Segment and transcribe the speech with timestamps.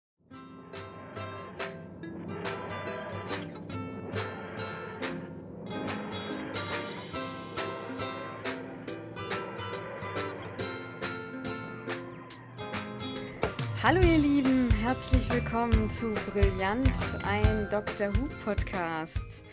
[13.83, 14.55] Hallo ihr Lieben,
[14.86, 16.88] herzlich willkommen zu Brillant,
[17.24, 18.14] ein Dr.
[18.14, 19.44] Who Podcast.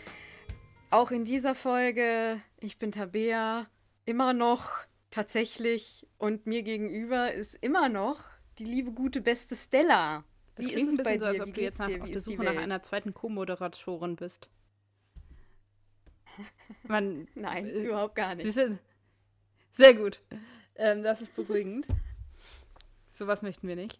[0.90, 3.66] Auch in dieser Folge, ich bin Tabea,
[4.04, 4.70] immer noch
[5.10, 8.20] tatsächlich und mir gegenüber ist immer noch
[8.60, 10.22] die liebe, gute, beste Stella.
[10.54, 12.10] Das Wie klingt ist ein es bei bisschen so, als ob du jetzt nach, auf
[12.12, 14.48] der Suche nach einer zweiten Co-Moderatorin bist.
[16.86, 18.54] Man, Nein, äh, überhaupt gar Sie nicht.
[18.54, 18.78] sind
[19.72, 20.20] sehr gut.
[20.76, 21.88] Ähm, das ist beruhigend.
[23.14, 23.98] Sowas möchten wir nicht.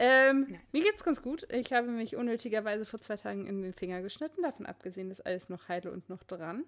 [0.00, 1.52] Ähm, mir geht's ganz gut.
[1.52, 4.42] Ich habe mich unnötigerweise vor zwei Tagen in den Finger geschnitten.
[4.42, 6.62] Davon abgesehen ist alles noch heile und noch dran.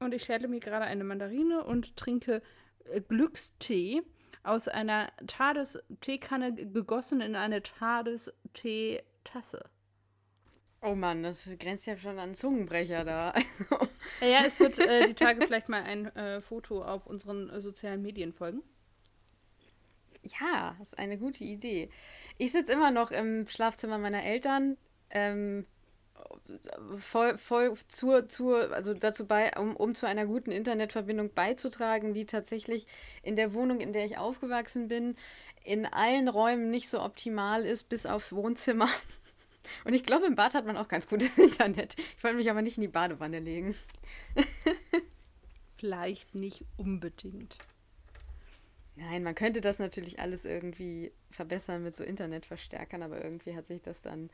[0.00, 2.42] Und ich schäle mir gerade eine Mandarine und trinke
[2.86, 4.02] äh, Glückstee
[4.42, 9.70] aus einer Tades-Teekanne gegossen in eine Tades-Teetasse.
[10.82, 13.32] Oh Mann, das grenzt ja schon an Zungenbrecher da.
[14.20, 17.60] Ja, ja, es wird äh, die Tage vielleicht mal ein äh, Foto auf unseren äh,
[17.60, 18.64] sozialen Medien folgen.
[20.22, 21.90] Ja, ist eine gute Idee.
[22.38, 24.76] Ich sitze immer noch im Schlafzimmer meiner Eltern,
[25.10, 25.66] ähm,
[26.98, 32.26] voll, voll zur, zur, also dazu bei, um, um zu einer guten Internetverbindung beizutragen, die
[32.26, 32.86] tatsächlich
[33.22, 35.16] in der Wohnung, in der ich aufgewachsen bin,
[35.64, 38.88] in allen Räumen nicht so optimal ist, bis aufs Wohnzimmer.
[39.84, 41.96] Und ich glaube, im Bad hat man auch ganz gutes Internet.
[42.16, 43.74] Ich wollte mich aber nicht in die Badewanne legen.
[45.78, 47.56] Vielleicht nicht unbedingt.
[49.00, 53.80] Nein, man könnte das natürlich alles irgendwie verbessern mit so Internetverstärkern, aber irgendwie hat sich
[53.80, 54.28] das dann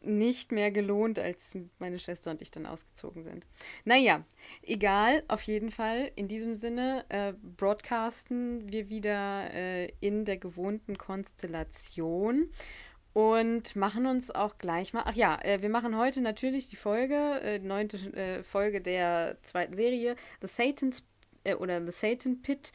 [0.00, 3.46] nicht mehr gelohnt, als meine Schwester und ich dann ausgezogen sind.
[3.84, 4.24] Naja,
[4.62, 6.10] egal, auf jeden Fall.
[6.16, 12.50] In diesem Sinne äh, broadcasten wir wieder äh, in der gewohnten Konstellation
[13.12, 15.02] und machen uns auch gleich mal.
[15.04, 19.76] Ach ja, äh, wir machen heute natürlich die Folge, äh, neunte äh, Folge der zweiten
[19.76, 21.04] Serie, The Satan's
[21.44, 22.72] äh, oder The Satan Pit.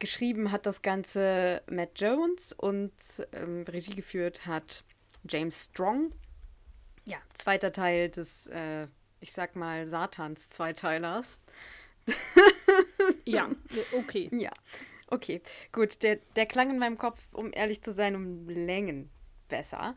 [0.00, 2.92] Geschrieben hat das Ganze Matt Jones und
[3.32, 4.82] ähm, Regie geführt hat
[5.28, 6.12] James Strong.
[7.04, 8.86] Ja, zweiter Teil des, äh,
[9.20, 11.40] ich sag mal, Satans Zweiteilers.
[13.26, 13.50] Ja,
[13.92, 14.30] okay.
[14.32, 14.50] Ja,
[15.08, 16.02] okay, gut.
[16.02, 19.10] Der, der klang in meinem Kopf, um ehrlich zu sein, um Längen
[19.48, 19.94] besser.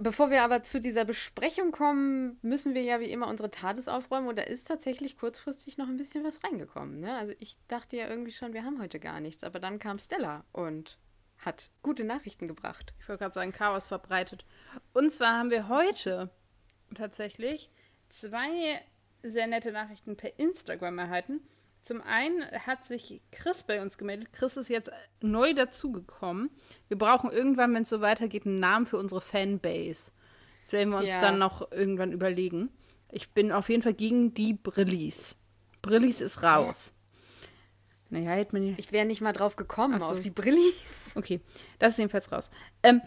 [0.00, 4.28] Bevor wir aber zu dieser Besprechung kommen, müssen wir ja wie immer unsere Tates aufräumen.
[4.28, 7.00] Und da ist tatsächlich kurzfristig noch ein bisschen was reingekommen.
[7.00, 7.16] Ne?
[7.16, 9.42] Also ich dachte ja irgendwie schon, wir haben heute gar nichts.
[9.42, 10.98] Aber dann kam Stella und
[11.38, 12.94] hat gute Nachrichten gebracht.
[13.00, 14.44] Ich wollte gerade sagen, Chaos verbreitet.
[14.92, 16.30] Und zwar haben wir heute
[16.94, 17.70] tatsächlich
[18.08, 18.80] zwei
[19.24, 21.40] sehr nette Nachrichten per Instagram erhalten.
[21.88, 24.30] Zum einen hat sich Chris bei uns gemeldet.
[24.34, 24.90] Chris ist jetzt
[25.22, 26.50] neu dazugekommen.
[26.88, 30.12] Wir brauchen irgendwann, wenn es so weitergeht, einen Namen für unsere Fanbase.
[30.60, 31.22] Das werden wir uns Ja.
[31.22, 32.68] dann noch irgendwann überlegen.
[33.10, 35.34] Ich bin auf jeden Fall gegen die Brillis.
[35.80, 36.94] Brillis ist raus.
[38.10, 38.74] Naja, hätte man ja.
[38.76, 40.08] Ich wäre nicht mal drauf gekommen, so.
[40.08, 41.12] auf die Brillis.
[41.14, 41.40] Okay,
[41.78, 42.50] das ist jedenfalls raus.
[42.82, 43.00] Ähm,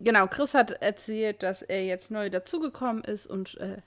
[0.00, 3.82] genau, Chris hat erzählt, dass er jetzt neu dazugekommen ist und äh,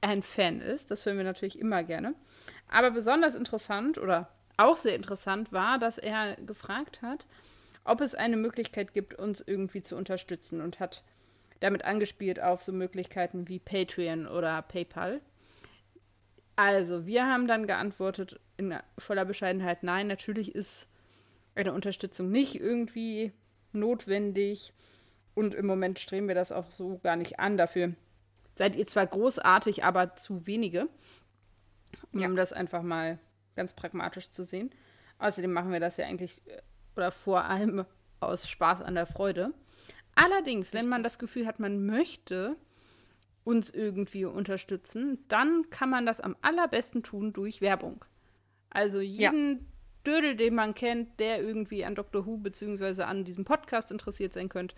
[0.00, 0.92] ein Fan ist.
[0.92, 2.14] Das hören wir natürlich immer gerne.
[2.68, 7.26] Aber besonders interessant oder auch sehr interessant war, dass er gefragt hat,
[7.84, 11.04] ob es eine Möglichkeit gibt, uns irgendwie zu unterstützen und hat
[11.60, 15.20] damit angespielt auf so Möglichkeiten wie Patreon oder PayPal.
[16.56, 20.88] Also, wir haben dann geantwortet in voller Bescheidenheit, nein, natürlich ist
[21.54, 23.32] eine Unterstützung nicht irgendwie
[23.72, 24.72] notwendig.
[25.34, 27.58] Und im Moment streben wir das auch so gar nicht an.
[27.58, 27.92] Dafür
[28.54, 30.88] seid ihr zwar großartig, aber zu wenige.
[32.16, 32.36] Um Ja.
[32.36, 33.18] das einfach mal
[33.54, 34.70] ganz pragmatisch zu sehen.
[35.18, 36.60] Außerdem machen wir das ja eigentlich äh,
[36.94, 37.84] oder vor allem
[38.20, 39.52] aus Spaß an der Freude.
[40.14, 42.56] Allerdings, wenn man das Gefühl hat, man möchte
[43.44, 48.04] uns irgendwie unterstützen, dann kann man das am allerbesten tun durch Werbung.
[48.70, 49.64] Also jeden ja.
[50.06, 52.26] Dödel, den man kennt, der irgendwie an Dr.
[52.26, 53.02] Who bzw.
[53.02, 54.74] an diesem Podcast interessiert sein könnte,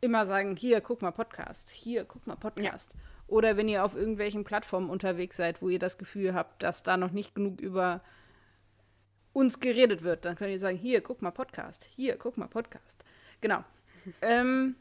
[0.00, 2.94] immer sagen, hier, guck mal Podcast, hier, guck mal Podcast.
[2.94, 3.00] Ja.
[3.28, 6.96] Oder wenn ihr auf irgendwelchen Plattformen unterwegs seid, wo ihr das Gefühl habt, dass da
[6.96, 8.02] noch nicht genug über
[9.34, 13.04] uns geredet wird, dann könnt ihr sagen, hier, guck mal Podcast, hier, guck mal Podcast.
[13.42, 13.62] Genau.
[14.22, 14.76] ähm,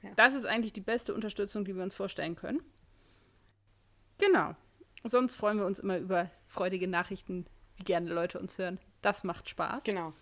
[0.00, 0.14] genau.
[0.14, 2.62] Das ist eigentlich die beste Unterstützung, die wir uns vorstellen können.
[4.18, 4.54] Genau.
[5.02, 7.46] Sonst freuen wir uns immer über freudige Nachrichten,
[7.76, 8.78] wie gerne Leute uns hören.
[9.02, 9.82] Das macht Spaß.
[9.82, 10.12] Genau.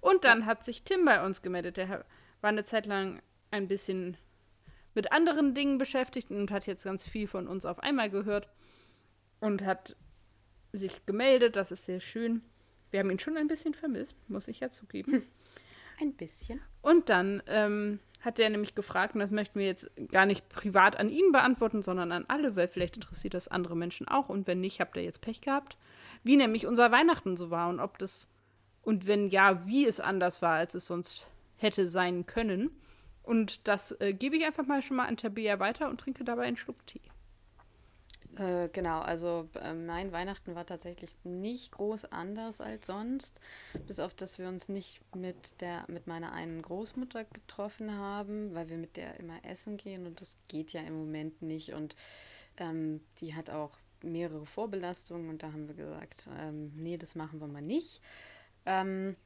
[0.00, 0.46] Und dann ja.
[0.46, 1.78] hat sich Tim bei uns gemeldet.
[1.78, 2.04] Der
[2.42, 4.18] war eine Zeit lang ein bisschen
[4.96, 8.48] mit anderen Dingen beschäftigt und hat jetzt ganz viel von uns auf einmal gehört
[9.38, 9.94] und hat
[10.72, 11.54] sich gemeldet.
[11.54, 12.42] Das ist sehr schön.
[12.90, 15.22] Wir haben ihn schon ein bisschen vermisst, muss ich ja zugeben.
[16.00, 16.60] Ein bisschen.
[16.82, 20.98] Und dann ähm, hat er nämlich gefragt, und das möchten wir jetzt gar nicht privat
[20.98, 24.28] an ihn beantworten, sondern an alle, weil vielleicht interessiert das andere Menschen auch.
[24.28, 25.76] Und wenn nicht, habt ihr jetzt Pech gehabt.
[26.22, 28.28] Wie nämlich unser Weihnachten so war und ob das,
[28.82, 31.26] und wenn ja, wie es anders war, als es sonst
[31.56, 32.70] hätte sein können.
[33.26, 36.44] Und das äh, gebe ich einfach mal schon mal an Tabea weiter und trinke dabei
[36.44, 37.02] einen Schluck Tee.
[38.36, 43.40] Äh, genau, also äh, mein Weihnachten war tatsächlich nicht groß anders als sonst,
[43.86, 48.68] bis auf dass wir uns nicht mit der mit meiner einen Großmutter getroffen haben, weil
[48.68, 51.96] wir mit der immer essen gehen und das geht ja im Moment nicht und
[52.58, 57.40] ähm, die hat auch mehrere Vorbelastungen und da haben wir gesagt, ähm, nee, das machen
[57.40, 58.02] wir mal nicht.
[58.66, 59.16] Ähm,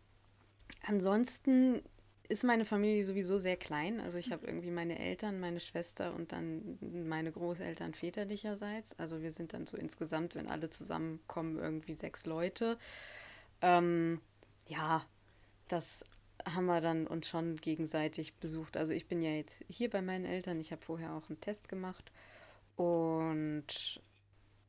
[0.87, 1.82] ansonsten
[2.31, 4.00] ist meine Familie sowieso sehr klein.
[4.00, 8.97] Also ich habe irgendwie meine Eltern, meine Schwester und dann meine Großeltern väterlicherseits.
[8.99, 12.79] Also wir sind dann so insgesamt, wenn alle zusammenkommen, irgendwie sechs Leute.
[13.62, 14.21] Ähm,
[14.69, 15.05] ja,
[15.67, 16.05] das
[16.47, 18.77] haben wir dann uns schon gegenseitig besucht.
[18.77, 20.61] Also ich bin ja jetzt hier bei meinen Eltern.
[20.61, 22.12] Ich habe vorher auch einen Test gemacht.
[22.77, 24.00] Und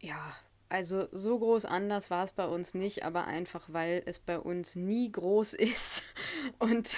[0.02, 0.34] ja,
[0.72, 4.76] also so groß anders war es bei uns nicht, aber einfach weil es bei uns
[4.76, 6.04] nie groß ist
[6.60, 6.98] und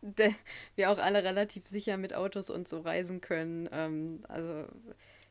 [0.74, 3.68] wir auch alle relativ sicher mit Autos und so reisen können.
[3.70, 4.64] Ähm, also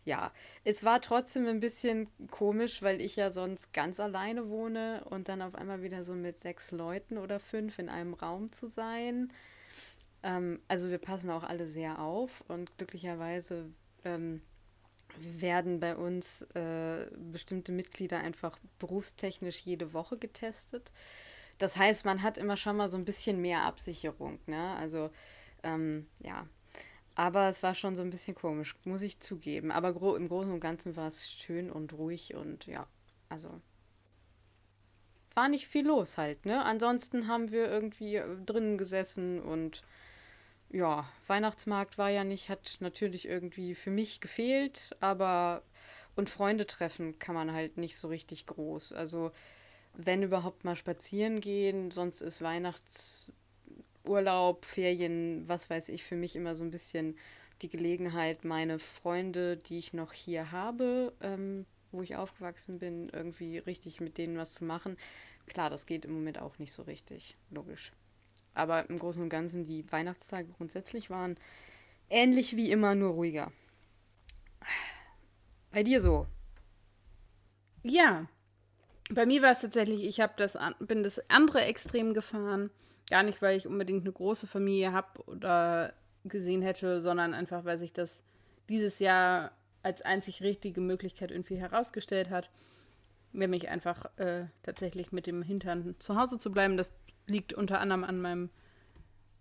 [0.05, 0.31] ja,
[0.63, 5.41] es war trotzdem ein bisschen komisch, weil ich ja sonst ganz alleine wohne und dann
[5.41, 9.33] auf einmal wieder so mit sechs Leuten oder fünf in einem Raum zu sein.
[10.23, 13.71] Ähm, also wir passen auch alle sehr auf und glücklicherweise
[14.05, 14.41] ähm,
[15.19, 20.91] werden bei uns äh, bestimmte Mitglieder einfach berufstechnisch jede Woche getestet.
[21.57, 24.39] Das heißt, man hat immer schon mal so ein bisschen mehr Absicherung.
[24.45, 24.75] Ne?
[24.77, 25.09] Also
[25.63, 26.47] ähm, ja,
[27.15, 29.71] aber es war schon so ein bisschen komisch, muss ich zugeben.
[29.71, 32.87] Aber gro im Großen und Ganzen war es schön und ruhig und ja,
[33.29, 33.49] also
[35.33, 36.45] war nicht viel los halt.
[36.45, 36.63] Ne?
[36.63, 39.83] Ansonsten haben wir irgendwie drinnen gesessen und
[40.71, 45.63] ja, Weihnachtsmarkt war ja nicht, hat natürlich irgendwie für mich gefehlt, aber
[46.15, 48.93] und Freunde treffen kann man halt nicht so richtig groß.
[48.93, 49.31] Also
[49.93, 56.55] wenn überhaupt mal spazieren gehen, sonst ist Weihnachtsurlaub, Ferien, was weiß ich, für mich immer
[56.55, 57.15] so ein bisschen
[57.61, 63.59] die Gelegenheit, meine Freunde, die ich noch hier habe, ähm, wo ich aufgewachsen bin, irgendwie
[63.59, 64.97] richtig mit denen was zu machen.
[65.47, 67.91] Klar, das geht im Moment auch nicht so richtig, logisch.
[68.55, 71.35] Aber im Großen und Ganzen die Weihnachtstage grundsätzlich waren
[72.09, 73.51] ähnlich wie immer, nur ruhiger.
[75.71, 76.25] Bei dir so?
[77.83, 78.27] Ja.
[79.11, 82.71] Bei mir war es tatsächlich, ich das bin das andere Extrem gefahren.
[83.09, 85.93] Gar nicht, weil ich unbedingt eine große Familie habe oder
[86.23, 88.23] gesehen hätte, sondern einfach, weil sich das
[88.67, 89.51] dieses Jahr
[89.83, 92.49] als einzig richtige Möglichkeit irgendwie herausgestellt hat,
[93.31, 96.77] nämlich einfach äh, tatsächlich mit dem Hintern zu Hause zu bleiben.
[96.77, 96.89] Das
[97.27, 98.49] liegt unter anderem an meinem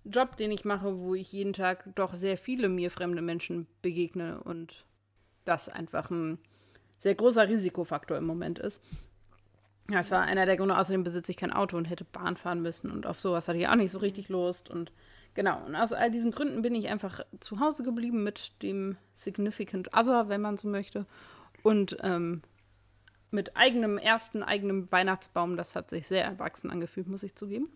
[0.05, 4.41] Job, den ich mache, wo ich jeden Tag doch sehr viele mir fremde Menschen begegne
[4.43, 4.85] und
[5.45, 6.39] das einfach ein
[6.99, 8.83] sehr großer Risikofaktor im Moment ist.
[9.91, 12.63] Ja, es war einer der Gründe, außerdem besitze ich kein Auto und hätte Bahn fahren
[12.63, 14.93] müssen und auf sowas hatte ich auch nicht so richtig Lust und
[15.35, 19.95] genau, und aus all diesen Gründen bin ich einfach zu Hause geblieben mit dem Significant
[19.95, 21.07] Other, wenn man so möchte
[21.63, 22.43] und ähm,
[23.35, 27.69] mit eigenem, ersten eigenem Weihnachtsbaum, das hat sich sehr erwachsen angefühlt, muss ich zugeben.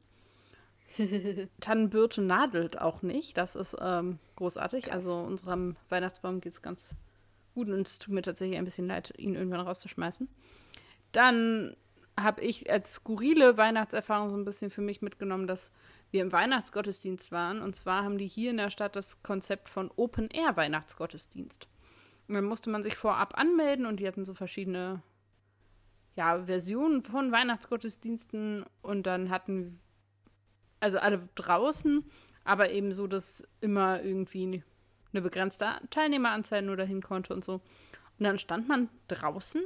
[1.60, 4.84] Tannenbirte nadelt auch nicht, das ist ähm, großartig.
[4.84, 4.94] Krass.
[4.94, 6.94] Also unserem Weihnachtsbaum geht es ganz
[7.54, 10.28] gut und es tut mir tatsächlich ein bisschen leid, ihn irgendwann rauszuschmeißen.
[11.12, 11.76] Dann
[12.18, 15.72] habe ich als skurrile Weihnachtserfahrung so ein bisschen für mich mitgenommen, dass
[16.10, 17.60] wir im Weihnachtsgottesdienst waren.
[17.60, 21.68] Und zwar haben die hier in der Stadt das Konzept von Open Air Weihnachtsgottesdienst.
[22.26, 25.02] Und dann musste man sich vorab anmelden und die hatten so verschiedene
[26.18, 29.78] ja, Versionen von Weihnachtsgottesdiensten und dann hatten
[30.80, 32.04] also alle draußen,
[32.42, 34.64] aber eben so, dass immer irgendwie
[35.12, 37.54] eine begrenzte Teilnehmeranzahl nur dahin konnte und so.
[37.54, 39.62] Und dann stand man draußen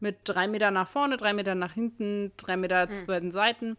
[0.00, 2.94] mit drei Meter nach vorne, drei Meter nach hinten, drei Meter mhm.
[2.94, 3.78] zu beiden Seiten,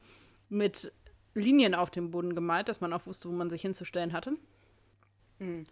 [0.50, 0.92] mit
[1.36, 4.38] Linien auf dem Boden gemalt, dass man auch wusste, wo man sich hinzustellen hatte.
[5.38, 5.66] Mhm.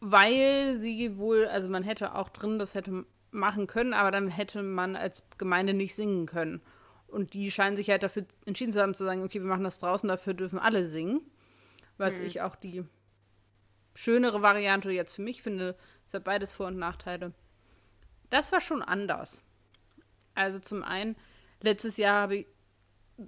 [0.00, 3.06] Weil sie wohl, also man hätte auch drin das hätte
[3.36, 6.60] machen können, aber dann hätte man als Gemeinde nicht singen können.
[7.06, 9.78] Und die scheinen sich halt dafür entschieden zu haben, zu sagen, okay, wir machen das
[9.78, 11.20] draußen, dafür dürfen alle singen.
[11.98, 12.26] Was mhm.
[12.26, 12.84] ich auch die
[13.94, 15.76] schönere Variante jetzt für mich finde.
[16.06, 17.32] Es hat beides Vor- und Nachteile.
[18.30, 19.42] Das war schon anders.
[20.34, 21.16] Also zum einen,
[21.60, 22.46] letztes Jahr habe ich,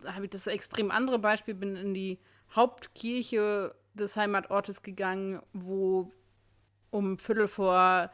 [0.05, 2.19] hab ich das extrem andere Beispiel, bin in die
[2.55, 6.13] Hauptkirche des Heimatortes gegangen, wo
[6.91, 8.11] um Viertel vor,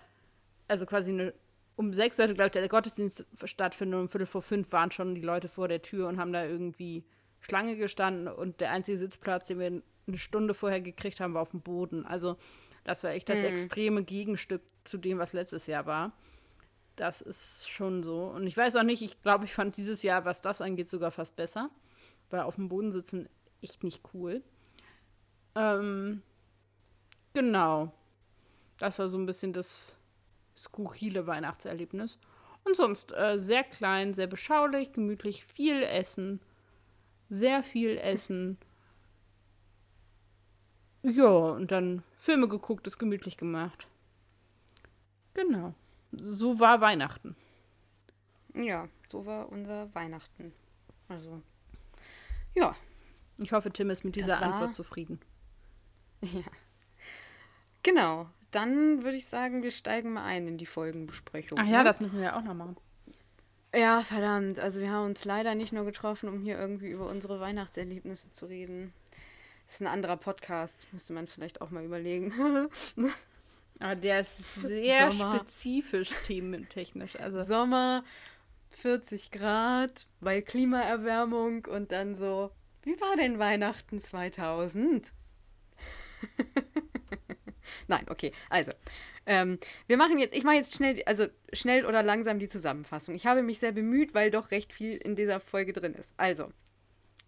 [0.69, 1.35] also quasi eine,
[1.77, 5.15] um sechs sollte, glaube ich, der Gottesdienst stattfinden und um Viertel vor fünf waren schon
[5.15, 7.05] die Leute vor der Tür und haben da irgendwie
[7.41, 11.51] Schlange gestanden und der einzige Sitzplatz, den wir eine Stunde vorher gekriegt haben, war auf
[11.51, 12.07] dem Boden.
[12.07, 12.37] Also
[12.85, 13.47] das war echt das mhm.
[13.47, 16.13] extreme Gegenstück zu dem, was letztes Jahr war.
[16.97, 18.25] Das ist schon so.
[18.27, 21.11] Und ich weiß auch nicht, ich glaube, ich fand dieses Jahr, was das angeht, sogar
[21.11, 21.71] fast besser.
[22.31, 23.29] Weil auf dem Boden sitzen
[23.63, 24.43] echt nicht cool.
[25.55, 26.23] Ähm,
[27.33, 27.93] genau.
[28.79, 29.99] Das war so ein bisschen das
[30.57, 32.19] skurrile Weihnachtserlebnis.
[32.65, 36.41] Und sonst äh, sehr klein, sehr beschaulich, gemütlich, viel Essen.
[37.29, 38.59] Sehr viel Essen.
[41.07, 43.87] Ja, und dann Filme geguckt, es gemütlich gemacht.
[45.35, 45.75] Genau.
[46.13, 47.37] So war Weihnachten.
[48.55, 50.55] Ja, so war unser Weihnachten.
[51.09, 51.43] Also,
[52.55, 52.75] ja.
[53.39, 55.21] Ich hoffe, Tim ist mit dieser Antwort zufrieden.
[56.23, 56.41] Ja.
[57.83, 58.31] Genau.
[58.55, 61.59] Dann würde ich sagen, wir steigen mal ein in die Folgenbesprechung.
[61.59, 61.85] Ach ja, ne?
[61.85, 62.77] das müssen wir ja auch noch machen.
[63.75, 64.61] Ja, verdammt.
[64.61, 68.47] Also wir haben uns leider nicht nur getroffen, um hier irgendwie über unsere Weihnachtserlebnisse zu
[68.47, 68.93] reden.
[69.67, 72.33] Das ist ein anderer Podcast, müsste man vielleicht auch mal überlegen.
[73.81, 75.37] Aber der ist sehr Sommer.
[75.37, 77.17] spezifisch thementechnisch.
[77.17, 77.45] Also.
[77.45, 78.05] Sommer,
[78.71, 85.13] 40 Grad, bei Klimaerwärmung und dann so, wie war denn Weihnachten 2000?
[87.89, 88.73] Nein, okay, also.
[89.27, 93.15] Ähm, wir machen jetzt, ich mache jetzt schnell, also schnell oder langsam die Zusammenfassung.
[93.15, 96.13] Ich habe mich sehr bemüht, weil doch recht viel in dieser Folge drin ist.
[96.19, 96.51] Also,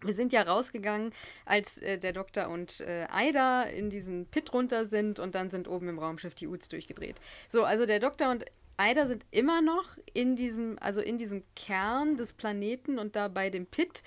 [0.03, 1.13] wir sind ja rausgegangen,
[1.47, 5.69] als äh, der Doktor und äh, Aida in diesen Pit runter sind und dann sind
[5.69, 7.17] oben im Raumschiff die Uts durchgedreht.
[7.49, 8.45] So, also der Doktor und
[8.77, 13.49] Aida sind immer noch in diesem, also in diesem Kern des Planeten und da bei
[13.49, 14.03] dem Pit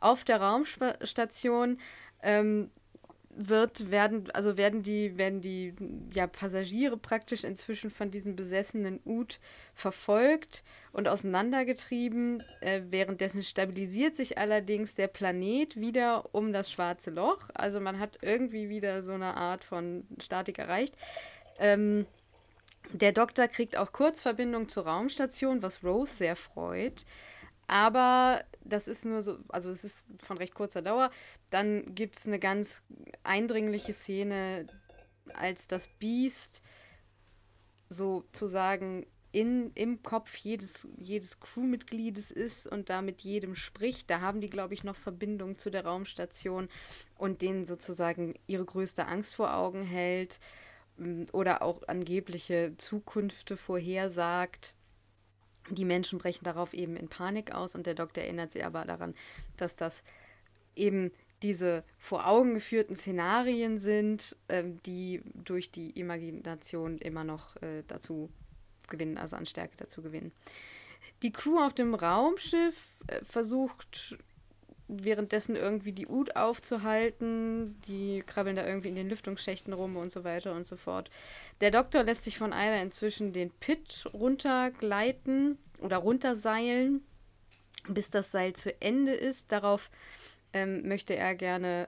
[0.00, 1.80] auf der Raumstation.
[2.22, 2.70] Ähm,
[3.34, 5.74] wird, werden, also werden die, werden die
[6.12, 9.40] ja, Passagiere praktisch inzwischen von diesem besessenen Ut
[9.74, 10.62] verfolgt
[10.92, 12.42] und auseinandergetrieben.
[12.60, 17.48] Äh, währenddessen stabilisiert sich allerdings der Planet wieder um das schwarze Loch.
[17.54, 20.94] Also man hat irgendwie wieder so eine Art von Statik erreicht.
[21.58, 22.06] Ähm,
[22.92, 27.06] der Doktor kriegt auch Kurzverbindung zur Raumstation, was Rose sehr freut.
[27.66, 31.10] Aber das ist nur so, also es ist von recht kurzer Dauer.
[31.50, 32.82] Dann gibt es eine ganz
[33.22, 34.66] eindringliche Szene,
[35.34, 36.62] als das Biest
[37.88, 44.10] sozusagen in, im Kopf jedes, jedes Crewmitgliedes ist und da mit jedem spricht.
[44.10, 46.68] Da haben die, glaube ich, noch Verbindung zu der Raumstation
[47.16, 50.38] und denen sozusagen ihre größte Angst vor Augen hält
[50.98, 54.74] mm, oder auch angebliche Zukünfte vorhersagt.
[55.70, 59.14] Die Menschen brechen darauf eben in Panik aus und der Doktor erinnert sie aber daran,
[59.56, 60.02] dass das
[60.74, 67.82] eben diese vor Augen geführten Szenarien sind, ähm, die durch die Imagination immer noch äh,
[67.86, 68.30] dazu
[68.88, 70.32] gewinnen, also an Stärke dazu gewinnen.
[71.22, 74.16] Die Crew auf dem Raumschiff äh, versucht
[75.00, 77.80] währenddessen irgendwie die Ut aufzuhalten.
[77.86, 81.10] Die krabbeln da irgendwie in den Lüftungsschächten rum und so weiter und so fort.
[81.60, 87.02] Der Doktor lässt sich von einer inzwischen den Pit runtergleiten oder runterseilen,
[87.88, 89.52] bis das Seil zu Ende ist.
[89.52, 89.90] Darauf
[90.52, 91.86] ähm, möchte er gerne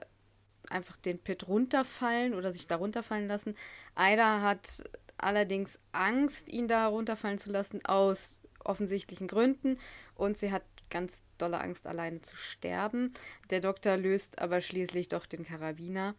[0.69, 3.55] einfach den Pit runterfallen oder sich da runterfallen lassen.
[3.93, 4.83] Aida hat
[5.17, 9.77] allerdings Angst, ihn da runterfallen zu lassen, aus offensichtlichen Gründen.
[10.15, 10.63] Und sie hat
[10.95, 13.13] ganz dolle Angst, alleine zu sterben.
[13.49, 16.15] Der Doktor löst aber schließlich doch den Karabiner.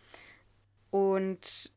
[0.90, 1.72] Und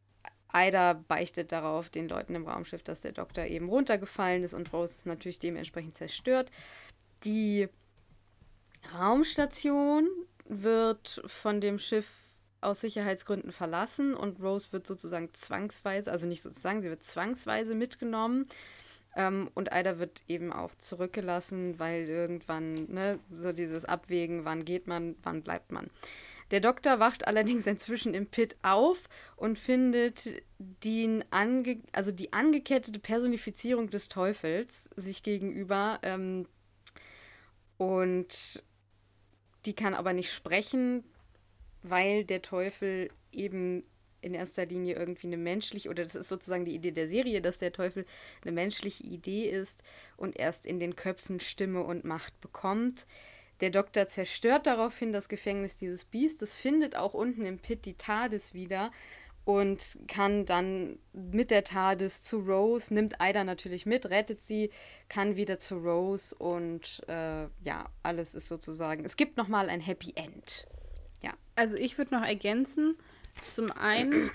[0.50, 4.96] Aida beichtet darauf den Leuten im Raumschiff, dass der Doktor eben runtergefallen ist und Rose
[4.96, 6.52] ist natürlich dementsprechend zerstört.
[7.24, 7.70] Die
[8.94, 10.10] Raumstation
[10.44, 12.10] wird von dem Schiff
[12.60, 18.46] aus Sicherheitsgründen verlassen und Rose wird sozusagen zwangsweise, also nicht sozusagen, sie wird zwangsweise mitgenommen
[19.16, 24.88] Ähm, und Aida wird eben auch zurückgelassen, weil irgendwann, ne, so dieses Abwägen, wann geht
[24.88, 25.90] man, wann bleibt man.
[26.52, 33.00] Der Doktor wacht allerdings inzwischen im Pit auf und findet die, ange also die angekettete
[33.00, 36.00] Personifizierung des Teufels sich gegenüber.
[36.04, 36.48] Ähm,
[37.78, 38.64] und
[39.66, 41.04] die kann aber nicht sprechen,
[41.82, 43.84] weil der Teufel eben
[44.22, 47.60] in erster Linie irgendwie eine menschliche, oder das ist sozusagen die Idee der Serie, dass
[47.60, 48.06] der Teufel
[48.42, 49.84] eine menschliche Idee ist
[50.18, 53.06] und erst in den Köpfen Stimme und Macht bekommt.
[53.62, 58.54] Der Doktor zerstört daraufhin das Gefängnis dieses Biestes, findet auch unten im Pit die TARDIS
[58.54, 58.92] wieder
[59.44, 64.70] und kann dann mit der TARDIS zu Rose, nimmt Ida natürlich mit, rettet sie,
[65.10, 69.04] kann wieder zu Rose und äh, ja, alles ist sozusagen.
[69.06, 70.68] Es gibt nochmal ein Happy End.
[71.22, 71.34] Ja.
[71.56, 72.96] Also ich würde noch ergänzen,
[73.42, 74.32] zum einen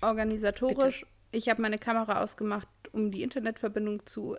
[0.00, 1.12] organisatorisch, Bitte?
[1.32, 4.36] ich habe meine Kamera ausgemacht, um die Internetverbindung zu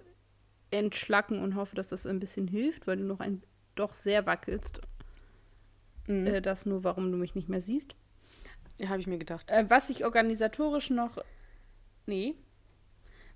[0.71, 3.43] entschlacken und hoffe, dass das ein bisschen hilft, weil du noch ein
[3.75, 4.81] doch sehr wackelst.
[6.07, 6.27] Mhm.
[6.27, 7.95] Äh, das nur, warum du mich nicht mehr siehst.
[8.79, 9.49] Ja, habe ich mir gedacht.
[9.49, 11.17] Äh, was ich organisatorisch noch.
[12.05, 12.35] Nee.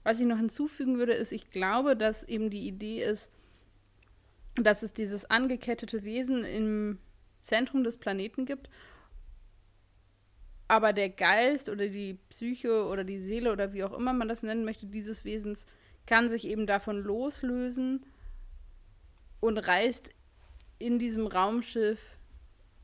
[0.04, 3.32] Was ich noch hinzufügen würde, ist, ich glaube, dass eben die Idee ist,
[4.56, 7.00] dass es dieses angekettete Wesen im
[7.42, 8.70] Zentrum des Planeten gibt
[10.68, 14.44] aber der Geist oder die Psyche oder die Seele oder wie auch immer man das
[14.44, 15.68] nennen möchte, dieses Wesens
[16.06, 18.06] kann sich eben davon loslösen
[19.40, 20.10] und reist
[20.80, 22.00] in diesem Raumschiff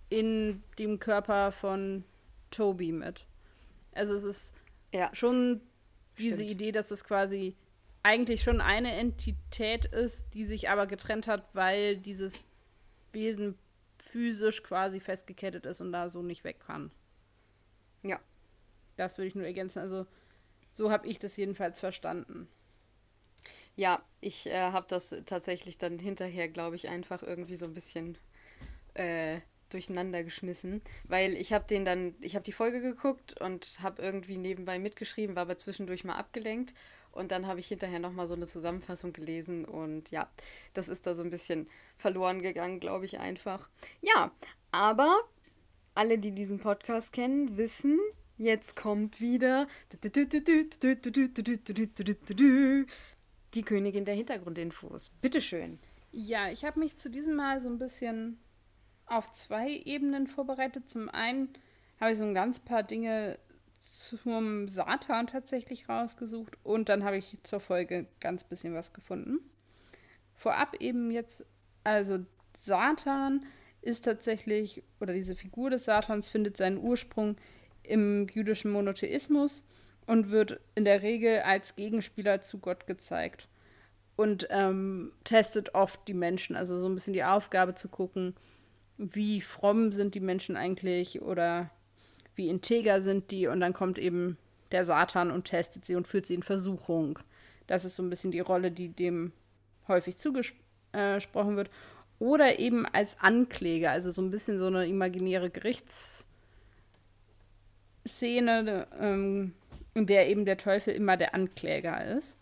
[0.09, 2.03] in dem Körper von
[2.51, 3.25] Toby mit.
[3.93, 4.55] Also es ist
[4.93, 5.09] ja.
[5.13, 5.61] schon
[6.17, 6.51] diese Stimmt.
[6.51, 7.55] Idee, dass es quasi
[8.03, 12.41] eigentlich schon eine Entität ist, die sich aber getrennt hat, weil dieses
[13.11, 13.57] Wesen
[13.97, 16.91] physisch quasi festgekettet ist und da so nicht weg kann.
[18.03, 18.19] Ja.
[18.97, 19.79] Das würde ich nur ergänzen.
[19.79, 20.05] Also
[20.71, 22.47] so habe ich das jedenfalls verstanden.
[23.75, 28.17] Ja, ich äh, habe das tatsächlich dann hinterher, glaube ich, einfach irgendwie so ein bisschen
[28.93, 34.01] äh, durcheinander geschmissen, weil ich habe den dann, ich habe die Folge geguckt und habe
[34.01, 36.73] irgendwie nebenbei mitgeschrieben, war aber zwischendurch mal abgelenkt
[37.11, 40.29] und dann habe ich hinterher nochmal so eine Zusammenfassung gelesen und ja,
[40.73, 43.69] das ist da so ein bisschen verloren gegangen, glaube ich einfach.
[44.01, 44.31] Ja,
[44.71, 45.17] aber
[45.93, 47.99] alle, die diesen Podcast kennen, wissen,
[48.37, 49.67] jetzt kommt wieder
[53.53, 55.09] die Königin der Hintergrundinfos.
[55.21, 55.79] Bitteschön.
[56.11, 58.39] Ja, ich habe mich zu diesem Mal so ein bisschen
[59.05, 60.89] auf zwei Ebenen vorbereitet.
[60.89, 61.49] Zum einen
[61.99, 63.37] habe ich so ein ganz paar Dinge
[63.81, 69.39] zum Satan tatsächlich rausgesucht und dann habe ich zur Folge ganz bisschen was gefunden.
[70.35, 71.45] Vorab eben jetzt,
[71.83, 72.19] also
[72.57, 73.45] Satan
[73.81, 77.35] ist tatsächlich, oder diese Figur des Satans findet seinen Ursprung
[77.83, 79.63] im jüdischen Monotheismus
[80.05, 83.47] und wird in der Regel als Gegenspieler zu Gott gezeigt.
[84.15, 88.35] Und ähm, testet oft die Menschen, also so ein bisschen die Aufgabe zu gucken,
[88.97, 91.71] wie fromm sind die Menschen eigentlich oder
[92.35, 93.47] wie integer sind die.
[93.47, 94.37] Und dann kommt eben
[94.71, 97.17] der Satan und testet sie und führt sie in Versuchung.
[97.65, 99.31] Das ist so ein bisschen die Rolle, die dem
[99.87, 101.69] häufig zugesprochen wird
[102.21, 106.27] oder eben als Ankläger, also so ein bisschen so eine imaginäre Gerichtsszene,
[108.99, 109.55] ähm,
[109.95, 112.37] in der eben der Teufel immer der Ankläger ist.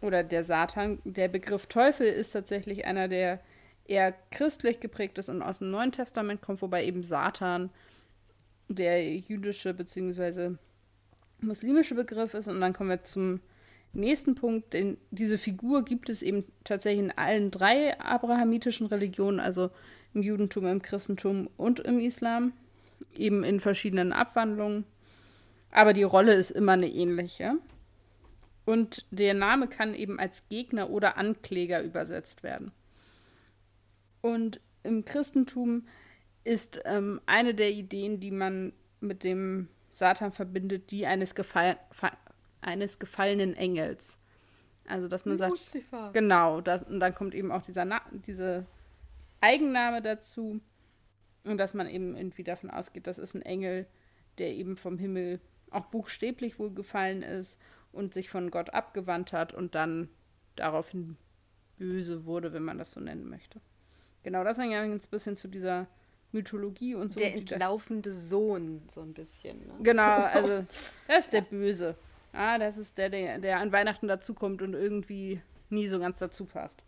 [0.00, 0.98] Oder der Satan.
[1.04, 3.38] Der Begriff Teufel ist tatsächlich einer, der
[3.84, 7.68] eher christlich geprägt ist und aus dem Neuen Testament kommt, wobei eben Satan
[8.68, 10.52] der jüdische bzw.
[11.42, 12.48] muslimische Begriff ist.
[12.48, 13.42] Und dann kommen wir zum
[13.92, 19.70] nächsten Punkt, denn diese Figur gibt es eben tatsächlich in allen drei abrahamitischen Religionen, also
[20.14, 22.52] im Judentum, im Christentum und im Islam,
[23.14, 24.84] eben in verschiedenen Abwandlungen.
[25.70, 27.54] Aber die Rolle ist immer eine ähnliche.
[28.64, 32.72] Und der Name kann eben als Gegner oder Ankläger übersetzt werden.
[34.20, 35.86] Und im Christentum
[36.44, 41.76] ist ähm, eine der Ideen, die man mit dem Satan verbindet, die eines Gefall
[42.62, 44.18] eines gefallenen Engels.
[44.86, 46.10] Also, dass man sagt, Lucifer.
[46.12, 48.66] genau, das, und dann kommt eben auch dieser Na diese
[49.40, 50.60] Eigenname dazu
[51.44, 53.86] und dass man eben irgendwie davon ausgeht, das ist ein Engel,
[54.38, 57.60] der eben vom Himmel auch buchstäblich wohl gefallen ist
[57.92, 60.08] und sich von Gott abgewandt hat und dann
[60.56, 61.16] daraufhin
[61.78, 63.60] böse wurde, wenn man das so nennen möchte.
[64.22, 65.86] Genau, das hängt ja ein bisschen zu dieser
[66.30, 67.20] Mythologie und so.
[67.20, 69.58] Der entlaufende Sohn, so ein bisschen.
[69.66, 69.74] Ne?
[69.82, 70.64] Genau, also
[71.08, 71.96] das ist der Böse.
[72.32, 76.46] Ah, das ist der, der, der an Weihnachten dazukommt und irgendwie nie so ganz dazu
[76.46, 76.82] passt.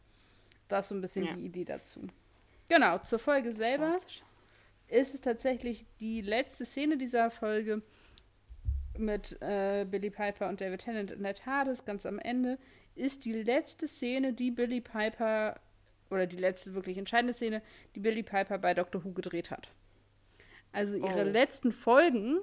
[0.68, 1.34] Das ist so ein bisschen ja.
[1.34, 2.06] die Idee dazu.
[2.68, 3.98] Genau, zur Folge selber
[4.88, 7.82] ist es tatsächlich die letzte Szene dieser Folge,
[8.98, 12.58] mit äh, Billy Piper und David Tennant in der TARDIS ganz am Ende,
[12.94, 15.60] ist die letzte Szene, die Billy Piper,
[16.10, 17.62] oder die letzte wirklich entscheidende Szene,
[17.94, 19.70] die Billy Piper bei Doctor Who gedreht hat.
[20.72, 21.30] Also ihre oh.
[21.30, 22.40] letzten Folgen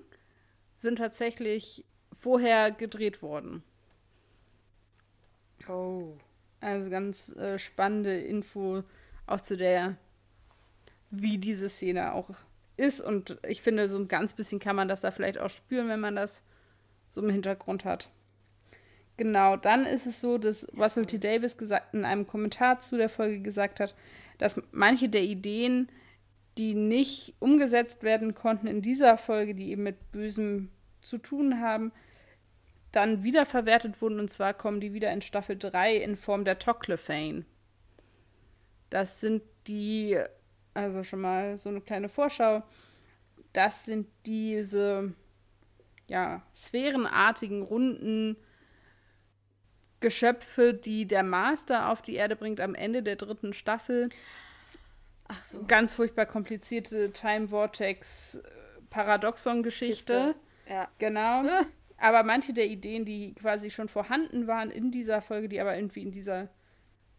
[0.76, 1.86] sind tatsächlich
[2.22, 3.64] vorher gedreht worden.
[5.68, 6.14] Oh.
[6.60, 8.84] Also ganz äh, spannende Info
[9.26, 9.98] auch zu der,
[11.10, 12.30] wie diese Szene auch
[12.78, 13.02] ist.
[13.02, 16.00] Und ich finde, so ein ganz bisschen kann man das da vielleicht auch spüren, wenn
[16.00, 16.44] man das
[17.08, 18.10] so im Hintergrund hat.
[19.18, 21.18] Genau, dann ist es so, dass Russell T.
[21.18, 23.96] Davis gesagt, in einem Kommentar zu der Folge gesagt hat,
[24.38, 25.90] dass manche der Ideen,
[26.58, 30.70] die nicht umgesetzt werden konnten in dieser Folge, die eben mit Bösem
[31.02, 31.92] zu tun haben,
[32.92, 34.20] dann wiederverwertet wurden.
[34.20, 37.46] Und zwar kommen die wieder in Staffel 3 in Form der Toclafane.
[38.90, 40.20] Das sind die,
[40.74, 42.64] also schon mal so eine kleine Vorschau.
[43.54, 45.14] Das sind diese,
[46.08, 48.38] ja, sphärenartigen, runden
[50.02, 54.10] Geschöpfe, die der Master auf die Erde bringt am Ende der dritten Staffel.
[55.28, 55.64] Ach so.
[55.66, 58.42] Ganz furchtbar komplizierte Time Vortex
[58.90, 60.36] Paradoxon Geschichte.
[60.68, 60.90] Ja.
[60.98, 61.44] Genau.
[62.02, 66.02] Aber manche der Ideen, die quasi schon vorhanden waren in dieser Folge, die aber irgendwie
[66.02, 66.50] in dieser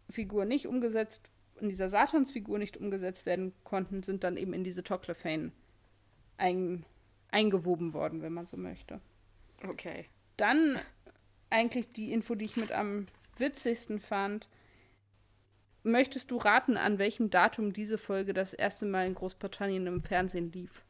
[0.09, 1.29] Figur nicht umgesetzt,
[1.61, 5.53] in dieser Satansfigur nicht umgesetzt werden konnten, sind dann eben in diese Toclafane
[6.35, 6.85] ein,
[7.31, 8.99] eingewoben worden, wenn man so möchte.
[9.65, 10.05] Okay.
[10.35, 10.77] Dann
[11.49, 14.49] eigentlich die Info, die ich mit am witzigsten fand.
[15.83, 20.51] Möchtest du raten, an welchem Datum diese Folge das erste Mal in Großbritannien im Fernsehen
[20.51, 20.83] lief?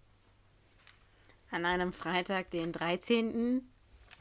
[1.52, 3.70] An einem Freitag, den 13.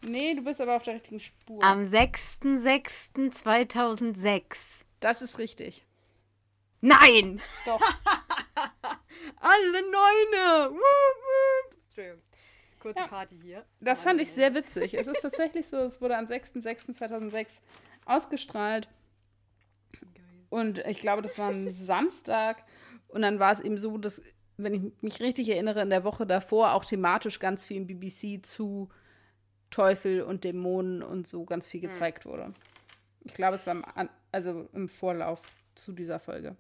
[0.05, 1.63] Nee, du bist aber auf der richtigen Spur.
[1.63, 4.43] Am 6.6.2006.
[5.01, 5.87] Das ist richtig.
[6.81, 7.41] Nein!
[7.65, 7.81] Doch.
[9.41, 10.77] Alle Neune!
[11.85, 12.21] Entschuldigung.
[12.81, 13.07] Kurze ja.
[13.07, 13.65] Party hier.
[13.81, 14.95] Das fand ich sehr witzig.
[14.95, 17.61] es ist tatsächlich so, es wurde am 6.6.2006
[18.05, 18.89] ausgestrahlt.
[19.93, 20.11] Geil.
[20.51, 22.65] Und ich glaube, das war ein Samstag.
[23.07, 24.21] Und dann war es eben so, dass,
[24.57, 28.45] wenn ich mich richtig erinnere, in der Woche davor auch thematisch ganz viel im BBC
[28.45, 28.91] zu
[29.73, 31.89] Teufel und Dämonen und so ganz viel hm.
[31.89, 32.55] gezeigt wurde.
[33.25, 33.85] Ich glaube, es war im,
[34.31, 35.41] also im Vorlauf
[35.75, 36.55] zu dieser Folge.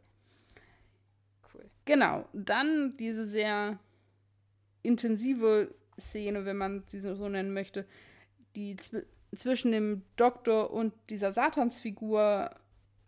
[1.54, 1.64] Cool.
[1.84, 3.78] Genau, dann diese sehr
[4.82, 7.86] intensive Szene, wenn man sie so nennen möchte,
[8.56, 9.02] die zw
[9.34, 12.50] zwischen dem Doktor und dieser Satansfigur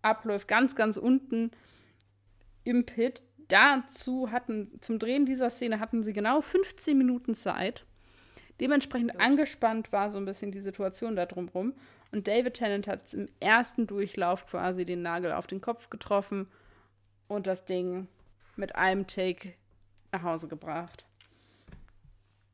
[0.00, 1.50] abläuft, ganz, ganz unten
[2.64, 3.22] im Pit.
[3.48, 7.84] Dazu hatten, zum Drehen dieser Szene hatten sie genau 15 Minuten Zeit.
[8.60, 9.20] Dementsprechend Ups.
[9.20, 11.74] angespannt war so ein bisschen die Situation da drumherum.
[12.12, 16.46] Und David Tennant hat im ersten Durchlauf quasi den Nagel auf den Kopf getroffen
[17.26, 18.06] und das Ding
[18.56, 19.54] mit einem Take
[20.12, 21.04] nach Hause gebracht.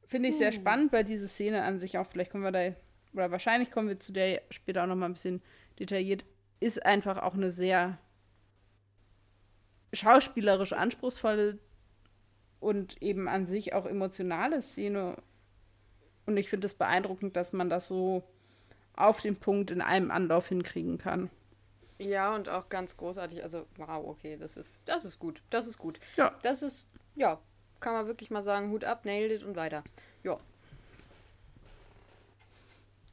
[0.06, 2.74] Finde ich sehr spannend, weil diese Szene an sich auch, vielleicht kommen wir da,
[3.12, 5.42] oder wahrscheinlich kommen wir zu der später auch noch mal ein bisschen
[5.78, 6.24] detailliert,
[6.58, 7.98] ist einfach auch eine sehr
[9.92, 11.58] schauspielerisch anspruchsvolle
[12.60, 15.16] und eben an sich auch emotionale Szene.
[16.26, 18.22] Und ich finde es beeindruckend, dass man das so
[18.94, 21.30] auf den Punkt in einem Anlauf hinkriegen kann.
[21.98, 23.42] Ja, und auch ganz großartig.
[23.42, 25.42] Also, wow, okay, das ist, das ist gut.
[25.50, 26.00] Das ist gut.
[26.16, 26.34] Ja.
[26.42, 27.38] Das ist, ja,
[27.80, 29.84] kann man wirklich mal sagen, Hut ab, nailed it und weiter.
[30.22, 30.38] Ja.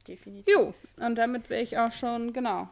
[0.06, 0.54] Definitiv.
[0.54, 2.68] Jo, und damit wäre ich auch schon, genau.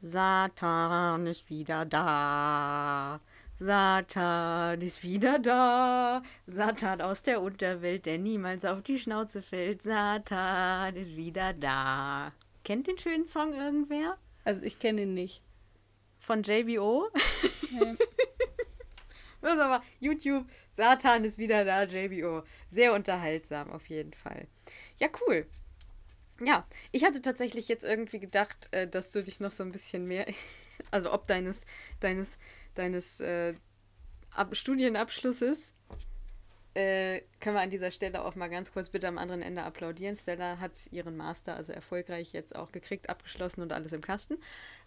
[0.00, 3.20] Satan ist wieder da.
[3.62, 6.24] Satan ist wieder da.
[6.48, 9.82] Satan aus der Unterwelt, der niemals auf die Schnauze fällt.
[9.82, 12.32] Satan ist wieder da.
[12.64, 14.18] Kennt den schönen Song irgendwer?
[14.42, 15.42] Also ich kenne ihn nicht.
[16.18, 17.08] Von JBO?
[17.70, 17.96] Nee.
[19.40, 22.44] Das ist aber YouTube, Satan ist wieder da, JBO.
[22.70, 24.46] Sehr unterhaltsam auf jeden Fall.
[24.98, 25.48] Ja, cool.
[26.40, 30.06] Ja, ich hatte tatsächlich jetzt irgendwie gedacht, äh, dass du dich noch so ein bisschen
[30.06, 30.26] mehr,
[30.92, 31.62] also ob deines,
[31.98, 32.38] deines,
[32.74, 33.54] deines äh,
[34.30, 35.74] Ab Studienabschlusses,
[36.74, 40.16] äh, können wir an dieser Stelle auch mal ganz kurz bitte am anderen Ende applaudieren.
[40.16, 44.38] Stella hat ihren Master also erfolgreich jetzt auch gekriegt, abgeschlossen und alles im Kasten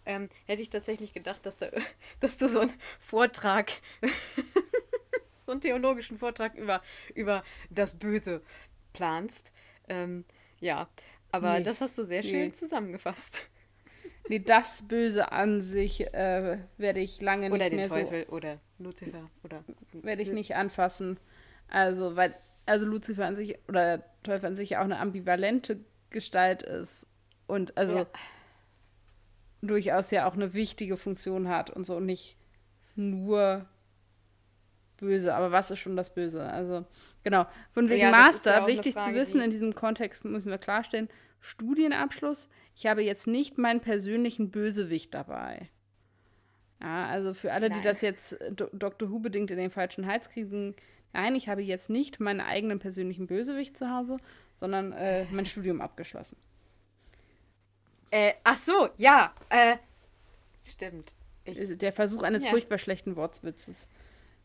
[0.06, 1.68] ähm, hätte ich tatsächlich gedacht, dass, da,
[2.20, 3.72] dass du so einen Vortrag,
[5.46, 6.80] so einen theologischen Vortrag über,
[7.14, 8.42] über das Böse
[8.92, 9.52] planst.
[9.88, 10.24] Ähm,
[10.60, 10.88] ja,
[11.32, 12.52] aber nee, das hast du sehr schön nee.
[12.52, 13.42] zusammengefasst.
[14.28, 18.32] Nee, das Böse an sich äh, werde ich lange oder nicht mehr Teufel so.
[18.32, 19.64] Oder Lucifer oder.
[19.92, 21.18] Werde ich nicht anfassen.
[21.68, 22.34] Also, weil,
[22.66, 27.06] also Lucifer an sich oder Teufel an sich auch eine ambivalente Gestalt ist.
[27.46, 27.96] Und also.
[27.98, 28.06] Ja
[29.62, 32.36] durchaus ja auch eine wichtige Funktion hat und so und nicht
[32.94, 33.66] nur
[34.98, 36.42] böse, aber was ist schon das Böse?
[36.44, 36.84] Also,
[37.24, 37.46] genau.
[37.72, 40.58] Von wegen Ja, Master, ja wichtig zu Frage, wissen, die- in diesem Kontext müssen wir
[40.58, 41.08] klarstellen,
[41.40, 45.68] Studienabschluss, ich habe jetzt nicht meinen persönlichen Bösewicht dabei.
[46.80, 47.84] Ja, also für alle, die Nein.
[47.84, 49.10] das jetzt äh, Do Dr.
[49.10, 50.76] Who bedingt in den falschen Hals kriegen,
[51.14, 54.18] nein, ich habe jetzt nicht meinen eigenen persönlichen Bösewicht zu Hause,
[54.60, 56.36] sondern äh, mein Studium abgeschlossen.
[58.10, 59.34] Äh, ach so, ja.
[59.48, 59.76] Äh,
[60.64, 61.14] stimmt.
[61.44, 62.50] Ich, Äh, Der Versuch eines Ja.
[62.50, 63.88] furchtbar schlechten Wortwitzes.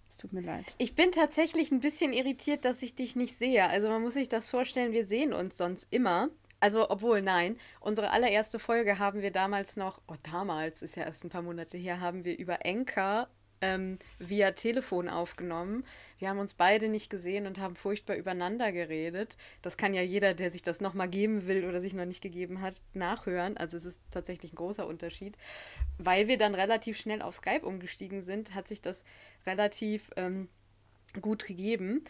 [0.09, 0.65] Es tut mir leid.
[0.77, 3.65] ich bin tatsächlich ein bisschen irritiert, dass ich dich nicht sehe.
[3.67, 6.29] Also man muss sich das vorstellen, wir sehen uns sonst immer.
[6.61, 11.23] Also, obwohl, nein, unsere allererste Folge haben wir damals noch, oh, damals, ist ja erst
[11.25, 13.27] ein paar Monate her, haben wir über Enker
[13.61, 15.83] ähm, via Telefon aufgenommen.
[16.19, 19.37] Wir haben uns beide nicht gesehen und haben furchtbar übereinander geredet.
[19.63, 22.61] Das kann ja jeder, der sich das nochmal geben will oder sich noch nicht gegeben
[22.61, 23.57] hat, nachhören.
[23.57, 25.37] Also es ist tatsächlich ein großer Unterschied.
[25.97, 29.03] Weil wir dann relativ schnell auf Skype umgestiegen sind, hat sich das
[29.47, 30.47] relativ ähm,
[31.21, 32.03] gut gegeben.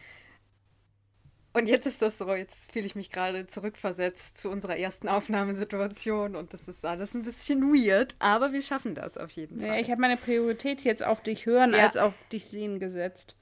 [1.54, 6.36] Und jetzt ist das so, jetzt fühle ich mich gerade zurückversetzt zu unserer ersten Aufnahmesituation
[6.38, 9.68] und das ist alles ein bisschen weird, aber wir schaffen das auf jeden Fall.
[9.68, 11.80] Ja, ich habe meine Priorität jetzt auf dich hören Ja.
[11.84, 13.36] als auf dich sehen gesetzt.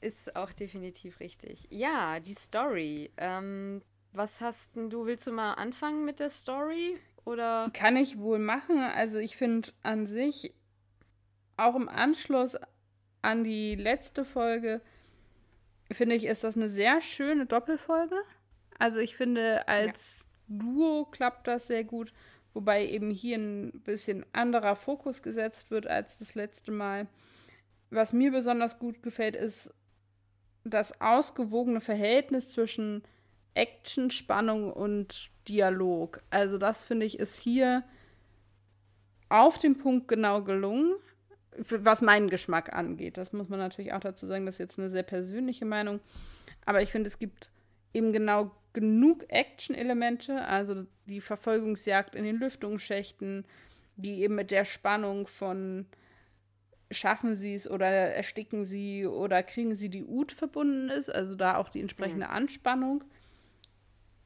[0.00, 1.66] Ist auch definitiv richtig.
[1.70, 3.10] Ja, die Story.
[3.16, 5.06] Ähm, was hast du?
[5.06, 6.98] Willst du mal anfangen mit der Story?
[7.24, 7.70] Oder?
[7.72, 8.78] Kann ich wohl machen.
[8.78, 10.54] Also ich finde an sich,
[11.56, 12.56] auch im Anschluss
[13.22, 14.80] an die letzte Folge,
[15.92, 18.16] finde ich, ist das eine sehr schöne Doppelfolge.
[18.78, 22.12] Also ich finde, als Duo klappt das sehr gut,
[22.54, 27.06] wobei eben hier ein bisschen anderer Fokus gesetzt wird als das letzte Mal.
[27.90, 29.72] Was mir besonders gut gefällt, ist
[30.64, 33.02] das ausgewogene Verhältnis zwischen
[33.54, 36.20] Action, Spannung und Dialog.
[36.30, 37.84] Also das finde ich ist hier
[39.28, 40.94] auf den Punkt genau gelungen,
[41.58, 43.16] was meinen Geschmack angeht.
[43.16, 46.00] Das muss man natürlich auch dazu sagen, das ist jetzt eine sehr persönliche Meinung.
[46.64, 47.50] Aber ich finde, es gibt
[47.92, 53.44] eben genau genug Action-Elemente, also die Verfolgungsjagd in den Lüftungsschächten,
[53.96, 55.86] die eben mit der Spannung von
[56.90, 61.56] schaffen sie es oder ersticken sie oder kriegen sie die Ut verbunden ist, also da
[61.56, 63.02] auch die entsprechende Anspannung,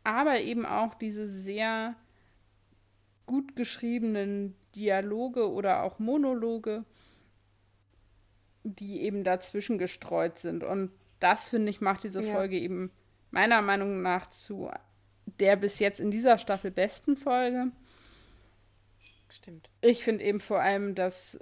[0.04, 1.94] aber eben auch diese sehr
[3.26, 6.84] gut geschriebenen Dialoge oder auch Monologe,
[8.76, 10.64] die eben dazwischen gestreut sind.
[10.64, 12.32] Und das, finde ich, macht diese Ja.
[12.32, 12.90] Folge eben
[13.30, 14.70] meiner Meinung nach zu
[15.38, 17.70] der bis jetzt in dieser Staffel besten Folge.
[19.28, 19.70] Stimmt.
[19.80, 21.38] Ich finde eben vor allem, dass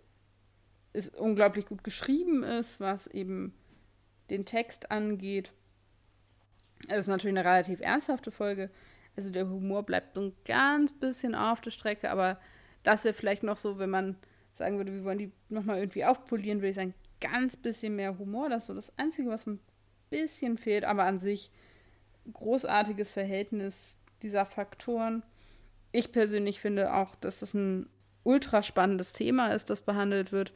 [0.93, 3.55] es unglaublich gut geschrieben ist, was eben
[4.31, 5.53] den Text angeht.
[6.89, 8.71] Es ist natürlich eine relativ ernsthafte Folge.
[9.17, 12.39] Also der Humor bleibt so ein ganz bisschen auf der Strecke, aber
[12.83, 14.17] das wäre vielleicht noch so, wenn man
[14.53, 18.49] sagen würde, wir wollen die nochmal irgendwie aufpolieren, würde ich sagen, ganz bisschen mehr Humor.
[18.49, 19.61] Das ist so das Einzige, was ein
[20.11, 21.51] bisschen fehlt, aber an sich
[22.33, 25.23] großartiges Verhältnis dieser Faktoren.
[25.93, 27.89] Ich persönlich finde auch, dass das ein
[28.25, 30.53] ultra spannendes Thema ist, das behandelt wird.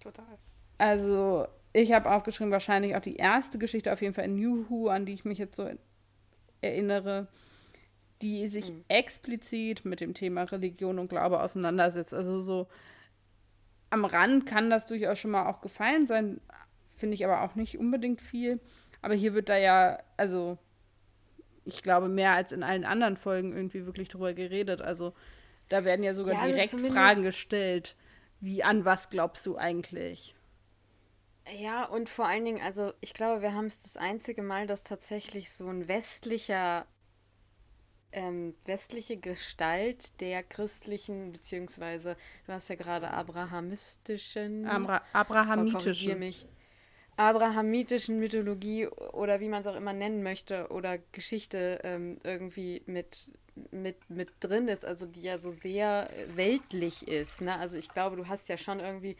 [0.00, 0.38] Total.
[0.78, 4.88] Also, ich habe aufgeschrieben, wahrscheinlich auch die erste Geschichte, auf jeden Fall in New Who,
[4.88, 5.68] an die ich mich jetzt so
[6.60, 7.28] erinnere,
[8.22, 8.84] die sich Mhm.
[8.88, 12.14] explizit mit dem Thema Religion und Glaube auseinandersetzt.
[12.14, 12.68] Also so
[13.90, 16.40] am Rand kann das durchaus schon mal auch gefallen sein,
[16.96, 18.60] finde ich aber auch nicht unbedingt viel.
[19.02, 20.58] Aber hier wird da ja, also
[21.64, 24.80] ich glaube, mehr als in allen anderen Folgen irgendwie wirklich drüber geredet.
[24.80, 25.14] Also
[25.68, 27.96] da werden ja sogar Ja, also direkt Fragen gestellt,
[28.40, 30.34] wie an was glaubst du eigentlich?
[31.58, 34.84] Ja, und vor allen Dingen, also ich glaube, wir haben es das einzige Mal, dass
[34.84, 36.86] tatsächlich so ein westlicher,
[38.12, 42.16] ähm, westliche Gestalt der christlichen, beziehungsweise,
[42.46, 46.18] du hast ja gerade abrahamistischen, Abra Oh, Abrahamitischen.
[46.18, 46.46] mich,
[47.16, 53.32] abrahamitischen Mythologie oder wie man es auch immer nennen möchte oder Geschichte ähm, irgendwie mit,
[53.72, 57.40] mit, mit drin ist, also die ja so sehr weltlich ist.
[57.40, 57.58] Ne?
[57.58, 59.16] Also ich glaube, du hast ja schon irgendwie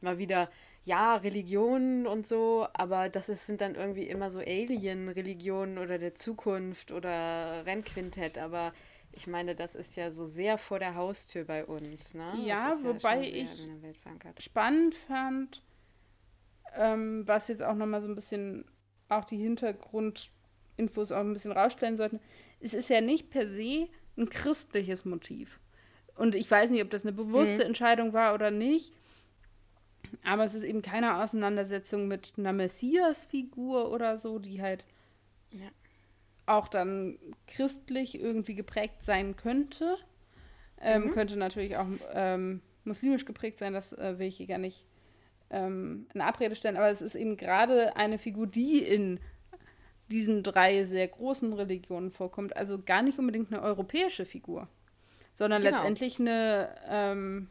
[0.00, 0.50] mal wieder,
[0.84, 6.14] ja, Religionen und so, aber das ist, sind dann irgendwie immer so Alien-Religionen oder der
[6.16, 8.72] Zukunft oder Rennquintett, aber
[9.12, 12.14] ich meine, das ist ja so sehr vor der Haustür bei uns.
[12.14, 12.32] Ne?
[12.44, 13.68] Ja, wobei sehr ich-
[14.38, 15.62] spannend fand,
[16.76, 18.64] ähm, was jetzt auch nochmal so ein bisschen
[19.08, 22.20] auch die Hintergrundinfos auch ein bisschen rausstellen sollten.
[22.60, 25.60] Es ist ja nicht per se ein christliches Motiv.
[26.14, 27.60] Und ich weiß nicht, ob das eine bewusste Mhm.
[27.68, 28.92] Entscheidung war oder nicht.
[30.24, 34.84] Aber es ist eben keine Auseinandersetzung mit einer Messias-Figur oder so, die halt
[35.50, 35.68] Ja.
[36.46, 39.96] auch dann christlich irgendwie geprägt sein könnte.
[40.80, 41.10] Ähm, Mhm.
[41.12, 44.84] Könnte natürlich auch ähm, muslimisch geprägt sein, das äh, will ich hier gar nicht
[45.50, 49.20] ähm, in Abrede stellen, aber es ist eben gerade eine Figur, die in
[50.10, 52.56] diesen drei sehr großen Religionen vorkommt.
[52.56, 54.68] Also gar nicht unbedingt eine europäische Figur,
[55.32, 55.76] sondern genau.
[55.76, 57.48] letztendlich eine, ähm,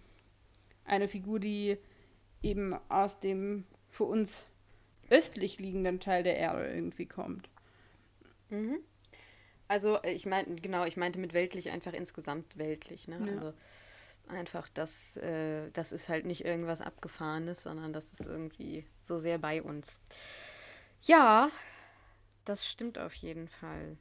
[0.85, 1.77] eine Figur, die
[2.41, 4.45] eben aus dem für uns
[5.09, 7.49] östlich liegenden Teil der Erde irgendwie kommt.
[8.49, 8.79] Mhm.
[9.67, 13.07] Also ich meine, genau, ich meinte mit weltlich einfach insgesamt weltlich.
[13.07, 13.19] Ne?
[13.25, 13.31] Ja.
[13.33, 13.53] Also
[14.27, 19.37] einfach, das, äh, das ist halt nicht irgendwas Abgefahrenes, sondern das ist irgendwie so sehr
[19.37, 19.99] bei uns.
[21.01, 21.49] Ja,
[22.45, 23.97] das stimmt auf jeden Fall.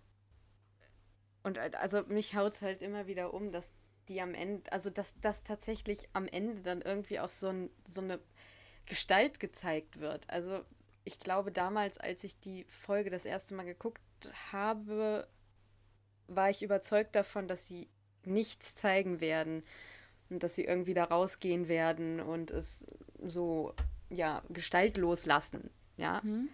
[1.43, 3.73] Und äh, also mich haut es halt immer wieder um, dass
[4.09, 8.01] die am Ende, also dass das tatsächlich am Ende dann irgendwie auch so, ein, so
[8.01, 8.19] eine
[8.91, 10.29] Gestalt gezeigt wird.
[10.29, 10.65] Also
[11.05, 14.01] ich glaube damals, als ich die Folge das erste Mal geguckt
[14.53, 15.29] habe,
[16.27, 17.89] war ich überzeugt davon, dass sie
[18.25, 19.63] nichts zeigen werden
[20.29, 22.85] und dass sie irgendwie da rausgehen werden und es
[23.25, 23.75] so
[24.09, 26.21] ja gestaltlos lassen, ja.
[26.25, 26.49] Mhm.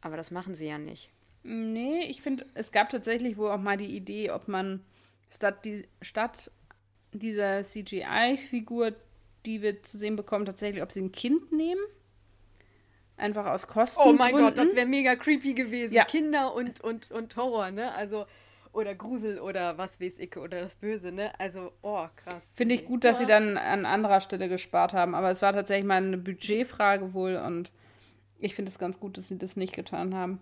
[0.00, 1.10] Aber das machen sie ja nicht.
[1.42, 4.84] Nee, ich finde, es gab tatsächlich wohl auch mal die Idee, ob man
[5.30, 6.52] statt, die, statt
[7.12, 8.94] dieser CGI-Figur,
[9.46, 11.80] die wir zu sehen bekommen, tatsächlich, ob sie ein Kind nehmen.
[13.16, 14.02] Einfach aus Kosten.
[14.04, 15.94] Oh mein Gott, das wäre mega creepy gewesen.
[15.94, 16.04] Ja.
[16.04, 17.94] Kinder und, und, und Horror, ne?
[17.94, 18.26] Also,
[18.72, 21.30] oder Grusel oder was weiß ich, oder das Böse, ne?
[21.38, 22.42] Also, oh, krass.
[22.54, 25.86] Finde ich gut, dass sie dann an anderer Stelle gespart haben, aber es war tatsächlich
[25.86, 27.70] mal eine Budgetfrage wohl und
[28.38, 30.40] ich finde es ganz gut, dass sie das nicht getan haben.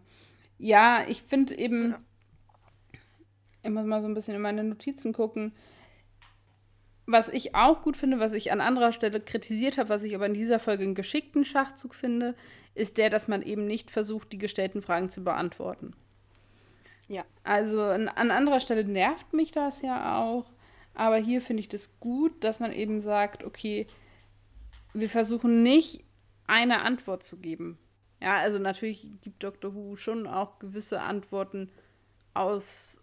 [0.59, 2.99] Ja, ich finde eben, ja.
[3.65, 5.53] ich muss mal so ein bisschen in meine Notizen gucken.
[7.11, 10.27] Was ich auch gut finde, was ich an anderer Stelle kritisiert habe, was ich aber
[10.27, 12.37] in dieser Folge einen geschickten Schachzug finde,
[12.77, 15.93] ist der, dass man eben nicht versucht, die gestellten Fragen zu beantworten.
[17.09, 17.25] Ja.
[17.43, 20.53] Also an, an anderer Stelle nervt mich das ja auch,
[20.95, 23.89] aber hier finde ich das gut, dass man eben sagt, okay,
[24.95, 26.05] wir versuchen nicht
[26.47, 27.77] eine Antwort zu geben.
[28.23, 29.75] Ja, also natürlich gibt Dr.
[29.75, 31.73] Who schon auch gewisse Antworten
[32.35, 33.03] aus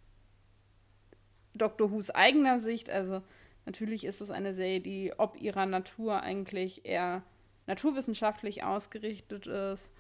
[1.55, 1.91] Dr.
[1.91, 2.89] Whos eigener Sicht.
[2.89, 3.21] Also
[3.67, 7.21] natürlich ist es eine Serie, die ob ihrer Natur eigentlich eher
[7.67, 9.93] naturwissenschaftlich ausgerichtet ist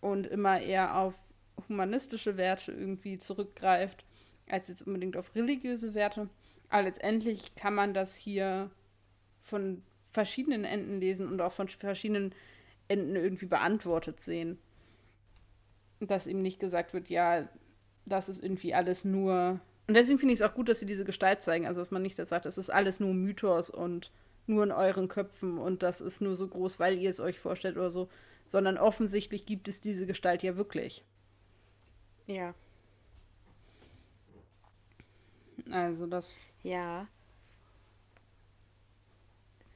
[0.00, 1.14] und immer eher auf
[1.68, 4.04] humanistische Werte irgendwie zurückgreift,
[4.48, 6.28] als jetzt unbedingt auf religiöse Werte.
[6.68, 8.70] Aber letztendlich kann man das hier
[9.40, 12.34] von verschiedenen Enden lesen und auch von verschiedenen
[12.88, 14.58] Enden irgendwie beantwortet sehen.
[16.00, 17.48] Dass ihm nicht gesagt wird, ja,
[18.04, 19.60] das ist irgendwie alles nur.
[19.86, 21.66] Und deswegen finde ich es auch gut, dass sie diese Gestalt zeigen.
[21.66, 24.10] Also, dass man nicht das sagt, das ist alles nur Mythos und
[24.46, 27.76] nur in euren Köpfen und das ist nur so groß, weil ihr es euch vorstellt
[27.76, 28.08] oder so.
[28.46, 31.04] Sondern offensichtlich gibt es diese Gestalt ja wirklich.
[32.26, 32.54] Ja.
[35.70, 36.32] Also, das.
[36.62, 37.08] Ja.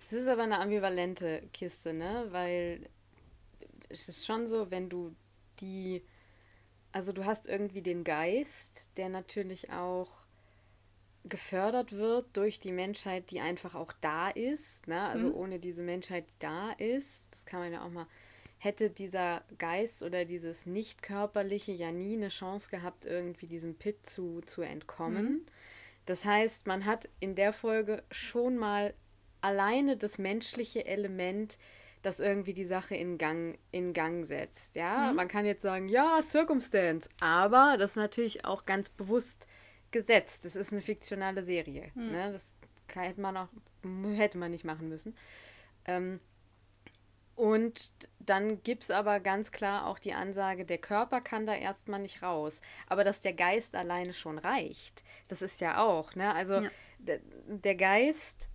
[0.06, 2.26] Es ist aber eine ambivalente Kiste, ne?
[2.30, 2.88] Weil
[3.88, 5.14] es ist schon so, wenn du
[5.60, 6.02] die,
[6.92, 10.24] also du hast irgendwie den Geist, der natürlich auch
[11.24, 14.88] gefördert wird durch die Menschheit, die einfach auch da ist.
[14.88, 15.00] Ne?
[15.00, 15.34] Also mhm.
[15.34, 18.06] ohne diese Menschheit, die da ist, das kann man ja auch mal,
[18.58, 24.40] hätte dieser Geist oder dieses Nicht-Körperliche ja nie eine Chance gehabt, irgendwie diesem Pit zu,
[24.42, 25.24] zu entkommen.
[25.24, 25.46] Mhm.
[26.06, 28.94] Das heißt, man hat in der Folge schon mal
[29.40, 31.58] alleine das menschliche Element
[32.02, 34.76] das irgendwie die Sache in Gang, in Gang setzt.
[34.76, 35.16] Ja, mhm.
[35.16, 39.46] man kann jetzt sagen, ja, Circumstance, aber das ist natürlich auch ganz bewusst
[39.90, 40.44] gesetzt.
[40.44, 41.90] Das ist eine fiktionale Serie.
[41.94, 42.10] Mhm.
[42.10, 42.32] Ne?
[42.32, 42.54] Das
[42.94, 43.48] hätte man auch,
[44.14, 45.14] hätte man nicht machen müssen.
[45.84, 46.20] Ähm,
[47.36, 52.00] und dann gibt es aber ganz klar auch die Ansage, der Körper kann da erstmal
[52.00, 52.60] nicht raus.
[52.86, 56.34] Aber dass der Geist alleine schon reicht, das ist ja auch, ne?
[56.34, 56.70] Also ja.
[56.98, 58.50] der Geist,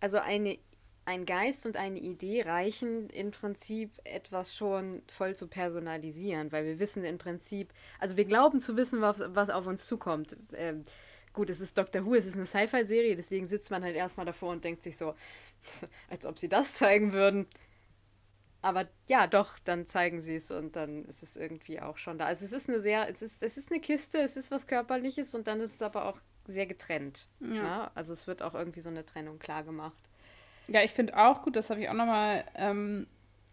[0.00, 0.58] also eine
[1.06, 6.78] ein Geist und eine Idee reichen im Prinzip etwas schon voll zu personalisieren, weil wir
[6.78, 10.36] wissen im Prinzip, also wir glauben zu wissen, was, was auf uns zukommt.
[10.54, 10.84] Ähm,
[11.32, 14.50] gut, es ist Doctor Who, es ist eine Sci-Fi-Serie, deswegen sitzt man halt erstmal davor
[14.50, 15.14] und denkt sich so,
[16.10, 17.46] als ob sie das zeigen würden.
[18.62, 22.24] Aber ja, doch, dann zeigen sie es und dann ist es irgendwie auch schon da.
[22.24, 25.34] Also es ist eine sehr, es ist, es ist eine Kiste, es ist was Körperliches
[25.34, 27.28] und dann ist es aber auch sehr getrennt.
[27.40, 27.54] Ja.
[27.54, 27.62] ja?
[27.62, 27.90] Ne?
[27.94, 30.02] Also es wird auch irgendwie so eine Trennung klar gemacht.
[30.68, 33.06] Ja, ich finde auch gut, das habe ich auch nochmal, ähm,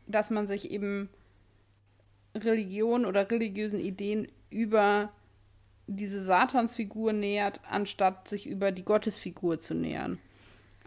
[0.07, 1.09] dass man sich eben
[2.35, 5.11] Religion oder religiösen Ideen über
[5.87, 10.19] diese Satansfigur nähert, anstatt sich über die Gottesfigur zu nähern.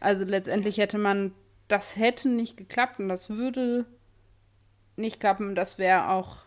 [0.01, 1.33] Also letztendlich hätte man,
[1.69, 3.87] das hätte nicht geklappt und das würde
[4.97, 5.55] nicht klappen.
[5.55, 6.39] Das wäre auch,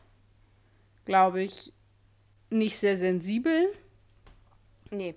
[1.06, 1.74] glaube ich,
[2.50, 3.68] nicht sehr sensibel.
[4.90, 5.16] Nee.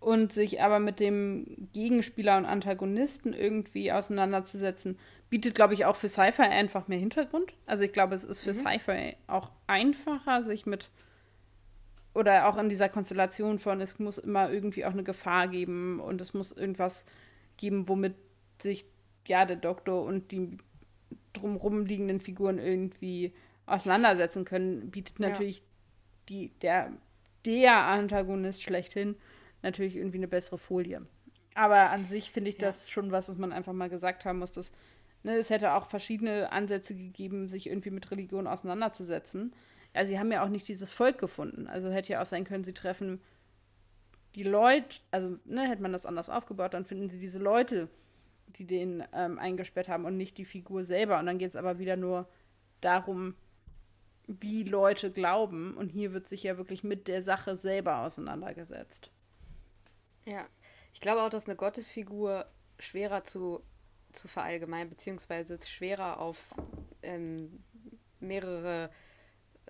[0.00, 6.08] Und sich aber mit dem Gegenspieler und Antagonisten irgendwie auseinanderzusetzen, bietet, glaube ich, auch für
[6.08, 7.52] Sci-Fi einfach mehr Hintergrund.
[7.66, 8.54] Also ich glaube, es ist für mhm.
[8.54, 10.88] Sci-Fi auch einfacher, sich mit
[12.14, 16.20] oder auch in dieser Konstellation von, es muss immer irgendwie auch eine Gefahr geben und
[16.20, 17.04] es muss irgendwas
[17.56, 18.14] geben, womit
[18.60, 18.86] sich
[19.26, 20.58] ja der Doktor und die
[21.32, 23.34] drumherum liegenden Figuren irgendwie
[23.66, 25.64] auseinandersetzen können, bietet natürlich ja.
[26.28, 26.92] die, der,
[27.44, 29.14] der Antagonist schlechthin
[29.62, 31.06] natürlich irgendwie eine bessere Folie.
[31.54, 32.68] Aber an sich finde ich ja.
[32.68, 34.72] das schon was, was man einfach mal gesagt haben muss, dass
[35.22, 39.52] ne, es hätte auch verschiedene Ansätze gegeben, sich irgendwie mit Religion auseinanderzusetzen.
[39.94, 41.66] Ja, sie haben ja auch nicht dieses Volk gefunden.
[41.66, 43.20] Also hätte ja auch sein können, sie treffen
[44.34, 47.88] die Leute, also ne, hätte man das anders aufgebaut, dann finden sie diese Leute,
[48.46, 51.18] die den ähm, eingesperrt haben und nicht die Figur selber.
[51.18, 52.28] Und dann geht es aber wieder nur
[52.80, 53.34] darum,
[54.26, 55.76] wie Leute glauben.
[55.76, 59.10] Und hier wird sich ja wirklich mit der Sache selber auseinandergesetzt.
[60.28, 60.46] Ja,
[60.92, 62.46] ich glaube auch, dass eine Gottesfigur
[62.78, 63.62] schwerer zu,
[64.12, 66.54] zu verallgemeinern, beziehungsweise schwerer auf
[67.02, 67.64] ähm,
[68.20, 68.90] mehrere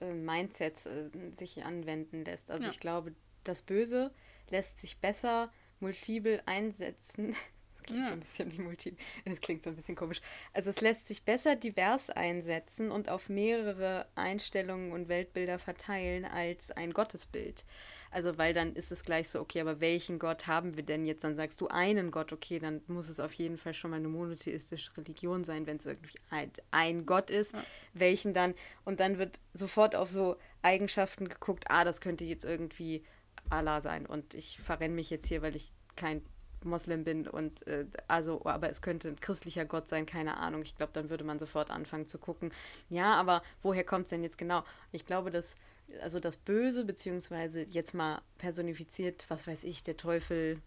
[0.01, 2.51] äh, Mindsets äh, sich anwenden lässt.
[2.51, 2.71] Also ja.
[2.71, 4.13] ich glaube, das Böse
[4.51, 7.35] lässt sich besser multiple einsetzen.
[7.71, 8.09] Das klingt ja.
[8.09, 8.97] so ein bisschen wie multi.
[9.25, 10.21] Das klingt so ein bisschen komisch.
[10.53, 16.71] Also es lässt sich besser divers einsetzen und auf mehrere Einstellungen und Weltbilder verteilen als
[16.71, 17.65] ein Gottesbild.
[18.11, 21.25] Also, weil dann ist es gleich so, okay, aber welchen Gott haben wir denn jetzt?
[21.25, 24.09] Dann sagst du einen Gott, okay, dann muss es auf jeden Fall schon mal eine
[24.09, 27.53] monotheistische Religion sein, wenn es irgendwie ein, ein Gott ist.
[27.53, 27.63] Ja.
[27.95, 28.55] Welchen dann?
[28.85, 33.05] Und dann wird sofort auf so Eigenschaften geguckt, ah, das könnte jetzt irgendwie
[33.51, 36.23] Allah sein und ich verrenne mich jetzt hier, weil ich kein
[36.65, 40.63] Moslem bin und äh, also, aber es könnte ein christlicher Gott sein, keine Ahnung.
[40.63, 42.53] Ich glaube, dann würde man sofort anfangen zu gucken,
[42.89, 44.65] ja, aber woher kommt es denn jetzt genau?
[44.91, 45.55] Ich glaube, dass
[46.03, 50.61] also das Böse, beziehungsweise jetzt mal personifiziert, was weiß ich, der Teufel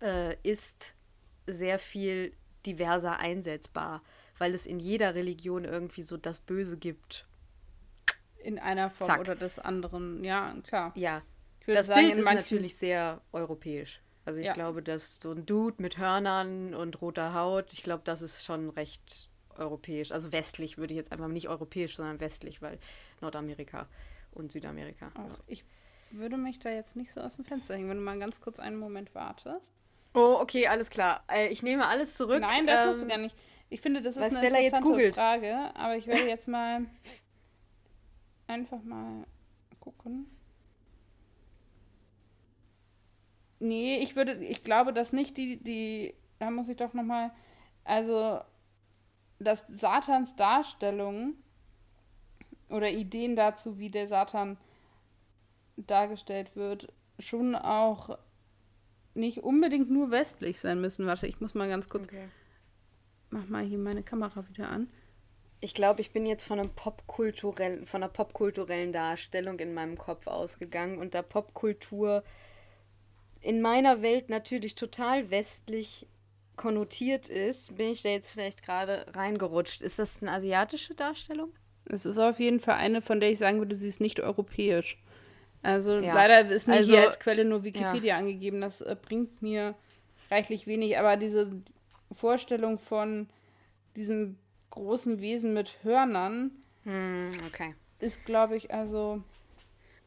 [0.00, 0.94] äh, ist
[1.46, 2.32] sehr viel
[2.66, 4.02] diverser einsetzbar,
[4.38, 7.26] weil es in jeder Religion irgendwie so das Böse gibt.
[8.42, 9.20] In einer Form Zack.
[9.20, 10.92] oder des anderen, ja, klar.
[10.96, 11.22] Ja,
[11.66, 14.00] das sagen, Bild ist natürlich sehr europäisch.
[14.24, 14.52] Also ich ja.
[14.52, 18.70] glaube, dass so ein Dude mit Hörnern und roter Haut, ich glaube, das ist schon
[18.70, 20.12] recht europäisch.
[20.12, 22.78] Also westlich würde ich jetzt einfach nicht europäisch, sondern westlich, weil
[23.20, 23.86] Nordamerika
[24.32, 25.12] und Südamerika.
[25.14, 25.64] Auch ich
[26.12, 28.58] würde mich da jetzt nicht so aus dem Fenster hängen, wenn du mal ganz kurz
[28.58, 29.72] einen Moment wartest.
[30.14, 31.22] Oh, okay, alles klar.
[31.28, 32.40] Äh, ich nehme alles zurück.
[32.40, 33.36] Nein, das ähm, musst du ähm, gar nicht.
[33.68, 36.86] Ich finde, das ist eine Stella interessante Frage, aber ich werde jetzt mal
[38.48, 39.24] einfach mal
[39.78, 40.26] gucken.
[43.60, 47.30] Nee, ich würde, ich glaube, dass nicht die, die, da muss ich doch nochmal,
[47.84, 48.40] also,
[49.40, 51.34] dass Satans Darstellung
[52.68, 54.58] oder Ideen dazu, wie der Satan
[55.76, 58.18] dargestellt wird, schon auch
[59.14, 61.06] nicht unbedingt nur westlich sein müssen.
[61.06, 62.06] Warte, ich muss mal ganz kurz.
[62.06, 62.28] Okay.
[63.30, 64.88] Mach mal hier meine Kamera wieder an.
[65.60, 70.26] Ich glaube, ich bin jetzt von einem popkulturellen, von einer popkulturellen Darstellung in meinem Kopf
[70.26, 72.24] ausgegangen und da Popkultur
[73.42, 76.06] in meiner Welt natürlich total westlich
[76.60, 79.80] konnotiert ist, bin ich da jetzt vielleicht gerade reingerutscht.
[79.80, 81.54] Ist das eine asiatische Darstellung?
[81.86, 85.02] Es ist auf jeden Fall eine, von der ich sagen würde, sie ist nicht europäisch.
[85.62, 86.12] Also ja.
[86.12, 88.18] leider ist mir also, hier als Quelle nur Wikipedia ja.
[88.18, 88.60] angegeben.
[88.60, 89.74] Das äh, bringt mir
[90.30, 90.98] reichlich wenig.
[90.98, 91.50] Aber diese
[92.12, 93.30] Vorstellung von
[93.96, 94.36] diesem
[94.68, 96.50] großen Wesen mit Hörnern
[96.84, 97.74] hm, okay.
[98.00, 99.22] ist, glaube ich, also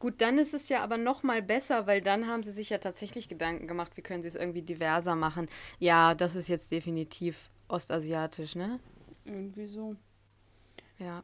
[0.04, 2.76] Gut, dann ist es ja aber noch mal besser, weil dann haben sie sich ja
[2.76, 5.48] tatsächlich Gedanken gemacht, wie können sie es irgendwie diverser machen.
[5.78, 8.80] Ja, das ist jetzt definitiv ostasiatisch, ne?
[9.24, 9.96] Irgendwie so.
[10.98, 11.22] Ja.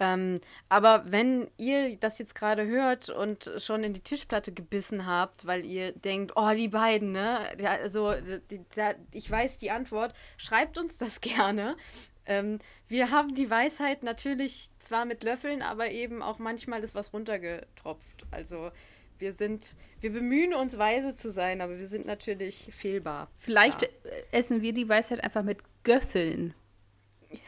[0.00, 5.46] Ähm, aber wenn ihr das jetzt gerade hört und schon in die Tischplatte gebissen habt,
[5.46, 7.38] weil ihr denkt, oh, die beiden, ne?
[7.56, 8.14] Ja, also,
[8.50, 8.62] die, die,
[9.12, 11.76] ich weiß die Antwort, schreibt uns das gerne.
[12.26, 12.58] Ähm,
[12.88, 18.26] wir haben die Weisheit natürlich zwar mit Löffeln, aber eben auch manchmal ist was runtergetropft.
[18.30, 18.70] Also
[19.18, 23.30] wir sind, wir bemühen uns weise zu sein, aber wir sind natürlich fehlbar.
[23.38, 23.88] Vielleicht ja.
[24.32, 26.54] essen wir die Weisheit einfach mit Göffeln.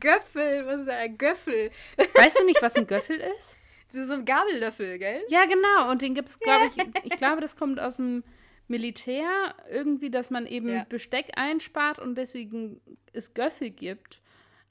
[0.00, 1.70] Göffel, was ist ein Göffel?
[1.96, 3.56] Weißt du nicht, was ein Göffel ist?
[3.92, 5.22] So ein Gabellöffel, gell?
[5.28, 5.90] Ja, genau.
[5.90, 8.24] Und den gibt es, glaube ich, ich glaube, das kommt aus dem
[8.68, 10.84] Militär irgendwie, dass man eben ja.
[10.88, 12.80] Besteck einspart und deswegen
[13.12, 14.20] es Göffel gibt.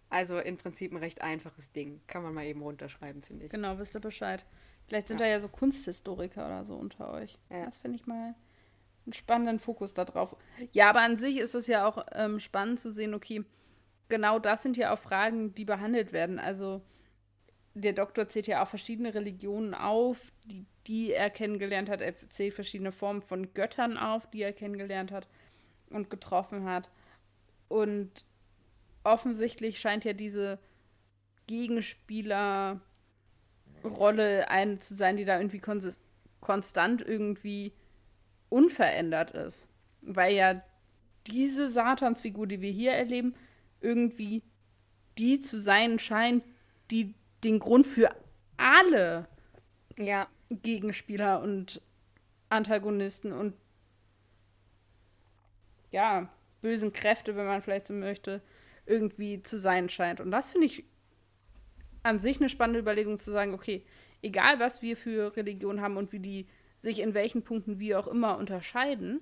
[0.10, 2.02] Also im Prinzip ein recht einfaches Ding.
[2.08, 3.52] Kann man mal eben runterschreiben, finde ich.
[3.52, 4.46] Genau, wisst ihr Bescheid.
[4.88, 5.26] Vielleicht sind ja.
[5.26, 7.40] da ja so Kunsthistoriker oder so unter euch.
[7.50, 7.66] Ja.
[7.66, 8.36] Das finde ich mal
[9.06, 10.36] einen spannenden Fokus darauf.
[10.72, 13.44] Ja, aber an sich ist es ja auch ähm, spannend zu sehen, okay,
[14.10, 16.40] genau das sind ja auch Fragen, die behandelt werden.
[16.40, 16.82] Also
[17.74, 22.02] der Doktor zählt ja auch verschiedene Religionen auf, die, die er kennengelernt hat.
[22.02, 25.28] Er zählt verschiedene Formen von Göttern auf, die er kennengelernt hat
[25.90, 26.92] und getroffen hat.
[27.68, 28.26] Und
[29.04, 30.60] offensichtlich scheint ja diese
[31.48, 32.80] Gegenspielerrolle
[34.50, 35.62] eine zu sein, die da irgendwie
[36.40, 37.74] konstant irgendwie
[38.50, 39.68] unverändert ist.
[40.02, 40.62] Weil ja
[41.26, 43.34] diese Satansfigur, die wir hier erleben,
[43.82, 44.44] irgendwie
[45.18, 46.44] die zu sein scheint,
[46.92, 48.10] die den Grund für
[48.58, 49.28] alle
[49.98, 50.28] ja.
[50.50, 51.82] Gegenspieler und
[52.50, 53.56] Antagonisten und
[55.92, 56.30] ja,
[56.62, 58.42] bösen Kräfte, wenn man vielleicht so möchte,
[58.86, 60.20] irgendwie zu sein scheint.
[60.20, 60.84] Und das finde ich
[62.02, 63.86] an sich eine spannende Überlegung zu sagen, okay,
[64.22, 68.08] egal was wir für Religion haben und wie die sich in welchen Punkten wie auch
[68.08, 69.22] immer unterscheiden,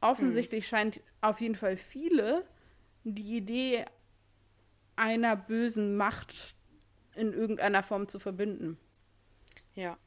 [0.00, 0.68] offensichtlich mhm.
[0.68, 2.44] scheint auf jeden Fall viele
[3.04, 3.84] die Idee
[4.96, 6.54] einer bösen Macht
[7.16, 8.78] in irgendeiner Form zu verbinden.
[9.74, 9.98] Ja.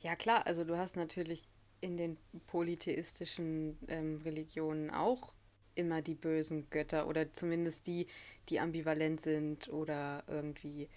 [0.00, 1.48] Ja, klar, also du hast natürlich
[1.80, 2.16] in den
[2.46, 5.34] polytheistischen ähm, Religionen auch
[5.74, 8.06] immer die bösen Götter oder zumindest die,
[8.48, 10.88] die ambivalent sind oder irgendwie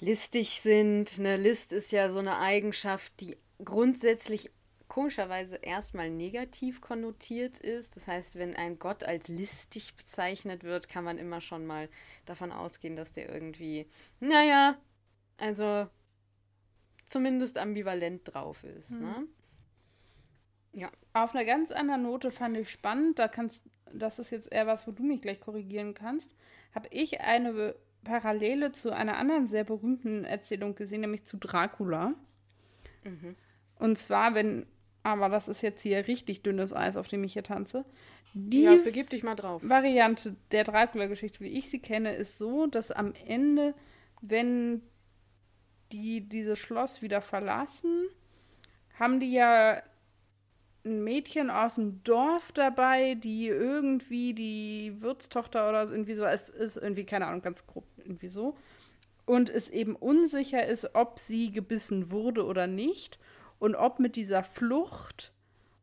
[0.00, 1.18] listig sind.
[1.18, 4.50] Eine List ist ja so eine Eigenschaft, die grundsätzlich
[4.88, 7.96] komischerweise erstmal negativ konnotiert ist.
[7.96, 11.88] Das heißt, wenn ein Gott als listig bezeichnet wird, kann man immer schon mal
[12.24, 13.86] davon ausgehen, dass der irgendwie,
[14.20, 14.76] naja,
[15.38, 15.88] also
[17.06, 18.90] zumindest ambivalent drauf ist.
[18.90, 19.00] Hm.
[19.00, 19.26] Ne?
[20.72, 20.90] Ja.
[21.12, 24.86] Auf einer ganz anderen Note fand ich spannend, da kannst, das ist jetzt eher was,
[24.86, 26.34] wo du mich gleich korrigieren kannst,
[26.74, 27.74] habe ich eine
[28.04, 32.14] Parallele zu einer anderen sehr berühmten Erzählung gesehen, nämlich zu Dracula.
[33.04, 33.36] Mhm.
[33.78, 34.66] Und zwar, wenn
[35.06, 37.84] aber das ist jetzt hier richtig dünnes Eis, auf dem ich hier tanze.
[38.34, 39.62] Die ja, begib dich mal drauf.
[39.64, 43.74] Variante der Dracula-Geschichte, wie ich sie kenne, ist so, dass am Ende,
[44.20, 44.82] wenn
[45.92, 48.08] die dieses Schloss wieder verlassen,
[48.98, 49.80] haben die ja
[50.84, 56.48] ein Mädchen aus dem Dorf dabei, die irgendwie die Wirtstochter oder so, irgendwie so, es
[56.48, 58.56] ist irgendwie, keine Ahnung, ganz grob irgendwie so.
[59.24, 63.18] Und es eben unsicher ist, ob sie gebissen wurde oder nicht
[63.58, 65.32] und ob mit dieser Flucht,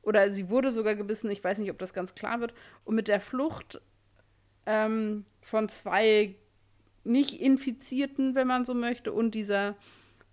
[0.02, 2.54] oder sie wurde sogar gebissen, ich weiß nicht, ob das ganz klar wird,
[2.86, 3.82] und mit der Flucht
[4.66, 6.36] ähm, von zwei
[7.04, 9.76] nicht Infizierten, wenn man so möchte, und dieser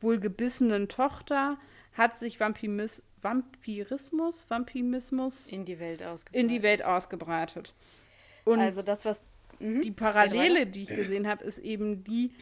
[0.01, 1.59] wohl gebissenen Tochter
[1.93, 6.43] hat sich Vampimis Vampirismus, Vampimismus in die Welt ausgebreitet.
[6.43, 7.75] In die Welt ausgebreitet.
[8.45, 9.23] Und also das, was
[9.59, 12.33] mh, die Parallele, die ich gesehen habe, ist eben die,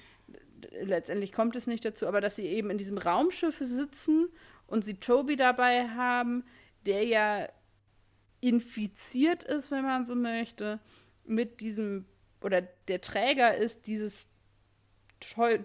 [0.83, 4.29] letztendlich kommt es nicht dazu, aber dass sie eben in diesem Raumschiff sitzen
[4.69, 6.45] und sie Toby dabei haben,
[6.87, 7.49] der ja
[8.41, 10.79] infiziert ist, wenn man so möchte,
[11.25, 12.07] mit diesem,
[12.41, 14.29] oder der Träger ist dieses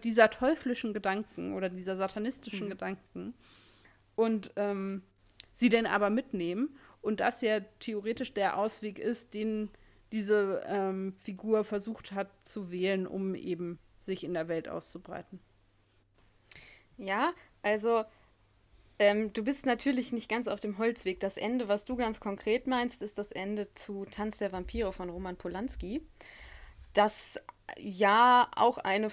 [0.03, 2.71] dieser teuflischen Gedanken oder dieser satanistischen mhm.
[2.71, 3.33] Gedanken
[4.15, 5.03] und ähm,
[5.51, 9.69] sie denn aber mitnehmen und das ja theoretisch der Ausweg ist, den
[10.11, 15.39] diese ähm, Figur versucht hat zu wählen, um eben sich in der Welt auszubreiten.
[16.97, 18.05] Ja, also
[18.99, 21.19] ähm, du bist natürlich nicht ganz auf dem Holzweg.
[21.19, 25.09] Das Ende, was du ganz konkret meinst, ist das Ende zu Tanz der Vampire von
[25.09, 26.05] Roman Polanski.
[26.93, 27.39] Das
[27.77, 29.09] ja auch eine,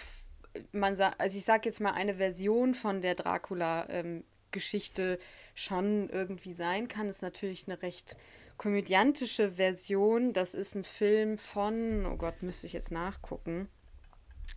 [0.73, 5.19] man sagt, also ich sag jetzt mal eine Version von der Dracula-Geschichte ähm,
[5.55, 8.17] schon irgendwie sein kann, ist natürlich eine recht
[8.59, 10.35] komödiantische Version.
[10.35, 13.69] Das ist ein Film von, oh Gott, müsste ich jetzt nachgucken.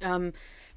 [0.01, 0.33] Ähm,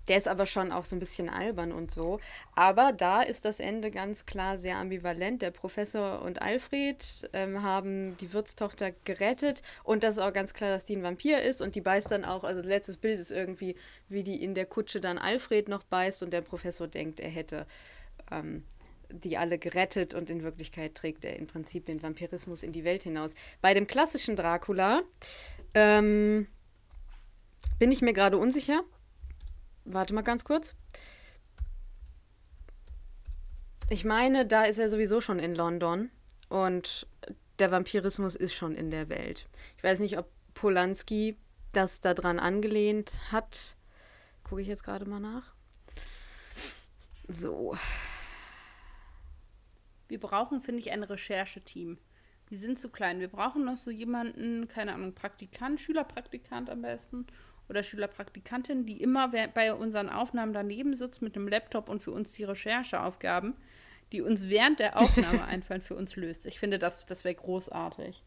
[0.08, 2.20] der ist aber schon auch so ein bisschen albern und so.
[2.54, 5.42] Aber da ist das Ende ganz klar sehr ambivalent.
[5.42, 10.70] Der Professor und Alfred ähm, haben die Wirtstochter gerettet und das ist auch ganz klar,
[10.70, 13.30] dass die ein Vampir ist und die beißt dann auch, also das letzte Bild ist
[13.30, 13.76] irgendwie,
[14.08, 17.66] wie die in der Kutsche dann Alfred noch beißt und der Professor denkt, er hätte
[18.30, 18.64] ähm,
[19.10, 23.04] die alle gerettet und in Wirklichkeit trägt er im Prinzip den Vampirismus in die Welt
[23.04, 23.34] hinaus.
[23.60, 25.02] Bei dem klassischen Dracula
[25.74, 26.46] ähm,
[27.78, 28.82] bin ich mir gerade unsicher
[29.86, 30.74] Warte mal ganz kurz.
[33.88, 36.10] Ich meine, da ist er sowieso schon in London
[36.48, 37.06] und
[37.60, 39.48] der Vampirismus ist schon in der Welt.
[39.76, 41.36] Ich weiß nicht, ob Polanski
[41.72, 43.76] das daran angelehnt hat.
[44.42, 45.54] Gucke ich jetzt gerade mal nach.
[47.28, 47.76] So.
[50.08, 51.98] Wir brauchen, finde ich, ein Rechercheteam.
[52.48, 53.20] Wir sind zu klein.
[53.20, 57.26] Wir brauchen noch so jemanden, keine Ahnung, Praktikant, Schülerpraktikant am besten
[57.68, 62.32] oder Schülerpraktikantin, die immer bei unseren Aufnahmen daneben sitzt mit einem Laptop und für uns
[62.32, 63.54] die Rechercheaufgaben,
[64.12, 66.46] die uns während der Aufnahme einfallen, für uns löst.
[66.46, 68.22] Ich finde, das, das wäre großartig.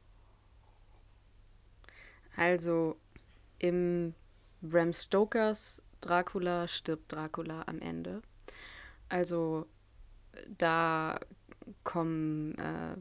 [2.36, 2.98] Also
[3.60, 4.14] im
[4.62, 8.22] Bram Stokers Dracula stirbt Dracula am Ende.
[9.10, 9.66] Also
[10.58, 11.20] da
[11.84, 12.96] kommen äh,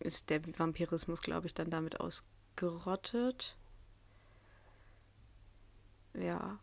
[0.00, 3.56] ist der Vampirismus, glaube ich, dann damit ausgerottet.
[6.20, 6.58] Ja.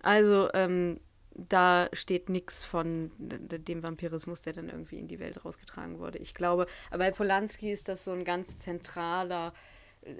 [0.00, 1.00] Also, ähm,
[1.36, 6.18] da steht nichts von dem Vampirismus, der dann irgendwie in die Welt rausgetragen wurde.
[6.18, 9.52] Ich glaube, aber bei Polanski ist das so ein ganz zentraler,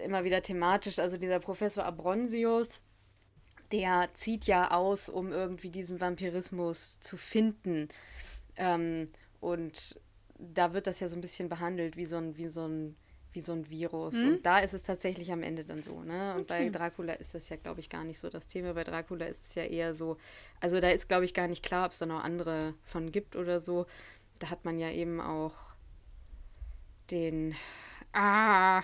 [0.04, 0.98] immer wieder thematisch.
[0.98, 2.80] Also dieser Professor Abronsius,
[3.72, 7.88] der zieht ja aus, um irgendwie diesen Vampirismus zu finden.
[8.56, 9.08] Ähm,
[9.40, 10.00] und
[10.38, 12.96] da wird das ja so ein bisschen behandelt wie so ein, wie so ein,
[13.36, 14.14] wie so ein Virus.
[14.14, 14.28] Mhm.
[14.28, 16.34] Und da ist es tatsächlich am Ende dann so, ne?
[16.34, 16.64] Und okay.
[16.64, 18.72] bei Dracula ist das ja, glaube ich, gar nicht so das Thema.
[18.72, 20.16] Bei Dracula ist es ja eher so,
[20.58, 23.36] also da ist, glaube ich, gar nicht klar, ob es da noch andere von gibt
[23.36, 23.86] oder so.
[24.40, 25.54] Da hat man ja eben auch
[27.10, 27.54] den,
[28.12, 28.82] ah,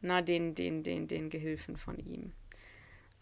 [0.00, 2.32] na, den, den, den, den Gehilfen von ihm.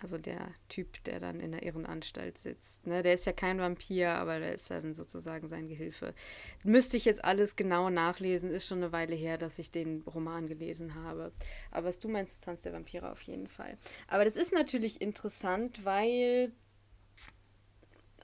[0.06, 2.86] Also der Typ, der dann in der Irrenanstalt sitzt.
[2.86, 3.02] Ne?
[3.02, 6.14] Der ist ja kein Vampir, aber der ist dann sozusagen sein Gehilfe.
[6.62, 10.46] Müsste ich jetzt alles genau nachlesen, ist schon eine Weile her, dass ich den Roman
[10.46, 11.32] gelesen habe.
[11.72, 13.78] Aber was du meinst, Tanz der Vampire auf jeden Fall.
[14.06, 16.52] Aber das ist natürlich interessant, weil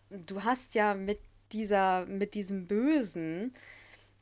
[0.09, 1.19] du hast ja mit
[1.51, 3.55] dieser, mit diesem Bösen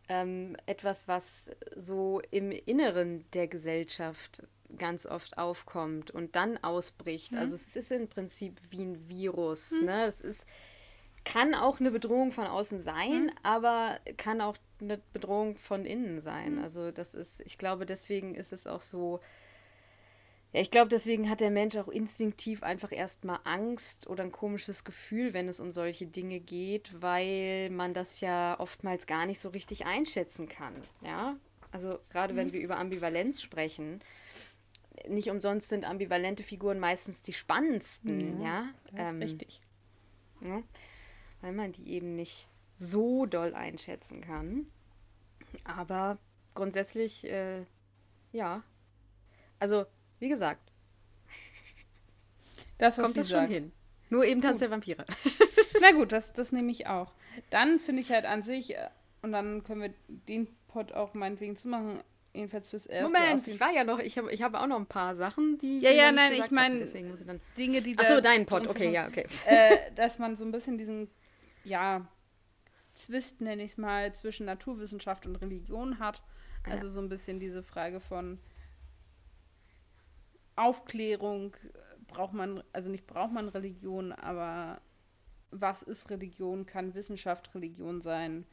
[0.09, 4.45] ähm, etwas, was so im Inneren der Gesellschaft
[4.79, 7.33] ganz oft aufkommt und dann ausbricht.
[7.33, 7.39] Mhm.
[7.39, 9.73] Also es ist im Prinzip wie ein Virus.
[9.73, 9.87] Mhm.
[9.87, 10.05] Ne?
[10.05, 10.47] Es ist,
[11.25, 13.33] kann auch eine Bedrohung von außen sein, mhm.
[13.43, 16.57] aber kann auch eine Bedrohung von innen sein.
[16.57, 16.63] Mhm.
[16.63, 19.21] Also das ist, ich glaube, deswegen ist es auch so.
[20.53, 24.83] Ja, ich glaube, deswegen hat der Mensch auch instinktiv einfach erstmal Angst oder ein komisches
[24.83, 29.51] Gefühl, wenn es um solche Dinge geht, weil man das ja oftmals gar nicht so
[29.51, 30.75] richtig einschätzen kann.
[31.05, 31.37] Ja,
[31.71, 32.53] also gerade wenn mhm.
[32.53, 34.01] wir über Ambivalenz sprechen,
[35.09, 38.69] nicht umsonst sind ambivalente Figuren meistens die spannendsten, ja.
[38.93, 39.09] ja?
[39.09, 39.61] Ähm, richtig.
[40.41, 40.63] Ja,
[41.41, 44.67] weil man die eben nicht so doll einschätzen kann.
[45.65, 46.19] Aber
[46.55, 47.65] grundsätzlich, äh,
[48.33, 48.63] ja.
[49.59, 49.87] Also,
[50.19, 50.61] wie gesagt.
[52.79, 53.73] Das, kommt das schon hin.
[54.09, 55.05] Nur eben Tanz der Vampire.
[55.83, 57.13] Na gut, das, das nehme ich auch.
[57.51, 58.89] Dann finde ich halt an sich, äh,
[59.21, 63.13] und dann können wir den Pod auch meinetwegen zumachen, Jedenfalls fürs erste.
[63.13, 65.81] Moment, ich war ja noch, ich habe ich hab auch noch ein paar Sachen, die.
[65.81, 66.85] Ja, ja, nein, ich meine
[67.59, 68.05] Dinge, die da.
[68.05, 69.27] Achso, dein Pod, okay, ja, okay.
[69.47, 71.09] Äh, dass man so ein bisschen diesen,
[71.65, 72.07] ja,
[72.95, 76.23] Zwist, nenne ich es mal, zwischen Naturwissenschaft und Religion hat.
[76.65, 76.91] Also ja.
[76.91, 78.39] so ein bisschen diese Frage von
[80.57, 81.57] Aufklärung,
[82.07, 84.81] braucht man, also nicht braucht man Religion, aber
[85.51, 86.67] was ist Religion?
[86.67, 88.45] Kann Wissenschaft Religion sein?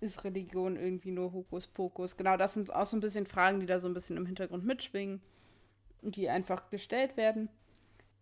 [0.00, 2.16] Ist Religion irgendwie nur Hokuspokus?
[2.16, 4.64] Genau, das sind auch so ein bisschen Fragen, die da so ein bisschen im Hintergrund
[4.64, 5.20] mitschwingen
[6.02, 7.48] und die einfach gestellt werden.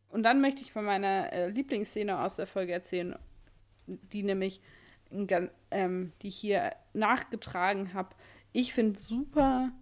[0.09, 3.17] Und dann möchte ich von meiner äh, Lieblingsszene aus der Folge erzählen,
[3.87, 4.61] die nämlich,
[5.71, 8.15] ähm, die ich hier nachgetragen habe.
[8.53, 9.73] Ich finde super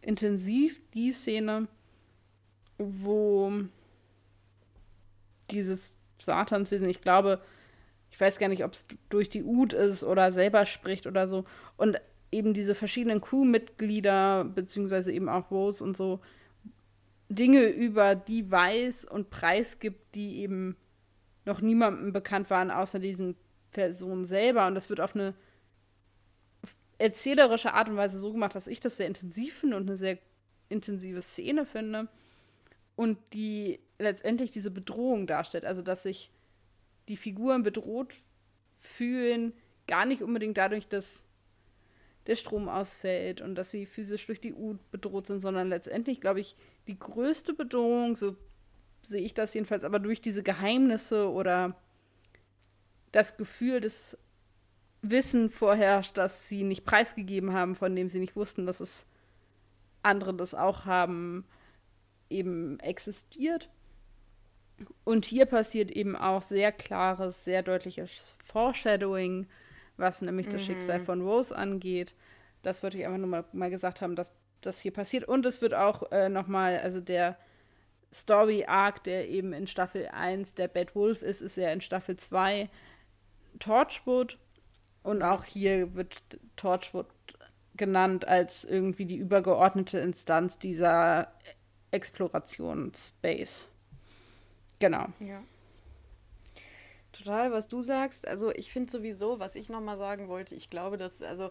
[0.00, 1.68] intensiv die Szene,
[2.78, 3.52] wo
[5.50, 7.42] dieses Satanswesen, ich glaube,
[8.14, 11.44] ich weiß gar nicht, ob es durch die Ud ist oder selber spricht oder so.
[11.76, 12.00] Und
[12.30, 16.20] eben diese verschiedenen Crewmitglieder, beziehungsweise eben auch Rose und so,
[17.28, 20.76] Dinge über die weiß und preisgibt, die eben
[21.44, 23.34] noch niemandem bekannt waren, außer diesen
[23.72, 24.68] Personen selber.
[24.68, 25.34] Und das wird auf eine
[26.98, 30.18] erzählerische Art und Weise so gemacht, dass ich das sehr intensiv finde und eine sehr
[30.68, 32.06] intensive Szene finde.
[32.94, 35.64] Und die letztendlich diese Bedrohung darstellt.
[35.64, 36.30] Also, dass sich
[37.08, 38.14] die Figuren bedroht
[38.78, 39.52] fühlen,
[39.86, 41.24] gar nicht unbedingt dadurch, dass
[42.26, 46.40] der Strom ausfällt und dass sie physisch durch die U bedroht sind, sondern letztendlich, glaube
[46.40, 48.36] ich, die größte Bedrohung, so
[49.02, 51.76] sehe ich das jedenfalls, aber durch diese Geheimnisse oder
[53.12, 54.16] das Gefühl des
[55.02, 59.06] Wissen vorherrscht, dass sie nicht preisgegeben haben, von dem sie nicht wussten, dass es
[60.02, 61.44] andere das auch haben,
[62.30, 63.70] eben existiert.
[65.04, 69.46] Und hier passiert eben auch sehr klares, sehr deutliches Foreshadowing,
[69.96, 70.66] was nämlich das mhm.
[70.66, 72.14] Schicksal von Rose angeht.
[72.62, 75.24] Das wollte ich einfach nur mal, mal gesagt haben, dass das hier passiert.
[75.24, 77.36] Und es wird auch äh, nochmal, also der
[78.12, 82.68] Story-Arc, der eben in Staffel 1 der Bad Wolf ist, ist er in Staffel 2
[83.58, 84.38] Torchwood.
[85.02, 86.22] Und auch hier wird
[86.56, 87.06] Torchwood
[87.76, 91.32] genannt als irgendwie die übergeordnete Instanz dieser
[91.90, 93.68] Explorationsspace.
[94.84, 95.06] Genau.
[95.20, 95.42] Ja.
[97.12, 98.28] Total, was du sagst.
[98.28, 101.48] Also ich finde sowieso, was ich nochmal sagen wollte, ich glaube, dass, also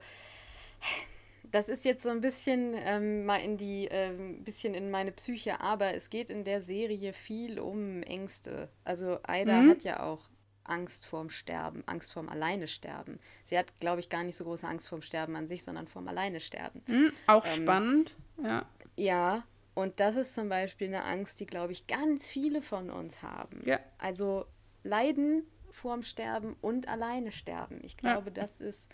[1.51, 5.61] das ist jetzt so ein bisschen ähm, mal in die, ähm, bisschen in meine Psyche,
[5.61, 8.69] aber es geht in der Serie viel um Ängste.
[8.83, 9.69] Also Aida mhm.
[9.71, 10.29] hat ja auch
[10.63, 13.19] Angst vorm Sterben, Angst vorm Alleine sterben.
[13.45, 16.07] Sie hat, glaube ich, gar nicht so große Angst vorm Sterben an sich, sondern vorm
[16.07, 16.83] Alleine sterben.
[16.85, 18.67] Mhm, auch ähm, spannend, ja.
[18.95, 19.43] Ja,
[19.75, 23.61] und das ist zum Beispiel eine Angst, die, glaube ich, ganz viele von uns haben.
[23.65, 23.79] Ja.
[23.97, 24.45] Also
[24.83, 27.79] Leiden vorm Sterben und alleine sterben.
[27.83, 28.41] Ich glaube, ja.
[28.41, 28.87] das ist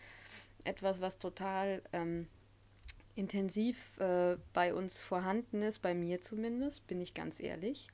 [0.64, 2.28] etwas, was total ähm,
[3.16, 7.88] intensiv äh, bei uns vorhanden ist, bei mir zumindest, bin ich ganz ehrlich.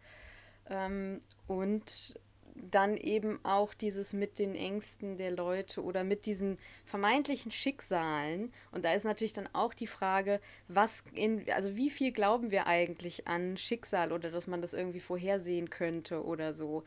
[0.69, 2.19] Ähm, und
[2.56, 8.53] dann eben auch dieses mit den Ängsten der Leute oder mit diesen vermeintlichen Schicksalen.
[8.72, 12.68] Und da ist natürlich dann auch die Frage, was in, also wie viel glauben wir
[12.68, 16.84] eigentlich an Schicksal oder dass man das irgendwie vorhersehen könnte oder so.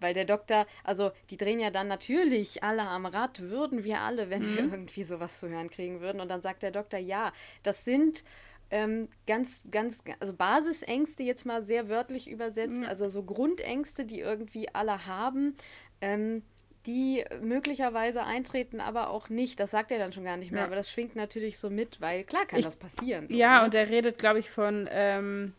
[0.00, 4.28] Weil der Doktor, also die drehen ja dann natürlich alle am Rad, würden wir alle,
[4.28, 4.56] wenn mhm.
[4.56, 6.20] wir irgendwie sowas zu hören kriegen würden.
[6.20, 8.22] Und dann sagt der Doktor, ja, das sind
[8.70, 14.68] ähm, ganz, ganz, also Basisängste jetzt mal sehr wörtlich übersetzt, also so Grundängste, die irgendwie
[14.74, 15.56] alle haben.
[16.00, 16.42] Ähm,
[16.86, 19.58] die möglicherweise eintreten, aber auch nicht.
[19.58, 20.66] Das sagt er dann schon gar nicht mehr, ja.
[20.66, 23.28] aber das schwingt natürlich so mit, weil klar kann ich, das passieren.
[23.28, 23.64] So, ja, ne?
[23.64, 25.52] und er redet, glaube ich, von, ähm,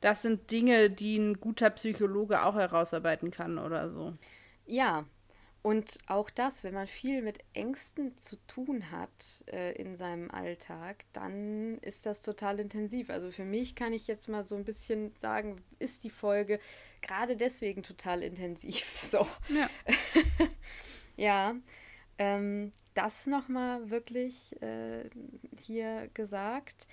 [0.00, 4.14] das sind Dinge, die ein guter Psychologe auch herausarbeiten kann oder so.
[4.64, 5.04] Ja,
[5.62, 11.04] und auch das, wenn man viel mit Ängsten zu tun hat äh, in seinem Alltag,
[11.12, 13.10] dann ist das total intensiv.
[13.10, 16.58] Also für mich kann ich jetzt mal so ein bisschen sagen, ist die Folge
[17.00, 19.02] gerade deswegen total intensiv.
[19.12, 19.26] So.
[19.48, 19.68] Ja.
[21.16, 21.54] ja.
[22.18, 25.08] Ähm, das nochmal wirklich äh,
[25.60, 26.88] hier gesagt.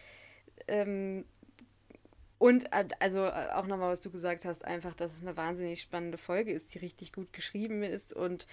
[0.67, 1.26] Ähm,
[2.39, 5.81] und äh, also äh, auch nochmal, was du gesagt hast, einfach, dass es eine wahnsinnig
[5.81, 8.47] spannende Folge ist, die richtig gut geschrieben ist und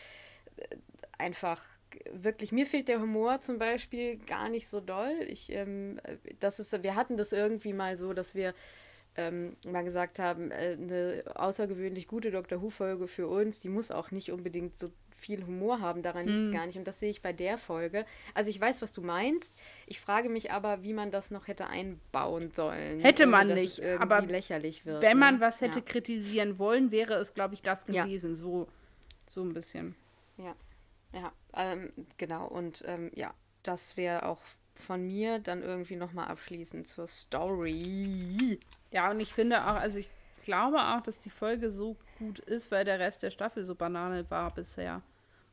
[0.57, 0.77] äh,
[1.17, 1.65] einfach
[2.13, 5.15] wirklich, mir fehlt der Humor zum Beispiel gar nicht so doll.
[5.29, 6.01] Ich, ähm,
[6.41, 8.55] das ist, wir hatten das irgendwie mal so, dass wir
[9.17, 12.61] ähm, mal gesagt haben, äh, eine außergewöhnlich gute Dr.
[12.61, 16.49] Who-Folge für uns, die muss auch nicht unbedingt so viel Humor haben, daran liegt es
[16.49, 16.53] mhm.
[16.53, 16.77] gar nicht.
[16.79, 18.05] Und das sehe ich bei der Folge.
[18.35, 19.55] Also ich weiß, was du meinst.
[19.87, 23.01] Ich frage mich aber, wie man das noch hätte einbauen sollen.
[23.01, 25.03] Hätte man nicht, aber lächerlich wird.
[25.03, 25.41] Wenn man ne?
[25.41, 25.85] was hätte ja.
[25.85, 28.31] kritisieren wollen, wäre es, glaube ich, das gewesen.
[28.31, 28.37] Ja.
[28.37, 28.69] So,
[29.27, 29.95] so ein bisschen.
[30.37, 30.55] Ja,
[31.13, 32.47] ja, ähm, genau.
[32.47, 34.41] Und ähm, ja, das wäre auch
[34.75, 38.61] von mir dann irgendwie nochmal abschließend zur Story.
[38.91, 40.09] Ja, und ich finde auch, also ich
[40.45, 44.29] glaube auch, dass die Folge so gut ist, weil der Rest der Staffel so banane
[44.31, 45.03] war bisher.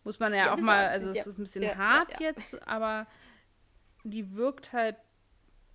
[0.03, 2.61] Muss man ja, ja auch mal, also es ja, ist ein bisschen ja, hart jetzt,
[2.67, 3.07] aber
[4.03, 4.97] die wirkt halt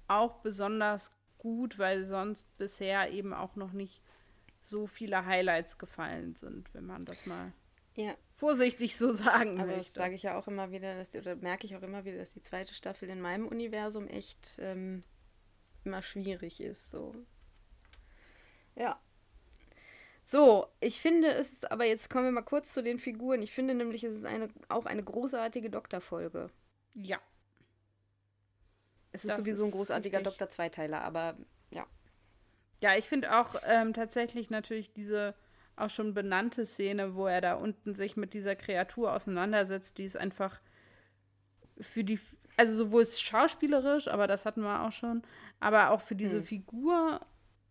[0.06, 4.02] auch besonders gut, weil sonst bisher eben auch noch nicht
[4.60, 7.52] so viele Highlights gefallen sind, wenn man das mal
[8.38, 9.92] vorsichtig so sagen also möchte.
[9.92, 12.42] sage ich ja auch immer wieder, dass, oder merke ich auch immer wieder, dass die
[12.42, 15.02] zweite Staffel in meinem Universum echt ähm,
[15.84, 16.90] immer schwierig ist.
[16.90, 17.14] So.
[18.76, 19.00] Ja.
[20.30, 23.40] So, ich finde es, aber jetzt kommen wir mal kurz zu den Figuren.
[23.40, 26.50] Ich finde nämlich, es ist eine, auch eine großartige Doktorfolge.
[26.92, 27.18] Ja.
[29.10, 31.34] Es ist das sowieso ein großartiger Doktor-Zweiteiler, aber
[31.70, 31.86] ja.
[32.82, 35.34] Ja, ich finde auch ähm, tatsächlich natürlich diese
[35.76, 40.18] auch schon benannte Szene, wo er da unten sich mit dieser Kreatur auseinandersetzt, die ist
[40.18, 40.60] einfach
[41.80, 42.20] für die,
[42.58, 45.22] also sowohl schauspielerisch, aber das hatten wir auch schon,
[45.58, 46.44] aber auch für diese hm.
[46.44, 47.20] Figur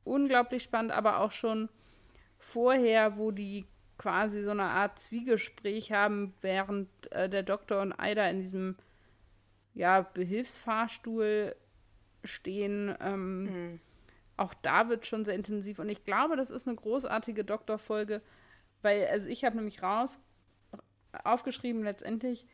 [0.05, 1.70] unglaublich spannend, aber auch schon
[2.47, 3.65] vorher, wo die
[3.97, 8.75] quasi so eine Art Zwiegespräch haben, während äh, der Doktor und Aida in diesem
[9.73, 11.55] ja, Behilfsfahrstuhl
[12.23, 12.95] stehen.
[13.01, 13.79] Ähm, mhm.
[14.37, 15.79] Auch da wird schon sehr intensiv.
[15.79, 18.21] Und ich glaube, das ist eine großartige Doktorfolge,
[18.81, 20.21] weil, also ich habe nämlich raus
[21.23, 22.45] aufgeschrieben, letztendlich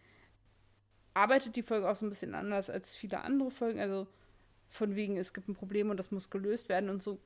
[1.13, 3.79] arbeitet die Folge auch so ein bisschen anders als viele andere Folgen.
[3.79, 4.07] Also
[4.69, 7.19] von wegen, es gibt ein Problem und das muss gelöst werden und so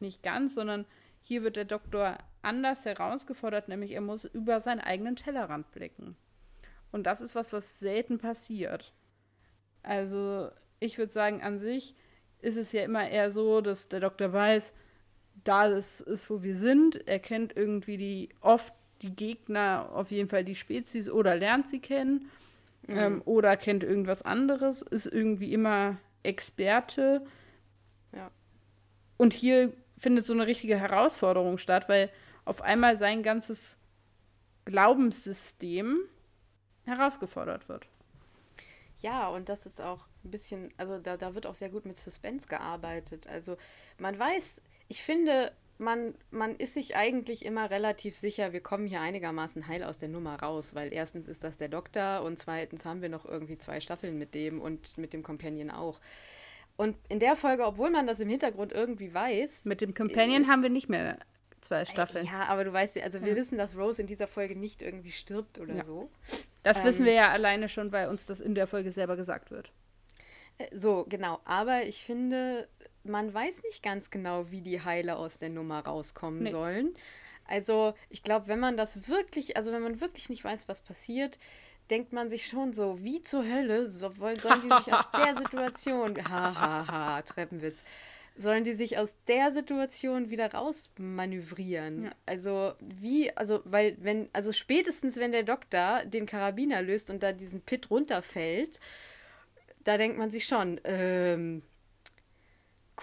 [0.00, 0.86] nicht ganz, sondern
[1.26, 6.16] hier wird der Doktor anders herausgefordert, nämlich er muss über seinen eigenen Tellerrand blicken.
[6.92, 8.92] Und das ist was, was selten passiert.
[9.82, 10.50] Also
[10.80, 11.94] ich würde sagen, an sich
[12.40, 14.74] ist es ja immer eher so, dass der Doktor weiß,
[15.44, 17.08] da ist, ist wo wir sind.
[17.08, 21.80] Er kennt irgendwie die oft die Gegner, auf jeden Fall die Spezies oder lernt sie
[21.80, 22.30] kennen
[22.86, 22.96] mhm.
[22.96, 27.26] ähm, oder kennt irgendwas anderes, ist irgendwie immer Experte.
[28.12, 28.30] Ja.
[29.16, 29.72] Und hier
[30.04, 32.10] findet so eine richtige Herausforderung statt, weil
[32.44, 33.78] auf einmal sein ganzes
[34.66, 35.98] Glaubenssystem
[36.84, 37.86] herausgefordert wird.
[38.98, 41.98] Ja, und das ist auch ein bisschen, also da, da wird auch sehr gut mit
[41.98, 43.26] Suspense gearbeitet.
[43.26, 43.56] Also
[43.98, 49.00] man weiß, ich finde, man, man ist sich eigentlich immer relativ sicher, wir kommen hier
[49.00, 53.00] einigermaßen heil aus der Nummer raus, weil erstens ist das der Doktor und zweitens haben
[53.00, 55.98] wir noch irgendwie zwei Staffeln mit dem und mit dem Companion auch.
[56.76, 59.64] Und in der Folge, obwohl man das im Hintergrund irgendwie weiß.
[59.64, 61.18] Mit dem Companion ist, haben wir nicht mehr
[61.60, 62.26] zwei Staffeln.
[62.26, 63.36] Ja, aber du weißt, also wir ja.
[63.36, 65.84] wissen, dass Rose in dieser Folge nicht irgendwie stirbt oder ja.
[65.84, 66.10] so.
[66.62, 69.50] Das ähm, wissen wir ja alleine schon, weil uns das in der Folge selber gesagt
[69.50, 69.72] wird.
[70.58, 71.40] Äh, so, genau.
[71.44, 72.68] Aber ich finde,
[73.02, 76.50] man weiß nicht ganz genau, wie die Heile aus der Nummer rauskommen nee.
[76.50, 76.94] sollen.
[77.46, 81.38] Also, ich glaube, wenn man das wirklich, also wenn man wirklich nicht weiß, was passiert,
[81.90, 86.16] denkt man sich schon so, wie zur Hölle so, sollen die sich aus der Situation,
[86.16, 87.82] hahaha, ha, ha, Treppenwitz,
[88.36, 92.04] sollen die sich aus der Situation wieder rausmanövrieren?
[92.04, 92.10] Ja.
[92.26, 97.32] Also, wie, also, weil, wenn, also spätestens, wenn der Doktor den Karabiner löst und da
[97.32, 98.80] diesen Pit runterfällt,
[99.84, 101.62] da denkt man sich schon, ähm,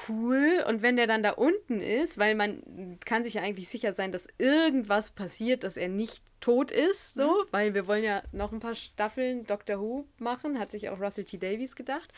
[0.07, 0.63] cool.
[0.67, 4.11] Und wenn der dann da unten ist, weil man kann sich ja eigentlich sicher sein,
[4.11, 7.47] dass irgendwas passiert, dass er nicht tot ist, so, mhm.
[7.51, 11.25] weil wir wollen ja noch ein paar Staffeln Doctor Who machen, hat sich auch Russell
[11.25, 11.37] T.
[11.37, 12.11] Davies gedacht.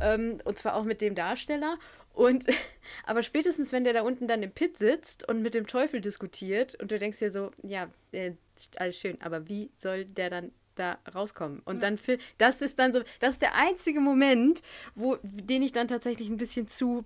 [0.00, 1.78] Ähm, und zwar auch mit dem Darsteller.
[2.12, 2.46] Und
[3.04, 6.74] aber spätestens, wenn der da unten dann im Pit sitzt und mit dem Teufel diskutiert
[6.76, 8.32] und du denkst dir so, ja, äh,
[8.76, 11.60] alles schön, aber wie soll der dann da rauskommen.
[11.64, 11.90] Und ja.
[11.90, 11.98] dann,
[12.38, 14.62] das ist dann so, das ist der einzige Moment,
[14.94, 17.04] wo, den ich dann tatsächlich ein bisschen zu,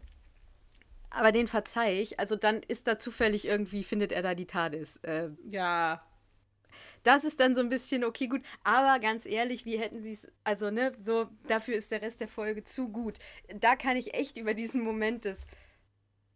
[1.10, 2.20] aber den verzeih ich.
[2.20, 4.96] Also dann ist da zufällig irgendwie, findet er da die TARDIS.
[4.98, 6.04] Äh, ja.
[7.02, 10.28] Das ist dann so ein bisschen, okay, gut, aber ganz ehrlich, wie hätten sie es,
[10.44, 13.18] also, ne, so, dafür ist der Rest der Folge zu gut.
[13.58, 15.46] Da kann ich echt über diesen Moment des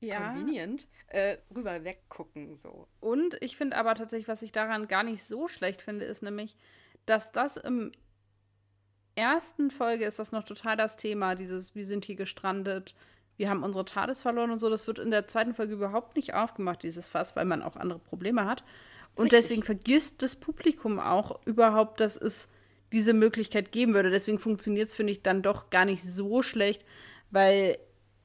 [0.01, 0.19] ja.
[0.19, 2.89] convenient äh, rüber weggucken, so.
[3.01, 6.57] Und ich finde aber tatsächlich, was ich daran gar nicht so schlecht finde, ist nämlich,
[7.07, 7.93] dass das im
[9.15, 12.95] ersten Folge ist das noch total das Thema, dieses, wir sind hier gestrandet,
[13.37, 14.71] wir haben unsere TARDIS verloren und so.
[14.71, 17.99] Das wird in der zweiten Folge überhaupt nicht aufgemacht, dieses Fass, weil man auch andere
[17.99, 18.63] Probleme hat.
[19.17, 19.41] Und Richtig.
[19.41, 22.49] deswegen vergisst das Publikum auch überhaupt, dass es
[22.93, 24.11] diese Möglichkeit geben würde.
[24.11, 26.85] Deswegen funktioniert es, finde ich, dann doch gar nicht so schlecht,
[27.31, 27.79] weil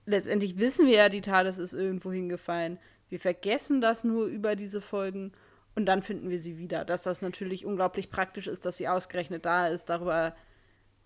[0.05, 2.79] letztendlich wissen wir ja, die TARDIS ist irgendwo hingefallen.
[3.09, 5.31] Wir vergessen das nur über diese Folgen
[5.75, 6.85] und dann finden wir sie wieder.
[6.85, 10.35] Dass das natürlich unglaublich praktisch ist, dass sie ausgerechnet da ist, darüber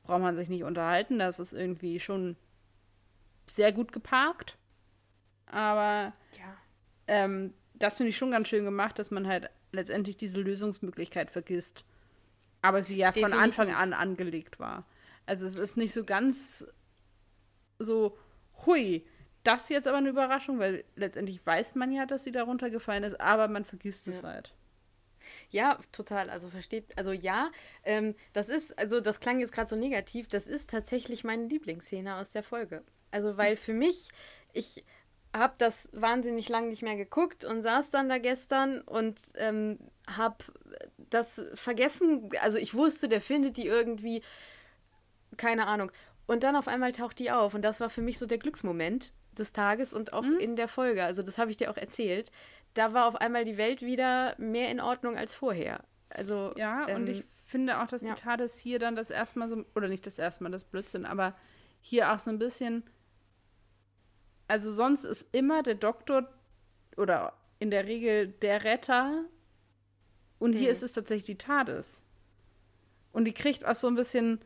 [0.03, 1.19] braucht man sich nicht unterhalten.
[1.19, 2.35] Das ist irgendwie schon
[3.47, 4.57] sehr gut geparkt.
[5.45, 6.57] Aber ja.
[7.07, 11.83] ähm, das finde ich schon ganz schön gemacht, dass man halt letztendlich diese Lösungsmöglichkeit vergisst.
[12.61, 13.35] Aber sie ja Definitiv.
[13.35, 14.85] von Anfang an angelegt war.
[15.25, 16.65] Also es ist nicht so ganz
[17.79, 18.17] so,
[18.65, 19.05] hui,
[19.43, 23.03] das ist jetzt aber eine Überraschung, weil letztendlich weiß man ja, dass sie darunter gefallen
[23.03, 24.13] ist, aber man vergisst ja.
[24.13, 24.53] es halt.
[25.49, 26.29] Ja, total.
[26.29, 27.51] Also versteht, also ja,
[27.83, 32.15] ähm, das ist, also das klang jetzt gerade so negativ, das ist tatsächlich meine Lieblingsszene
[32.15, 32.83] aus der Folge.
[33.11, 34.09] Also weil für mich,
[34.53, 34.83] ich
[35.33, 40.37] habe das wahnsinnig lang nicht mehr geguckt und saß dann da gestern und ähm, habe
[40.97, 42.29] das vergessen.
[42.41, 44.21] Also ich wusste, der findet die irgendwie,
[45.37, 45.91] keine Ahnung.
[46.27, 49.11] Und dann auf einmal taucht die auf und das war für mich so der Glücksmoment
[49.37, 50.39] des Tages und auch mhm.
[50.39, 51.03] in der Folge.
[51.03, 52.31] Also das habe ich dir auch erzählt,
[52.73, 55.83] da war auf einmal die Welt wieder mehr in Ordnung als vorher.
[56.09, 58.13] Also, ja, ähm, und ich finde auch, dass ja.
[58.13, 61.05] die TARDIS hier dann das erste Mal so, oder nicht das erste Mal, das Blödsinn,
[61.05, 61.35] aber
[61.81, 62.83] hier auch so ein bisschen,
[64.47, 66.27] also sonst ist immer der Doktor
[66.97, 69.25] oder in der Regel der Retter
[70.39, 70.59] und hm.
[70.59, 72.03] hier ist es tatsächlich die TARDIS.
[73.11, 74.39] Und die kriegt auch so ein bisschen,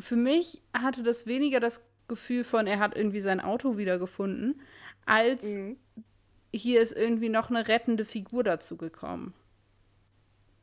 [0.00, 4.60] für mich hatte das weniger das Gefühl von, er hat irgendwie sein Auto wiedergefunden,
[5.06, 5.76] als mhm
[6.56, 9.34] hier ist irgendwie noch eine rettende Figur dazu gekommen.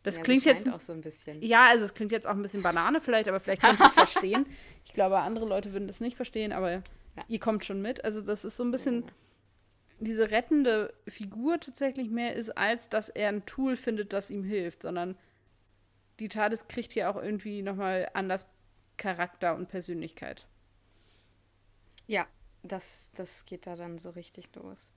[0.04, 1.42] Das ja, klingt jetzt auch so ein bisschen.
[1.44, 3.94] Ja, also es klingt jetzt auch ein bisschen Banane vielleicht, aber vielleicht könnt ihr es
[3.94, 4.48] verstehen.
[4.86, 6.82] Ich glaube, andere Leute würden das nicht verstehen, aber ja.
[7.28, 8.04] ihr kommt schon mit.
[8.04, 9.08] Also das ist so ein bisschen ja.
[10.00, 14.82] diese rettende Figur tatsächlich mehr ist, als dass er ein Tool findet, das ihm hilft,
[14.82, 15.16] sondern
[16.20, 18.48] die TARDIS kriegt hier auch irgendwie nochmal anders
[18.98, 20.48] Charakter und Persönlichkeit.
[22.12, 22.28] Ja,
[22.62, 24.92] das, das geht da dann so richtig los.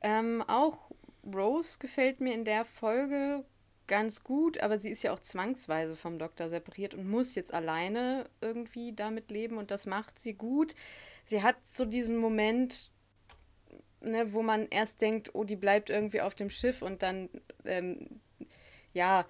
[0.00, 0.90] Ähm, auch
[1.30, 3.44] Rose gefällt mir in der Folge
[3.86, 8.30] ganz gut, aber sie ist ja auch zwangsweise vom Doktor separiert und muss jetzt alleine
[8.40, 10.74] irgendwie damit leben und das macht sie gut.
[11.26, 12.90] Sie hat so diesen Moment,
[14.00, 17.28] ne, wo man erst denkt, oh, die bleibt irgendwie auf dem Schiff und dann,
[17.66, 18.22] ähm,
[18.94, 19.26] ja,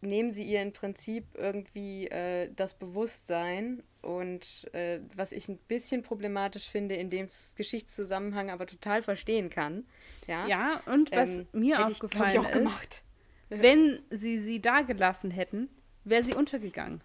[0.00, 6.02] nehmen sie ihr im Prinzip irgendwie äh, das Bewusstsein und äh, was ich ein bisschen
[6.02, 9.84] problematisch finde, in dem Geschichtszusammenhang aber total verstehen kann.
[10.26, 13.02] Ja, ja und was ähm, mir aufgefallen ich, ich ist, gemacht.
[13.48, 15.68] wenn sie sie da gelassen hätten,
[16.04, 17.00] wäre sie untergegangen.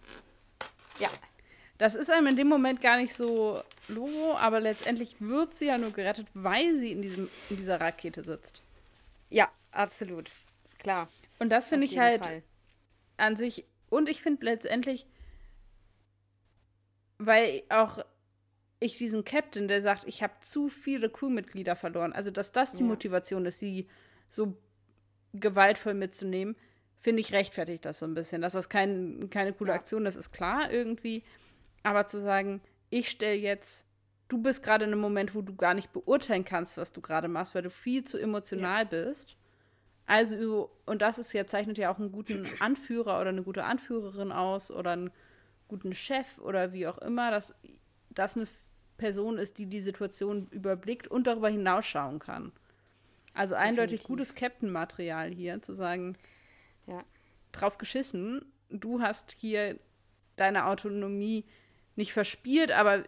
[0.99, 1.09] Ja.
[1.79, 5.77] Das ist einem in dem Moment gar nicht so logo, aber letztendlich wird sie ja
[5.77, 8.61] nur gerettet, weil sie in, diesem, in dieser Rakete sitzt.
[9.29, 10.29] Ja, absolut.
[10.77, 11.09] Klar.
[11.39, 12.43] Und das finde ich halt Fall.
[13.17, 13.65] An sich.
[13.89, 15.07] Und ich finde letztendlich,
[17.17, 18.03] weil auch
[18.79, 22.83] ich diesen Captain, der sagt, ich habe zu viele Crewmitglieder verloren, also dass das die
[22.83, 22.89] ja.
[22.89, 23.87] Motivation ist, sie
[24.27, 24.57] so
[25.33, 26.55] gewaltvoll mitzunehmen,
[26.97, 28.41] finde ich rechtfertigt das so ein bisschen.
[28.41, 29.75] Dass das kein, keine coole ja.
[29.75, 31.23] Aktion ist, ist klar irgendwie.
[31.83, 33.85] Aber zu sagen, ich stelle jetzt,
[34.27, 37.27] du bist gerade in einem Moment, wo du gar nicht beurteilen kannst, was du gerade
[37.27, 38.89] machst, weil du viel zu emotional ja.
[38.89, 39.37] bist.
[40.05, 44.31] Also, und das ist ja, zeichnet ja auch einen guten Anführer oder eine gute Anführerin
[44.31, 45.11] aus oder einen
[45.67, 47.55] guten Chef oder wie auch immer, dass
[48.09, 48.47] das eine
[48.97, 52.51] Person ist, die die Situation überblickt und darüber hinausschauen kann.
[53.33, 54.07] Also eindeutig Definitiv.
[54.07, 56.17] gutes Captain-Material hier, zu sagen,
[56.85, 57.03] ja.
[57.51, 59.79] drauf geschissen, du hast hier
[60.35, 61.45] deine Autonomie
[61.95, 63.03] nicht verspielt, aber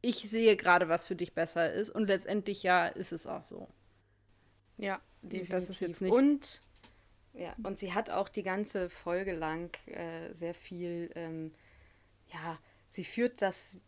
[0.00, 3.68] ich sehe gerade, was für dich besser ist und letztendlich ja ist es auch so.
[4.78, 5.50] Ja, definitiv.
[5.50, 6.62] Das ist jetzt nicht und
[7.34, 11.52] ja, und sie hat auch die ganze Folge lang äh, sehr viel, ähm,
[12.32, 12.58] ja,
[12.88, 13.80] sie führt das,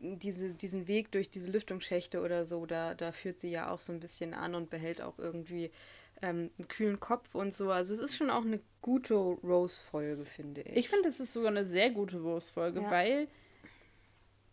[0.00, 3.92] diese, diesen Weg durch diese Lüftungsschächte oder so, da, da führt sie ja auch so
[3.92, 5.72] ein bisschen an und behält auch irgendwie
[6.20, 7.70] ähm, einen kühlen Kopf und so.
[7.70, 10.76] Also es ist schon auch eine gute Rose-Folge, finde ich.
[10.76, 12.90] Ich finde, es ist sogar eine sehr gute Rose-Folge, ja.
[12.90, 13.28] weil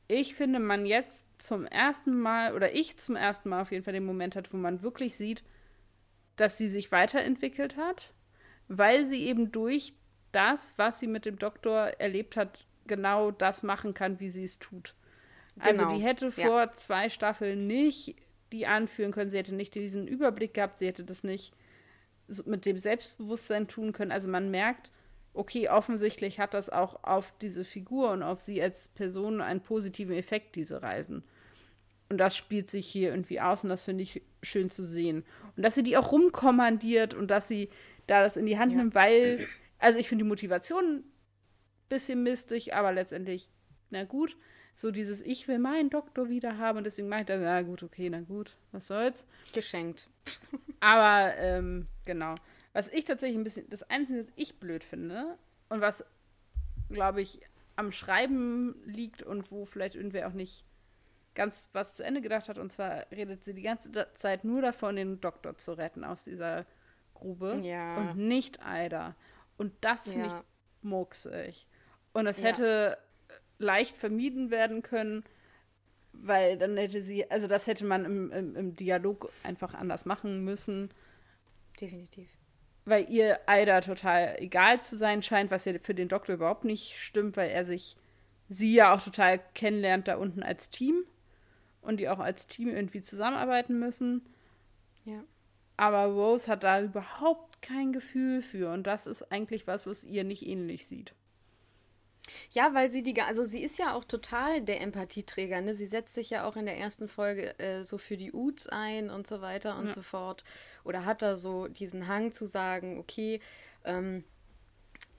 [0.07, 3.93] ich finde, man jetzt zum ersten Mal, oder ich zum ersten Mal auf jeden Fall
[3.93, 5.43] den Moment hat, wo man wirklich sieht,
[6.39, 8.13] dass sie sich weiterentwickelt hat,
[8.67, 9.93] weil sie eben durch
[10.31, 14.59] das, was sie mit dem Doktor erlebt hat, genau das machen kann, wie sie es
[14.59, 14.95] tut.
[15.59, 15.95] Also genau.
[15.95, 16.71] die hätte vor ja.
[16.71, 18.15] zwei Staffeln nicht
[18.51, 21.53] die anführen können, sie hätte nicht diesen Überblick gehabt, sie hätte das nicht
[22.45, 24.11] mit dem Selbstbewusstsein tun können.
[24.11, 24.91] Also man merkt,
[25.33, 30.15] okay, offensichtlich hat das auch auf diese Figur und auf sie als Person einen positiven
[30.15, 31.23] Effekt, diese Reisen.
[32.09, 35.23] Und das spielt sich hier irgendwie aus und das finde ich schön zu sehen.
[35.55, 37.69] Und dass sie die auch rumkommandiert und dass sie
[38.07, 38.79] da das in die Hand ja.
[38.79, 39.47] nimmt, weil,
[39.77, 41.03] also ich finde die Motivation ein
[41.87, 43.47] bisschen mistig, aber letztendlich,
[43.91, 44.35] na gut,
[44.73, 47.83] so dieses Ich will meinen Doktor wieder haben und deswegen mache ich das, na gut,
[47.83, 49.27] okay, na gut, was soll's.
[49.53, 50.09] Geschenkt.
[50.79, 52.35] aber, ähm, genau.
[52.73, 55.37] Was ich tatsächlich ein bisschen, das Einzige, was ich blöd finde
[55.67, 56.05] und was,
[56.89, 57.41] glaube ich,
[57.75, 60.65] am Schreiben liegt und wo vielleicht irgendwer auch nicht
[61.39, 62.57] ganz was zu Ende gedacht hat.
[62.57, 66.65] Und zwar redet sie die ganze Zeit nur davon, den Doktor zu retten aus dieser
[67.13, 67.95] Grube ja.
[67.95, 69.15] und nicht Aida.
[69.57, 70.39] Und das finde ja.
[70.39, 71.65] ich mucksig.
[72.11, 72.43] Und ja.
[72.43, 72.97] hätte
[73.57, 75.23] leicht vermieden werden können,
[76.11, 80.43] weil dann hätte sie, also das hätte man im, im, im Dialog einfach anders machen
[80.43, 80.89] müssen.
[81.79, 82.27] Definitiv.
[82.83, 86.97] Weil ihr Aida total egal zu sein scheint, was ja für den Doktor überhaupt nicht
[86.97, 87.95] stimmt, weil er sich
[88.49, 91.05] sie ja auch total kennenlernt da unten als Team
[91.89, 94.25] und die auch als Team irgendwie zusammenarbeiten müssen.
[95.03, 95.23] Ja.
[95.75, 100.23] Aber Rose hat da überhaupt kein Gefühl für und das ist eigentlich was, was ihr
[100.23, 101.13] nicht ähnlich sieht.
[102.51, 105.73] Ja, weil sie die, also sie ist ja auch total der Empathieträger, ne?
[105.73, 109.09] Sie setzt sich ja auch in der ersten Folge äh, so für die Uts ein
[109.09, 109.93] und so weiter und ja.
[109.93, 110.43] so fort.
[110.83, 113.39] Oder hat da so diesen Hang zu sagen, okay,
[113.83, 114.23] ähm,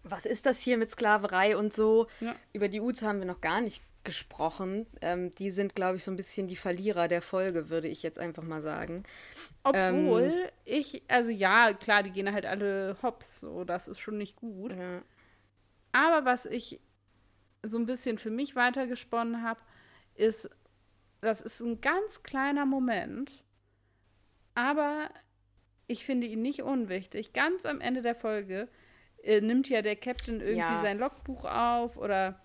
[0.05, 2.07] was ist das hier mit Sklaverei und so?
[2.21, 2.37] Ja.
[2.53, 4.87] Über die Uts haben wir noch gar nicht gesprochen.
[5.01, 8.19] Ähm, die sind, glaube ich, so ein bisschen die Verlierer der Folge, würde ich jetzt
[8.19, 9.05] einfach mal sagen.
[9.63, 14.19] Obwohl ähm, ich, also ja, klar, die gehen halt alle hops, so, das ist schon
[14.19, 14.73] nicht gut.
[14.73, 15.03] Ja.
[15.93, 16.81] Aber was ich
[17.63, 19.61] so ein bisschen für mich weitergesponnen habe,
[20.15, 20.49] ist,
[21.21, 23.45] das ist ein ganz kleiner Moment,
[24.55, 25.11] aber
[25.87, 27.33] ich finde ihn nicht unwichtig.
[27.33, 28.69] Ganz am Ende der Folge
[29.23, 30.81] äh, nimmt ja der Captain irgendwie ja.
[30.81, 32.41] sein Logbuch auf oder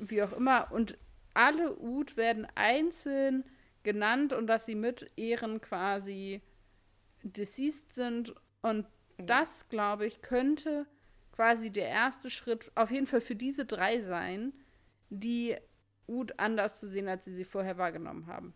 [0.00, 0.72] wie auch immer.
[0.72, 0.98] Und
[1.34, 3.44] alle Ut werden einzeln
[3.82, 6.42] genannt und dass sie mit Ehren quasi
[7.22, 8.34] deceased sind.
[8.62, 8.86] Und
[9.18, 9.26] ja.
[9.26, 10.86] das, glaube ich, könnte
[11.32, 14.52] quasi der erste Schritt auf jeden Fall für diese drei sein,
[15.08, 15.56] die
[16.06, 18.54] Ut anders zu sehen, als sie sie vorher wahrgenommen haben.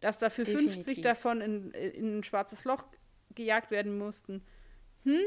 [0.00, 0.74] Dass dafür Definitiv.
[0.74, 2.86] 50 davon in, in ein schwarzes Loch
[3.34, 4.42] gejagt werden mussten.
[5.04, 5.24] Hm?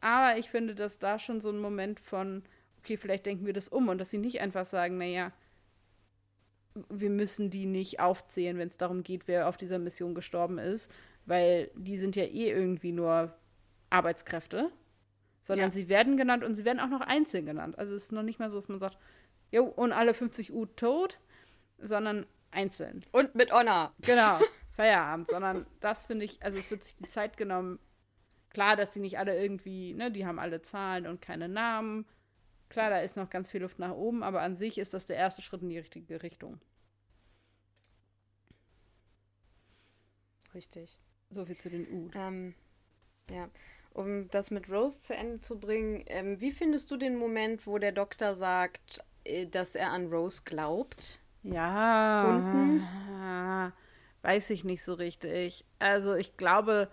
[0.00, 2.44] Aber ich finde, dass da schon so ein Moment von,
[2.78, 5.32] okay, vielleicht denken wir das um und dass sie nicht einfach sagen, naja,
[6.88, 10.90] wir müssen die nicht aufzählen, wenn es darum geht, wer auf dieser Mission gestorben ist,
[11.26, 13.34] weil die sind ja eh irgendwie nur
[13.90, 14.70] Arbeitskräfte.
[15.40, 15.74] sondern Ja.
[15.74, 17.78] sie werden genannt und sie werden auch noch einzeln genannt.
[17.78, 18.98] Also es ist noch nicht mal so, dass man sagt,
[19.50, 21.20] jo, und alle 50 U tot,
[21.78, 23.04] sondern einzeln.
[23.12, 23.94] Und mit Honor.
[24.02, 24.40] Genau,
[24.72, 27.78] Feierabend, sondern das finde ich, also es wird sich die Zeit genommen.
[28.50, 32.04] Klar, dass die nicht alle irgendwie, ne, die haben alle Zahlen und keine Namen.
[32.68, 35.16] Klar, da ist noch ganz viel Luft nach oben, aber an sich ist das der
[35.16, 36.60] erste Schritt in die richtige Richtung.
[40.54, 40.98] Richtig.
[41.30, 42.10] So viel zu den U.
[42.14, 42.54] Ähm,
[43.30, 43.48] ja,
[43.92, 47.78] um das mit Rose zu Ende zu bringen, ähm, wie findest du den Moment, wo
[47.78, 51.20] der Doktor sagt, äh, dass er an Rose glaubt?
[51.42, 52.82] Ja, Unten?
[54.22, 55.64] weiß ich nicht so richtig.
[55.78, 56.90] Also ich glaube,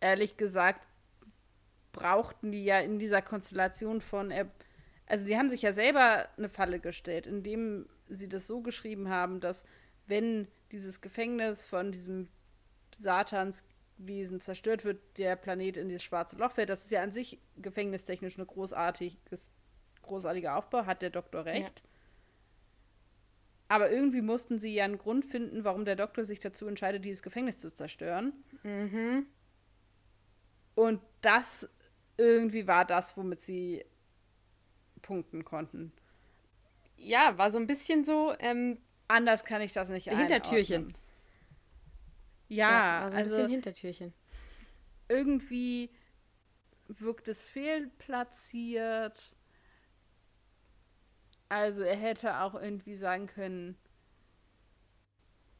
[0.00, 0.86] ehrlich gesagt,
[1.94, 4.50] brauchten die ja in dieser Konstellation von, er,
[5.06, 9.40] also die haben sich ja selber eine Falle gestellt, indem sie das so geschrieben haben,
[9.40, 9.64] dass
[10.06, 12.28] wenn dieses Gefängnis von diesem
[12.98, 16.68] Satanswesen zerstört wird, der Planet in dieses schwarze Loch fällt.
[16.68, 19.52] Das ist ja an sich gefängnistechnisch ein großartiges,
[20.02, 21.82] großartiger Aufbau, hat der Doktor recht.
[23.68, 27.22] Aber irgendwie mussten sie ja einen Grund finden, warum der Doktor sich dazu entscheidet, dieses
[27.22, 28.32] Gefängnis zu zerstören.
[28.62, 29.26] Mhm.
[30.74, 31.68] Und das
[32.16, 33.84] irgendwie war das, womit sie
[35.02, 35.92] punkten konnten.
[36.96, 40.92] Ja, war so ein bisschen so, ähm, Anders kann ich das nicht Hintertürchen.
[40.92, 40.96] einordnen.
[42.48, 44.12] Ja, war so ein also bisschen Hintertürchen.
[45.08, 45.90] irgendwie
[46.88, 49.34] wirkt es fehlplatziert.
[51.48, 53.78] Also er hätte auch irgendwie sagen können,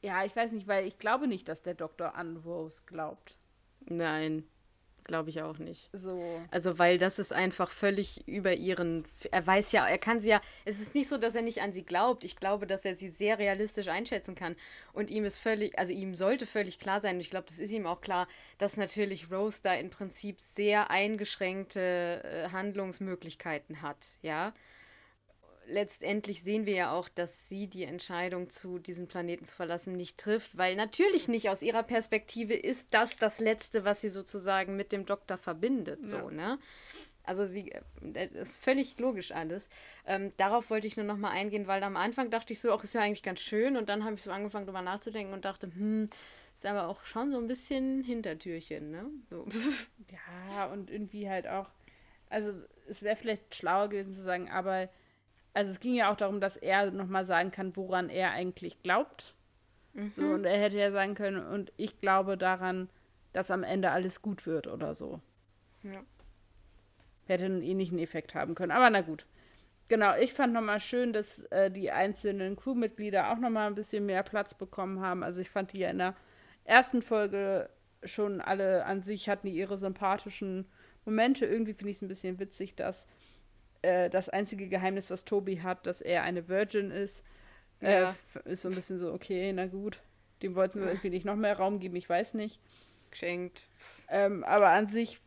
[0.02, 3.36] ja, ich weiß nicht, weil ich glaube nicht, dass der Doktor an Rose glaubt.
[3.88, 4.44] Nein,
[5.04, 5.88] glaube ich auch nicht.
[5.92, 6.40] So.
[6.50, 9.04] Also, weil das ist einfach völlig über ihren.
[9.30, 10.40] Er weiß ja, er kann sie ja.
[10.64, 12.24] Es ist nicht so, dass er nicht an sie glaubt.
[12.24, 14.56] Ich glaube, dass er sie sehr realistisch einschätzen kann.
[14.92, 17.70] Und ihm ist völlig, also ihm sollte völlig klar sein, und ich glaube, das ist
[17.70, 18.28] ihm auch klar,
[18.58, 21.80] dass natürlich Rose da im Prinzip sehr eingeschränkte
[22.24, 24.52] äh, Handlungsmöglichkeiten hat, ja.
[25.66, 30.18] Letztendlich sehen wir ja auch, dass sie die Entscheidung zu diesem Planeten zu verlassen nicht
[30.18, 34.92] trifft, weil natürlich nicht aus ihrer Perspektive ist das das Letzte, was sie sozusagen mit
[34.92, 36.30] dem Doktor verbindet, so, Ja.
[36.30, 36.58] ne?
[37.26, 39.70] Also sie, äh, das ist völlig logisch alles.
[40.06, 42.84] Ähm, darauf wollte ich nur noch mal eingehen, weil am Anfang dachte ich so, ach,
[42.84, 43.78] ist ja eigentlich ganz schön.
[43.78, 46.10] Und dann habe ich so angefangen, drüber nachzudenken und dachte, hm,
[46.54, 49.06] ist aber auch schon so ein bisschen Hintertürchen, ne?
[49.30, 49.46] So.
[50.12, 51.70] Ja, und irgendwie halt auch,
[52.28, 52.52] also
[52.88, 54.90] es wäre vielleicht schlauer gewesen zu sagen, aber,
[55.54, 59.34] also es ging ja auch darum, dass er nochmal sagen kann, woran er eigentlich glaubt.
[60.10, 62.88] So, und er hätte ja sagen können, und ich glaube daran,
[63.32, 65.20] dass am Ende alles gut wird oder so.
[65.84, 66.02] Ja.
[67.26, 68.72] Hätte einen ähnlichen Effekt haben können.
[68.72, 69.24] Aber na gut.
[69.86, 74.24] Genau, ich fand nochmal schön, dass äh, die einzelnen Crewmitglieder auch nochmal ein bisschen mehr
[74.24, 75.22] Platz bekommen haben.
[75.22, 76.16] Also ich fand die ja in der
[76.64, 77.68] ersten Folge
[78.02, 80.66] schon alle an sich hatten die ihre sympathischen
[81.04, 81.46] Momente.
[81.46, 83.06] Irgendwie finde ich es ein bisschen witzig, dass
[83.84, 87.22] äh, das einzige Geheimnis, was Tobi hat, dass er eine Virgin ist,
[87.80, 88.16] äh, Ja.
[88.44, 90.00] ist so ein bisschen so, okay, na gut.
[90.42, 92.60] Dem wollten wir irgendwie nicht noch mehr Raum geben, ich weiß nicht.
[93.10, 93.62] Geschenkt.
[94.08, 95.20] Ähm, aber an sich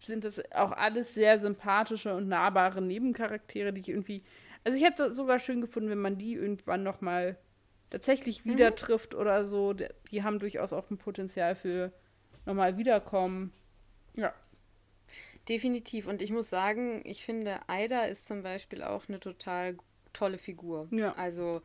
[0.00, 4.22] sind das auch alles sehr sympathische und nahbare Nebencharaktere, die ich irgendwie.
[4.64, 7.36] Also ich hätte es sogar schön gefunden, wenn man die irgendwann noch mal
[7.90, 9.72] tatsächlich wieder trifft oder so.
[9.72, 11.92] Die haben durchaus auch ein Potenzial für
[12.44, 13.52] nochmal wiederkommen.
[14.14, 14.34] Ja.
[15.48, 16.06] Definitiv.
[16.06, 19.76] Und ich muss sagen, ich finde, Aida ist zum Beispiel auch eine total
[20.12, 20.88] tolle Figur.
[20.90, 21.14] Ja.
[21.14, 21.62] Also,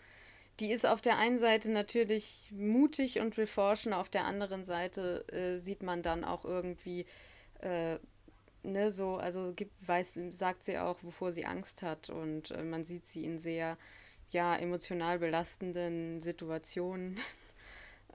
[0.60, 5.26] die ist auf der einen Seite natürlich mutig und will forschen, auf der anderen Seite
[5.30, 7.06] äh, sieht man dann auch irgendwie,
[7.60, 7.98] äh,
[8.62, 12.10] ne, so, also gibt, weiß, sagt sie auch, wovor sie Angst hat.
[12.10, 13.78] Und äh, man sieht sie in sehr,
[14.30, 17.20] ja, emotional belastenden Situationen.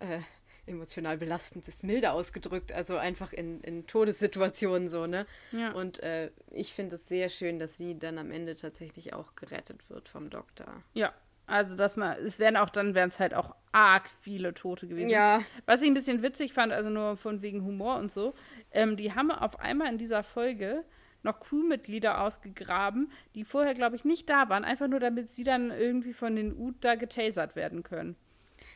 [0.68, 5.26] emotional belastend ist milde ausgedrückt, also einfach in, in Todessituationen so, ne?
[5.52, 5.72] Ja.
[5.72, 9.88] Und äh, ich finde es sehr schön, dass sie dann am Ende tatsächlich auch gerettet
[9.90, 10.82] wird vom Doktor.
[10.94, 11.12] Ja.
[11.46, 15.08] Also, dass man, es wären auch, dann wären es halt auch arg viele Tote gewesen.
[15.08, 15.40] Ja.
[15.64, 18.34] Was ich ein bisschen witzig fand, also nur von wegen Humor und so,
[18.70, 20.84] ähm, die haben auf einmal in dieser Folge
[21.22, 25.70] noch Crewmitglieder ausgegraben, die vorher, glaube ich, nicht da waren, einfach nur damit sie dann
[25.70, 28.16] irgendwie von den Ut da getasert werden können.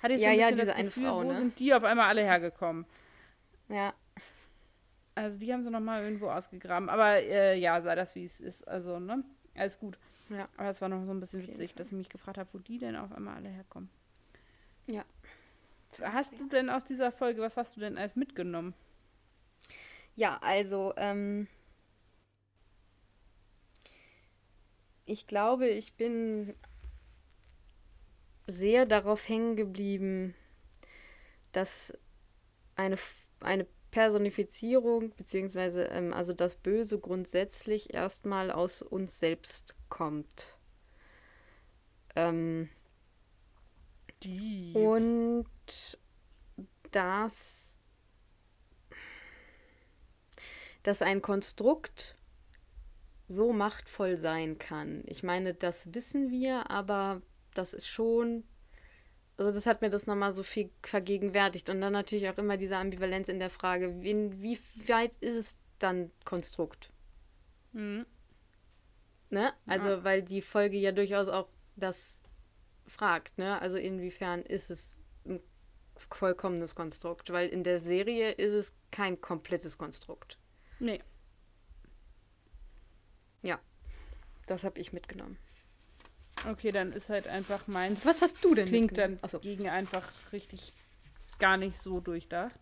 [0.02, 1.34] Hatte ich so Ja, ein ja, bisschen diese das Gefühl, Frau, wo ne?
[1.34, 2.86] sind die auf einmal alle hergekommen?
[3.68, 3.94] Ja.
[5.14, 6.88] Also die haben sie noch mal irgendwo ausgegraben.
[6.88, 8.66] Aber äh, ja, sei das wie es ist.
[8.66, 9.24] Also, ne?
[9.54, 9.98] Alles gut.
[10.28, 10.48] Ja.
[10.56, 12.78] Aber es war noch so ein bisschen witzig, dass ich mich gefragt habe, wo die
[12.78, 13.90] denn auf einmal alle herkommen.
[14.90, 15.04] Ja.
[16.00, 18.74] Hast du denn aus dieser Folge, was hast du denn alles mitgenommen?
[20.16, 21.46] Ja, also, ähm,
[25.04, 26.54] ich glaube, ich bin
[28.46, 30.34] sehr darauf hängen geblieben,
[31.52, 31.92] dass
[32.76, 32.98] eine,
[33.40, 40.58] eine Personifizierung, beziehungsweise ähm, also das Böse grundsätzlich erstmal aus uns selbst kommt.
[42.16, 42.68] Ähm,
[44.74, 45.46] und
[46.90, 47.78] dass,
[50.82, 52.16] dass ein Konstrukt
[53.28, 55.02] so machtvoll sein kann.
[55.06, 57.22] Ich meine, das wissen wir, aber
[57.54, 58.44] das ist schon,
[59.36, 61.68] also das hat mir das nochmal so viel vergegenwärtigt.
[61.70, 64.58] Und dann natürlich auch immer diese Ambivalenz in der Frage, wie, wie
[64.88, 66.90] weit ist es dann Konstrukt?
[67.72, 68.06] Mhm.
[69.30, 69.52] Ne?
[69.66, 70.04] Also, Ja.
[70.04, 72.20] weil die Folge ja durchaus auch das
[72.86, 73.60] fragt, ne?
[73.62, 75.40] Also inwiefern ist es ein
[75.96, 77.32] vollkommenes Konstrukt?
[77.32, 80.38] Weil in der Serie ist es kein komplettes Konstrukt.
[80.78, 81.00] Nee.
[84.46, 85.38] Das habe ich mitgenommen.
[86.48, 88.04] Okay, dann ist halt einfach meins.
[88.04, 89.38] Was hast du denn Klingt dann Achso.
[89.38, 90.02] gegen einfach
[90.32, 90.72] richtig
[91.38, 92.54] gar nicht so durchdacht.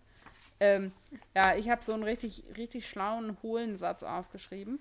[0.59, 0.93] Ähm,
[1.35, 4.79] ja, ich habe so einen richtig, richtig schlauen, hohlen Satz aufgeschrieben.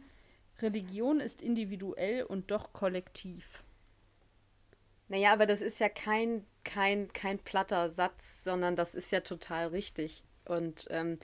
[0.61, 3.63] Religion ist individuell und doch kollektiv.
[5.07, 9.67] Naja, aber das ist ja kein, kein, kein platter Satz, sondern das ist ja total
[9.67, 10.23] richtig.
[10.45, 11.17] Und ähm,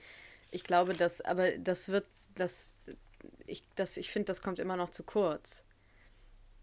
[0.50, 2.74] ich glaube, dass, aber das wird, das,
[3.46, 5.64] ich, das, ich finde, das kommt immer noch zu kurz.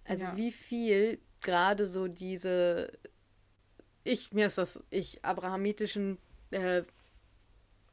[0.05, 0.35] Also Ja.
[0.35, 2.91] wie viel gerade so diese,
[4.03, 6.17] ich, mir ist das, ich, abrahamitischen
[6.51, 6.83] äh,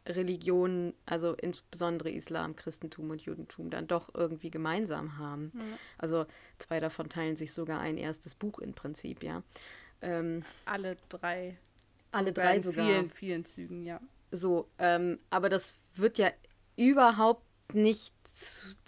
[0.07, 5.53] Religionen, also insbesondere Islam, Christentum und Judentum, dann doch irgendwie gemeinsam haben.
[5.99, 6.27] Also
[6.59, 9.43] zwei davon teilen sich sogar ein erstes Buch im Prinzip, ja.
[10.01, 11.59] Ähm, Alle drei.
[12.13, 12.87] alle drei in sogar.
[12.87, 14.01] vielen, vielen Zügen, ja.
[14.33, 16.31] So, ähm, aber das wird ja
[16.77, 18.15] überhaupt nicht,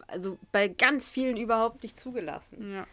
[0.07, 2.73] also bei ganz vielen überhaupt nicht zugelassen.
[2.73, 2.87] Ja.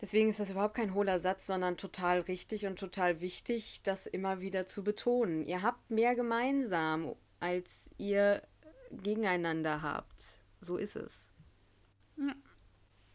[0.00, 4.40] Deswegen ist das überhaupt kein hohler Satz, sondern total richtig und total wichtig, das immer
[4.40, 5.44] wieder zu betonen.
[5.44, 8.42] Ihr habt mehr gemeinsam, als ihr
[8.90, 10.38] gegeneinander habt.
[10.60, 11.28] So ist es.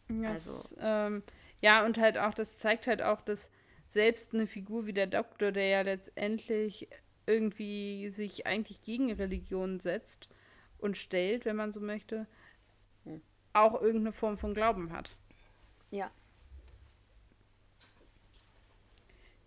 [0.10, 1.24] Das, Also- ähm,
[1.62, 3.50] ja, und halt auch, das zeigt halt auch, dass
[3.88, 6.90] selbst eine Figur wie der Doktor, der ja letztendlich
[7.26, 10.28] irgendwie sich eigentlich gegen Religion setzt
[10.78, 12.28] und stellt, wenn man so möchte,
[13.06, 13.22] Hm.
[13.54, 15.12] auch irgendeine Form von Glauben hat.
[15.92, 16.12] Ja.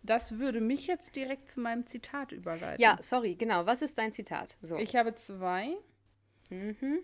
[0.07, 2.81] Das würde mich jetzt direkt zu meinem Zitat überleiten.
[2.81, 3.67] Ja, sorry, genau.
[3.67, 4.57] Was ist dein Zitat?
[4.63, 4.77] So.
[4.77, 5.77] Ich habe zwei.
[6.51, 7.01] mhm.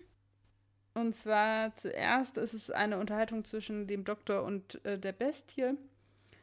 [0.95, 5.73] Und zwar zuerst ist es eine Unterhaltung zwischen dem Doktor und äh, der Bestie.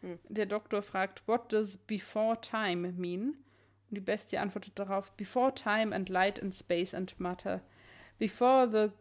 [0.01, 0.19] Hm.
[0.29, 3.37] Der Doktor fragt, What does before time mean?
[3.89, 7.61] Und die Bestie antwortet darauf, Before time and light and space and matter.
[8.19, 8.93] Before the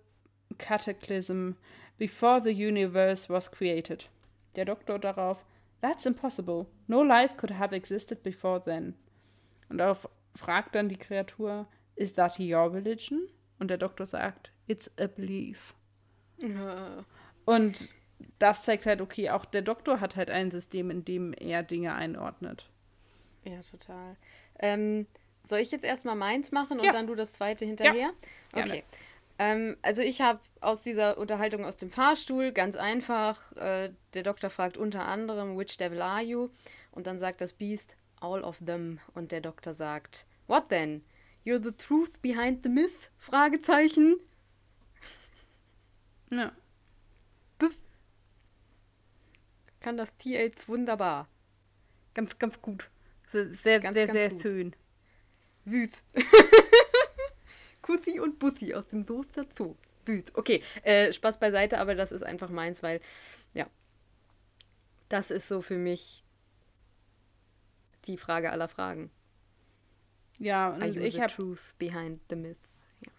[0.57, 1.55] cataclysm.
[1.97, 4.07] Before the universe was created.
[4.55, 5.43] Der Doktor darauf,
[5.81, 6.67] That's impossible.
[6.87, 8.95] No life could have existed before then.
[9.69, 13.27] Und darauf fragt dann die Kreatur, Is that your religion?
[13.59, 15.73] Und der Doktor sagt, It's a belief.
[16.41, 16.47] Äh,
[17.45, 17.89] Und
[18.37, 21.93] das zeigt halt, okay, auch der Doktor hat halt ein System, in dem er Dinge
[21.93, 22.69] einordnet.
[23.45, 24.15] Ja, total.
[24.59, 25.07] Ähm,
[25.43, 26.91] soll ich jetzt erstmal meins machen und Ja.
[26.91, 28.11] dann du das zweite hinterher?
[28.53, 28.71] gerne.
[28.71, 28.83] Okay.
[29.39, 34.49] Ähm, also ich habe aus dieser Unterhaltung aus dem Fahrstuhl ganz einfach, äh, der Doktor
[34.49, 36.49] fragt unter anderem, which devil are you?
[36.91, 38.99] Und dann sagt das Biest, all of them.
[39.13, 41.03] Und der Doktor sagt, what then?
[41.45, 43.09] You're the truth behind the myth?
[43.17, 44.17] Fragezeichen.
[46.31, 46.51] Ja.
[47.57, 47.71] Das
[49.79, 51.27] kann das Tier jetzt wunderbar.
[52.13, 52.91] Ganz, ganz gut.
[53.25, 54.41] Sehr, sehr, Ganz, sehr, ganz sehr gut.
[54.43, 54.75] schön.
[55.65, 55.89] Süß.
[57.89, 59.75] Kussi und Bussi aus dem Soester Zoo.
[60.05, 60.25] Süß.
[60.35, 63.01] Okay, äh, Spaß beiseite, aber das ist einfach meins, weil,
[63.55, 63.67] ja,
[65.09, 66.23] das ist so für mich
[68.05, 69.09] die Frage aller Fragen.
[70.37, 72.57] Ja, und you ich habe truth behind the myth?
[73.01, 73.11] Ja.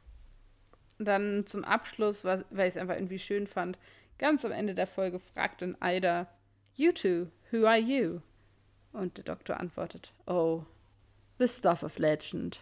[0.99, 3.77] dann zum Abschluss, was- weil ich es einfach irgendwie schön fand,
[4.19, 6.29] ganz am Ende der Folge fragt dann Ida,
[6.77, 8.21] You two, who are you?
[8.93, 10.65] Und der Doktor antwortet, Oh,
[11.39, 12.61] the stuff of legend.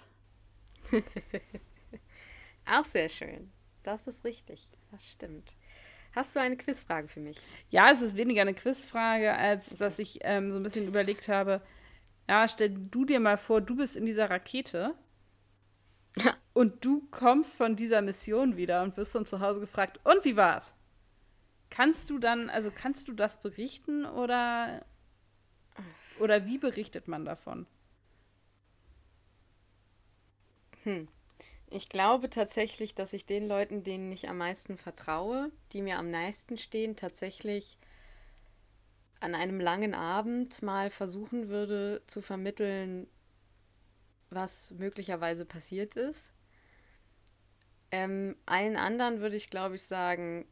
[2.71, 3.51] Auch sehr schön.
[3.83, 4.69] Das ist richtig.
[4.91, 5.55] Das stimmt.
[6.13, 7.39] Hast du eine Quizfrage für mich?
[7.71, 11.63] Ja, es ist weniger eine Quizfrage, als dass ich ähm, so ein bisschen überlegt habe,
[12.29, 14.95] ja, stell du dir mal vor, du bist in dieser Rakete
[16.53, 20.37] und du kommst von dieser Mission wieder und wirst dann zu Hause gefragt, und wie
[20.37, 20.75] war's?
[21.71, 24.85] Kannst du dann, also kannst du das berichten oder
[26.19, 27.67] oder wie berichtet man davon?
[31.71, 36.11] Ich glaube tatsächlich, dass ich den Leuten, denen ich am meisten vertraue, die mir am
[36.11, 37.79] nächsten stehen, tatsächlich
[39.21, 43.07] an einem langen Abend mal versuchen würde zu vermitteln,
[44.31, 46.33] was möglicherweise passiert ist.
[47.91, 50.47] Ähm, allen anderen würde ich, glaube ich, sagen,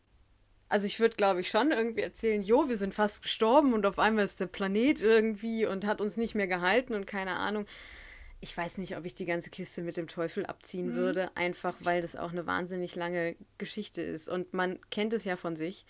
[0.68, 3.98] also ich würde, glaube ich, schon irgendwie erzählen, jo, wir sind fast gestorben und auf
[3.98, 7.66] einmal ist der Planet irgendwie und hat uns nicht mehr gehalten und keine Ahnung.
[8.46, 10.94] Ich weiß nicht, ob ich die ganze Kiste mit dem Teufel abziehen mhm.
[10.94, 14.28] würde, einfach weil das auch eine wahnsinnig lange Geschichte ist.
[14.28, 15.84] Und man kennt es ja von sich,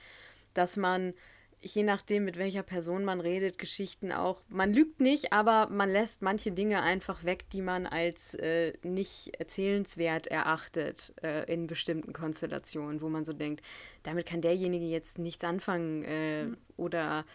[0.54, 1.12] dass man
[1.60, 4.40] je nachdem, mit welcher Person man redet, Geschichten auch.
[4.48, 9.38] Man lügt nicht, aber man lässt manche Dinge einfach weg, die man als äh, nicht
[9.38, 13.62] erzählenswert erachtet äh, in bestimmten Konstellationen, wo man so denkt,
[14.02, 16.56] damit kann derjenige jetzt nichts anfangen äh, mhm.
[16.78, 17.26] oder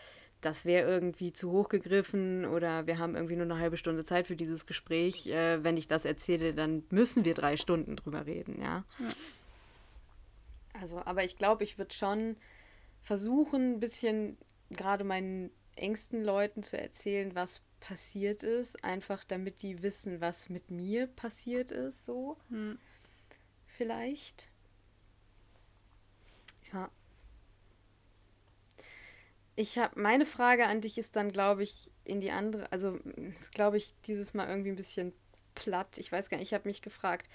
[0.42, 4.28] das wäre irgendwie zu hoch gegriffen oder wir haben irgendwie nur eine halbe Stunde Zeit
[4.28, 5.28] für dieses Gespräch.
[5.28, 8.84] Äh, wenn ich das erzähle, dann müssen wir drei Stunden drüber reden, ja.
[9.00, 9.10] ja.
[10.74, 12.38] Also, aber ich glaube, ich würde schon
[13.02, 14.38] versuchen, ein bisschen
[14.72, 20.72] gerade meinen engsten Leuten zu erzählen, was passiert ist, einfach damit die wissen, was mit
[20.72, 22.38] mir passiert ist, so.
[22.50, 22.78] Hm.
[23.68, 24.48] Vielleicht.
[26.72, 26.90] Ja.
[29.62, 32.98] Ich habe meine Frage an dich ist dann, glaube ich, in die andere, also
[33.36, 35.14] ist, glaube ich, dieses Mal irgendwie ein bisschen
[35.54, 36.00] platt.
[36.00, 37.30] Ich weiß gar nicht, ich habe mich gefragt,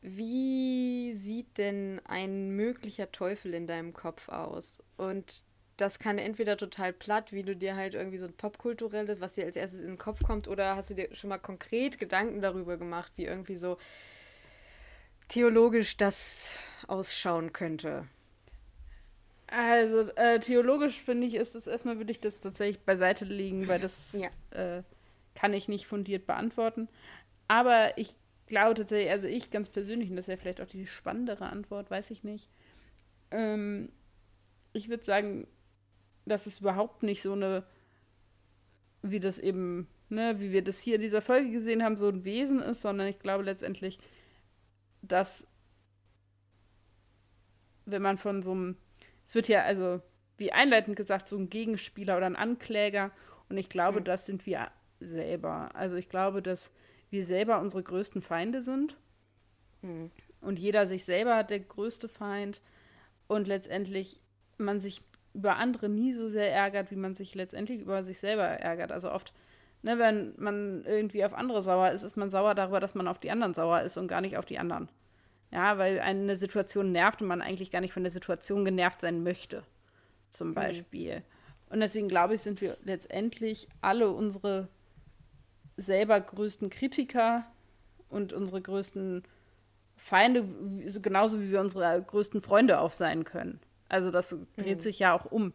[0.00, 4.82] wie sieht denn ein möglicher Teufel in deinem Kopf aus?
[4.96, 5.44] Und
[5.76, 9.44] das kann entweder total platt, wie du dir halt irgendwie so ein popkulturelles, was dir
[9.44, 12.78] als erstes in den Kopf kommt, oder hast du dir schon mal konkret Gedanken darüber
[12.78, 13.76] gemacht, wie irgendwie so
[15.28, 16.52] theologisch das
[16.86, 18.08] ausschauen könnte?
[19.50, 23.80] Also äh, theologisch finde ich, ist das erstmal, würde ich das tatsächlich beiseite legen, weil
[23.80, 24.28] das ja.
[24.50, 24.82] äh,
[25.34, 26.88] kann ich nicht fundiert beantworten.
[27.46, 28.14] Aber ich
[28.46, 32.10] glaube tatsächlich, also ich ganz persönlich, und das wäre vielleicht auch die spannendere Antwort, weiß
[32.10, 32.50] ich nicht.
[33.30, 33.90] Ähm,
[34.74, 35.46] ich würde sagen,
[36.26, 37.64] dass es überhaupt nicht so eine,
[39.02, 42.24] wie das eben, ne, wie wir das hier in dieser Folge gesehen haben, so ein
[42.24, 43.98] Wesen ist, sondern ich glaube letztendlich,
[45.00, 45.46] dass
[47.86, 48.76] wenn man von so einem,
[49.28, 50.00] es wird ja also,
[50.38, 53.10] wie einleitend gesagt, so ein Gegenspieler oder ein Ankläger
[53.50, 54.04] und ich glaube, mhm.
[54.04, 55.70] das sind wir selber.
[55.74, 56.74] Also ich glaube, dass
[57.10, 58.96] wir selber unsere größten Feinde sind.
[59.82, 60.10] Mhm.
[60.40, 62.62] Und jeder sich selber der größte Feind.
[63.26, 64.20] Und letztendlich
[64.56, 65.02] man sich
[65.34, 68.92] über andere nie so sehr ärgert, wie man sich letztendlich über sich selber ärgert.
[68.92, 69.34] Also oft,
[69.82, 73.18] ne, wenn man irgendwie auf andere sauer ist, ist man sauer darüber, dass man auf
[73.18, 74.88] die anderen sauer ist und gar nicht auf die anderen.
[75.50, 79.22] Ja, weil eine Situation nervt und man eigentlich gar nicht von der Situation genervt sein
[79.22, 79.62] möchte,
[80.28, 80.54] zum mhm.
[80.54, 81.16] Beispiel.
[81.16, 81.22] Mhm.
[81.70, 84.68] Und deswegen glaube ich, sind wir letztendlich alle unsere
[85.76, 87.46] selber größten Kritiker
[88.08, 89.22] und unsere größten
[89.96, 90.44] Feinde,
[91.02, 93.60] genauso wie wir unsere größten Freunde auch sein können.
[93.88, 94.82] Also das dreht mhm.
[94.82, 95.52] sich ja auch um.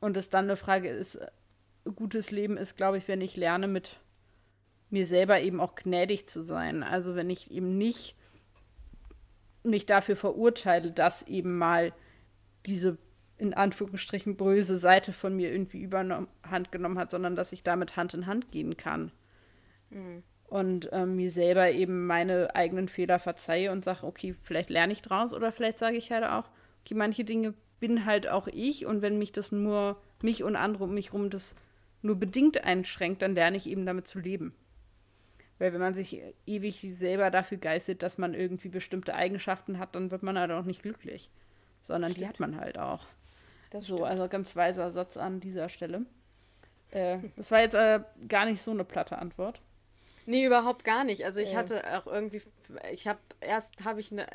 [0.00, 1.20] Und es dann eine Frage ist,
[1.94, 4.00] gutes Leben ist, glaube ich, wenn ich lerne, mit
[4.90, 6.82] mir selber eben auch gnädig zu sein.
[6.82, 8.16] Also wenn ich eben nicht
[9.64, 11.92] mich dafür verurteile, dass eben mal
[12.66, 12.98] diese
[13.36, 18.14] in Anführungsstrichen böse Seite von mir irgendwie überhand genommen hat, sondern dass ich damit Hand
[18.14, 19.10] in Hand gehen kann.
[19.90, 20.22] Mhm.
[20.46, 25.02] Und ähm, mir selber eben meine eigenen Fehler verzeihe und sage, okay, vielleicht lerne ich
[25.02, 26.48] draus oder vielleicht sage ich halt auch,
[26.84, 30.84] okay, manche Dinge bin halt auch ich und wenn mich das nur, mich und andere
[30.84, 31.56] um mich rum das
[32.02, 34.54] nur bedingt einschränkt, dann lerne ich eben damit zu leben.
[35.58, 40.10] Weil wenn man sich ewig selber dafür geistet, dass man irgendwie bestimmte Eigenschaften hat, dann
[40.10, 41.30] wird man halt auch nicht glücklich.
[41.82, 43.06] Sondern die hat man halt auch.
[43.70, 44.10] Das so, stimmt.
[44.10, 46.06] also ganz weiser Satz an dieser Stelle.
[46.90, 49.60] Äh, das war jetzt äh, gar nicht so eine platte Antwort.
[50.26, 51.24] Nee, überhaupt gar nicht.
[51.24, 51.56] Also ich äh.
[51.56, 52.42] hatte auch irgendwie,
[52.92, 54.26] ich habe erst habe ich eine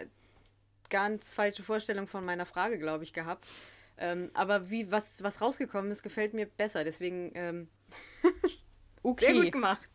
[0.90, 3.48] ganz falsche Vorstellung von meiner Frage, glaube ich, gehabt.
[3.98, 6.84] Ähm, aber wie was, was rausgekommen ist, gefällt mir besser.
[6.84, 7.68] Deswegen ähm,
[9.04, 9.26] okay.
[9.26, 9.88] sehr gut gemacht.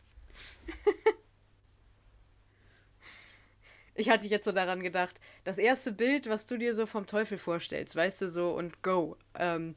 [3.95, 7.37] Ich hatte jetzt so daran gedacht, das erste Bild, was du dir so vom Teufel
[7.37, 9.17] vorstellst, weißt du, so und go.
[9.35, 9.75] Ähm,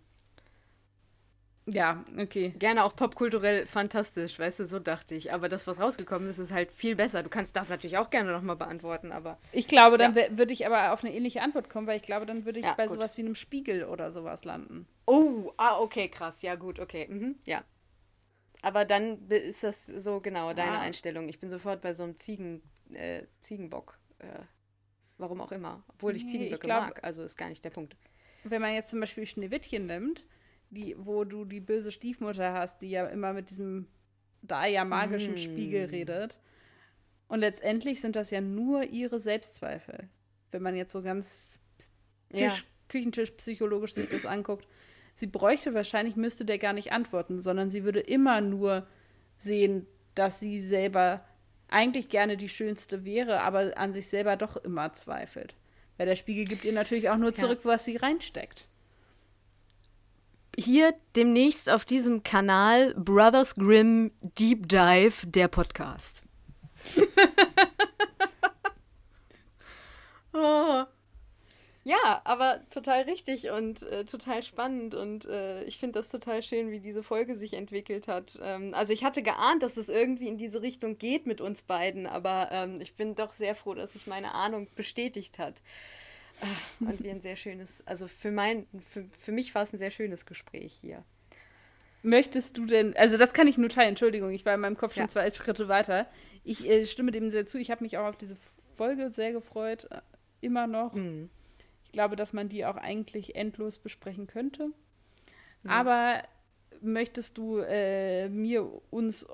[1.70, 2.54] ja, okay.
[2.58, 5.32] Gerne auch popkulturell fantastisch, weißt du, so dachte ich.
[5.34, 7.22] Aber das, was rausgekommen ist, ist halt viel besser.
[7.22, 9.38] Du kannst das natürlich auch gerne nochmal beantworten, aber.
[9.52, 10.38] Ich glaube, dann ja.
[10.38, 12.72] würde ich aber auf eine ähnliche Antwort kommen, weil ich glaube, dann würde ich ja,
[12.72, 12.94] bei gut.
[12.94, 14.86] sowas wie einem Spiegel oder sowas landen.
[15.06, 16.40] Oh, ah, okay, krass.
[16.40, 17.06] Ja, gut, okay.
[17.08, 17.62] Mhm, ja.
[18.62, 20.80] Aber dann ist das so genau deine ah.
[20.80, 21.28] Einstellung.
[21.28, 22.62] Ich bin sofort bei so einem Ziegen,
[22.94, 23.97] äh, Ziegenbock.
[24.18, 24.42] Äh,
[25.18, 25.84] warum auch immer.
[25.88, 27.04] Obwohl ich nee, Ziegenböcke ich glaub, mag.
[27.04, 27.96] Also ist gar nicht der Punkt.
[28.44, 30.24] Wenn man jetzt zum Beispiel Schneewittchen nimmt,
[30.70, 33.88] die, wo du die böse Stiefmutter hast, die ja immer mit diesem
[34.42, 35.38] da ja magischen mm.
[35.38, 36.38] Spiegel redet.
[37.26, 40.08] Und letztendlich sind das ja nur ihre Selbstzweifel.
[40.50, 41.60] Wenn man jetzt so ganz
[42.32, 42.52] ja.
[42.88, 44.66] Küchentisch psychologisch sich das anguckt.
[45.14, 48.86] Sie bräuchte wahrscheinlich, müsste der gar nicht antworten, sondern sie würde immer nur
[49.36, 51.24] sehen, dass sie selber
[51.68, 55.54] eigentlich gerne die Schönste wäre, aber an sich selber doch immer zweifelt.
[55.96, 57.70] Weil der Spiegel gibt ihr natürlich auch nur zurück, ja.
[57.70, 58.66] was sie reinsteckt.
[60.56, 66.22] Hier demnächst auf diesem Kanal Brothers Grimm Deep Dive, der Podcast.
[70.32, 70.84] oh.
[71.84, 76.70] Ja, aber total richtig und äh, total spannend und äh, ich finde das total schön,
[76.70, 78.38] wie diese Folge sich entwickelt hat.
[78.42, 82.06] Ähm, also ich hatte geahnt, dass es irgendwie in diese Richtung geht mit uns beiden,
[82.06, 85.54] aber ähm, ich bin doch sehr froh, dass sich meine Ahnung bestätigt hat.
[86.40, 89.78] Äh, und wir ein sehr schönes, also für mein, für, für mich war es ein
[89.78, 91.04] sehr schönes Gespräch hier.
[92.02, 94.94] Möchtest du denn, also das kann ich nur teilen, Entschuldigung, ich war in meinem Kopf
[94.94, 95.08] schon ja.
[95.08, 96.06] zwei Schritte weiter.
[96.44, 98.36] Ich äh, stimme dem sehr zu, ich habe mich auch auf diese
[98.76, 100.00] Folge sehr gefreut, äh,
[100.40, 100.94] immer noch.
[100.94, 101.30] Mhm.
[101.88, 104.70] Ich glaube, dass man die auch eigentlich endlos besprechen könnte.
[105.64, 105.70] Ja.
[105.70, 106.22] Aber
[106.80, 109.26] möchtest du äh, mir, uns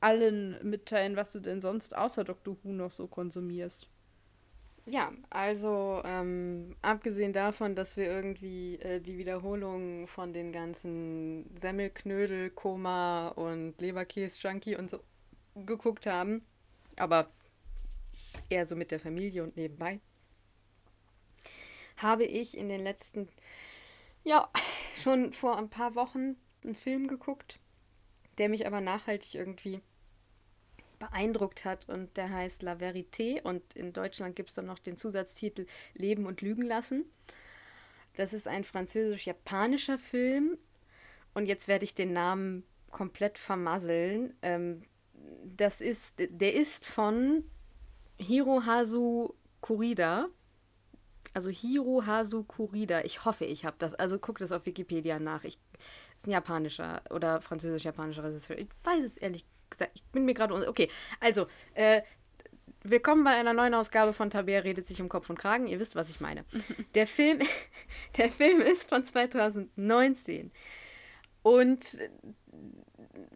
[0.00, 2.56] allen mitteilen, was du denn sonst außer Dr.
[2.62, 3.88] Who noch so konsumierst?
[4.86, 12.50] Ja, also ähm, abgesehen davon, dass wir irgendwie äh, die Wiederholung von den ganzen Semmelknödel,
[12.50, 15.00] Koma und Leberkäse-Junkie und so
[15.54, 16.42] geguckt haben,
[16.96, 17.28] aber
[18.48, 20.00] eher so mit der Familie und nebenbei,
[22.02, 23.28] habe ich in den letzten,
[24.24, 24.48] ja,
[25.02, 27.58] schon vor ein paar Wochen einen Film geguckt,
[28.38, 29.80] der mich aber nachhaltig irgendwie
[30.98, 34.98] beeindruckt hat und der heißt La Vérité und in Deutschland gibt es dann noch den
[34.98, 37.06] Zusatztitel Leben und Lügen lassen.
[38.16, 40.58] Das ist ein französisch-japanischer Film
[41.32, 44.34] und jetzt werde ich den Namen komplett vermasseln.
[44.42, 44.82] Ähm,
[45.44, 47.44] das ist, der ist von
[48.18, 50.28] Hirohasu Kurida
[51.32, 53.02] also Hirohasu Kurida.
[53.02, 53.94] Ich hoffe, ich habe das.
[53.94, 55.44] Also guck das auf Wikipedia nach.
[55.44, 55.58] Ich,
[56.16, 58.58] ist ein japanischer oder französisch-japanischer Regisseur.
[58.58, 59.92] Ich weiß es ehrlich gesagt.
[59.94, 60.68] Ich bin mir gerade.
[60.68, 60.88] Okay,
[61.20, 62.02] also, äh,
[62.82, 65.66] willkommen bei einer neuen Ausgabe von Tabea redet sich um Kopf und Kragen.
[65.66, 66.44] Ihr wisst, was ich meine.
[66.94, 67.40] Der Film,
[68.16, 70.50] der Film ist von 2019
[71.42, 71.98] und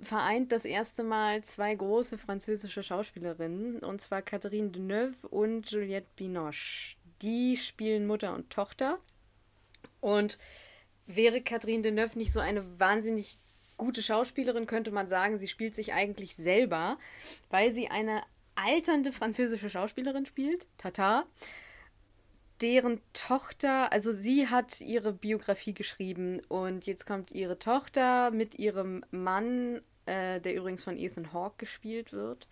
[0.02, 6.96] vereint das erste Mal zwei große französische Schauspielerinnen, und zwar Catherine Deneuve und Juliette Binoche
[7.22, 8.98] die spielen Mutter und Tochter.
[10.00, 10.38] Und
[11.06, 13.38] wäre Catherine Deneuve nicht so eine wahnsinnig
[13.76, 16.98] gute Schauspielerin, könnte man sagen, sie spielt sich eigentlich selber,
[17.50, 18.22] weil sie eine
[18.54, 21.26] alternde französische Schauspielerin spielt, Tata,
[22.60, 29.04] deren Tochter, also sie hat ihre Biografie geschrieben und jetzt kommt ihre Tochter mit ihrem
[29.10, 32.46] Mann, äh, der übrigens von Ethan Hawke gespielt wird,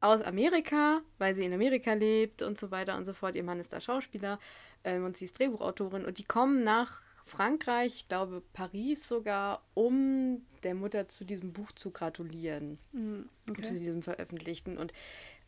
[0.00, 3.34] aus Amerika, weil sie in Amerika lebt und so weiter und so fort.
[3.34, 4.38] Ihr Mann ist da Schauspieler
[4.84, 10.44] ähm, und sie ist Drehbuchautorin und die kommen nach Frankreich, ich glaube Paris sogar, um
[10.62, 13.62] der Mutter zu diesem Buch zu gratulieren, mhm, okay.
[13.62, 14.76] zu diesem veröffentlichten.
[14.78, 14.92] Und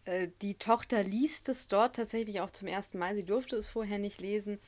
[0.05, 3.15] äh, die Tochter liest es dort tatsächlich auch zum ersten Mal.
[3.15, 4.59] Sie durfte es vorher nicht lesen.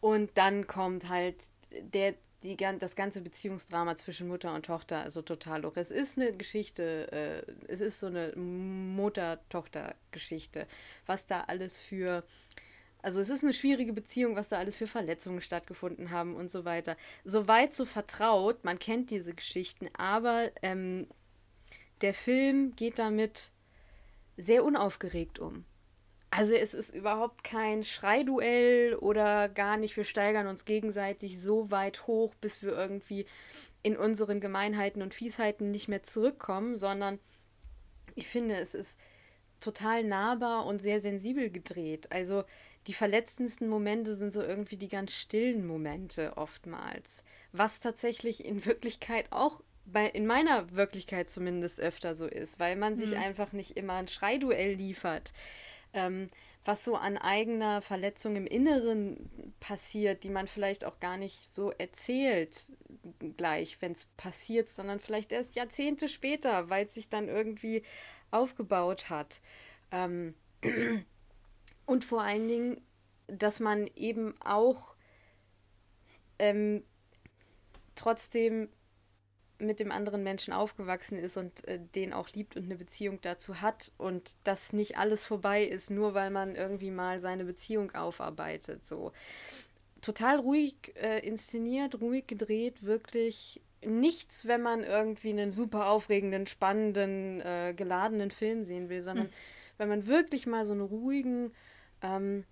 [0.00, 1.36] Und dann kommt halt
[1.80, 5.72] der die, das ganze Beziehungsdrama zwischen Mutter und Tochter also total hoch.
[5.76, 10.66] Es ist eine Geschichte, äh, es ist so eine Mutter-Tochter-Geschichte,
[11.06, 12.24] was da alles für,
[13.02, 16.64] also es ist eine schwierige Beziehung, was da alles für Verletzungen stattgefunden haben und so
[16.64, 16.96] weiter.
[17.24, 21.08] Soweit so vertraut, man kennt diese Geschichten, aber ähm,
[22.00, 23.50] der Film geht damit
[24.36, 25.64] sehr unaufgeregt um.
[26.34, 32.06] Also es ist überhaupt kein Schreiduell oder gar nicht, wir steigern uns gegenseitig so weit
[32.06, 33.26] hoch, bis wir irgendwie
[33.82, 37.18] in unseren Gemeinheiten und Fiesheiten nicht mehr zurückkommen, sondern
[38.14, 38.98] ich finde, es ist
[39.60, 42.10] total nahbar und sehr sensibel gedreht.
[42.10, 42.44] Also
[42.86, 49.26] die verletzendsten Momente sind so irgendwie die ganz stillen Momente oftmals, was tatsächlich in Wirklichkeit
[49.32, 53.18] auch bei, in meiner Wirklichkeit zumindest öfter so ist, weil man sich mhm.
[53.18, 55.34] einfach nicht immer ein Schreiduell liefert
[55.94, 56.30] ähm,
[56.64, 61.72] was so an eigener Verletzung im Inneren passiert, die man vielleicht auch gar nicht so
[61.72, 62.66] erzählt
[63.36, 67.82] gleich, wenn es passiert, sondern vielleicht erst Jahrzehnte später, weil es sich dann irgendwie
[68.30, 69.40] aufgebaut hat.
[69.90, 70.34] Ähm,
[71.86, 72.80] und vor allen Dingen,
[73.26, 74.94] dass man eben auch
[76.38, 76.84] ähm,
[77.94, 78.68] trotzdem
[79.62, 83.60] mit dem anderen Menschen aufgewachsen ist und äh, den auch liebt und eine Beziehung dazu
[83.60, 88.84] hat und dass nicht alles vorbei ist, nur weil man irgendwie mal seine Beziehung aufarbeitet.
[88.84, 89.12] So
[90.00, 97.40] total ruhig äh, inszeniert, ruhig gedreht, wirklich nichts, wenn man irgendwie einen super aufregenden, spannenden,
[97.40, 99.32] äh, geladenen Film sehen will, sondern mhm.
[99.78, 101.52] wenn man wirklich mal so einen ruhigen,
[102.02, 102.44] ähm,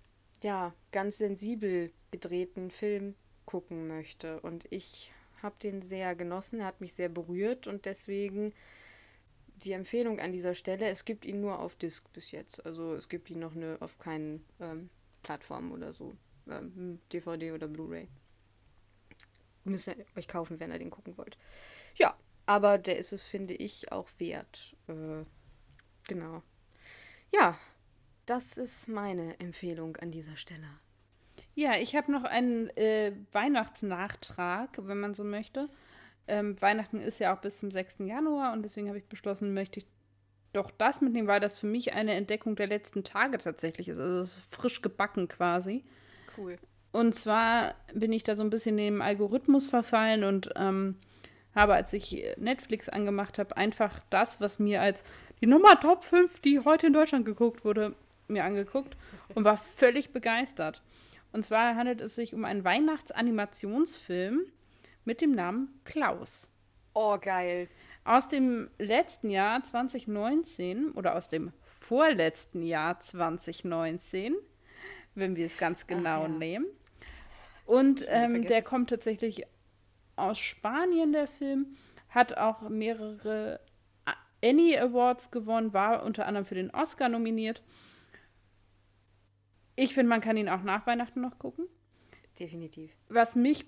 [0.43, 3.15] ja, ganz sensibel gedrehten Film
[3.45, 4.39] gucken möchte.
[4.41, 5.11] Und ich
[5.43, 8.53] habe den sehr genossen, er hat mich sehr berührt und deswegen
[9.63, 12.65] die Empfehlung an dieser Stelle, es gibt ihn nur auf Disc bis jetzt.
[12.65, 14.89] Also es gibt ihn noch ne, auf keinen ähm,
[15.23, 16.15] Plattformen oder so.
[16.49, 18.07] ähm, DVD oder Blu-ray.
[19.63, 21.37] Müsst ihr euch kaufen, wenn ihr den gucken wollt.
[21.95, 24.75] Ja, aber der ist es, finde ich, auch wert.
[24.87, 25.23] Äh,
[26.07, 26.41] genau.
[27.31, 27.59] Ja,
[28.25, 30.67] das ist meine Empfehlung an dieser Stelle.
[31.55, 35.69] Ja, ich habe noch einen äh, Weihnachtsnachtrag, wenn man so möchte.
[36.27, 37.97] Ähm, Weihnachten ist ja auch bis zum 6.
[37.99, 39.85] Januar und deswegen habe ich beschlossen, möchte ich
[40.53, 43.99] doch das mitnehmen, weil das für mich eine Entdeckung der letzten Tage tatsächlich ist.
[43.99, 45.83] Also es ist frisch gebacken quasi.
[46.37, 46.57] Cool.
[46.91, 50.95] Und zwar bin ich da so ein bisschen dem Algorithmus verfallen und ähm,
[51.55, 55.03] habe, als ich Netflix angemacht habe, einfach das, was mir als
[55.41, 57.95] die Nummer Top 5, die heute in Deutschland geguckt wurde,
[58.27, 58.95] mir angeguckt
[59.35, 60.81] und war völlig begeistert.
[61.31, 64.41] Und zwar handelt es sich um einen Weihnachtsanimationsfilm
[65.05, 66.49] mit dem Namen Klaus.
[66.93, 67.69] Oh, geil.
[68.03, 74.35] Aus dem letzten Jahr 2019 oder aus dem vorletzten Jahr 2019,
[75.15, 76.37] wenn wir es ganz genau Ach, ja.
[76.37, 76.65] nehmen.
[77.65, 79.45] Und ähm, der kommt tatsächlich
[80.15, 81.77] aus Spanien, der Film,
[82.09, 83.61] hat auch mehrere
[84.43, 87.61] Annie Awards gewonnen, war unter anderem für den Oscar nominiert.
[89.81, 91.65] Ich finde, man kann ihn auch nach Weihnachten noch gucken.
[92.39, 92.95] Definitiv.
[93.09, 93.65] Was mich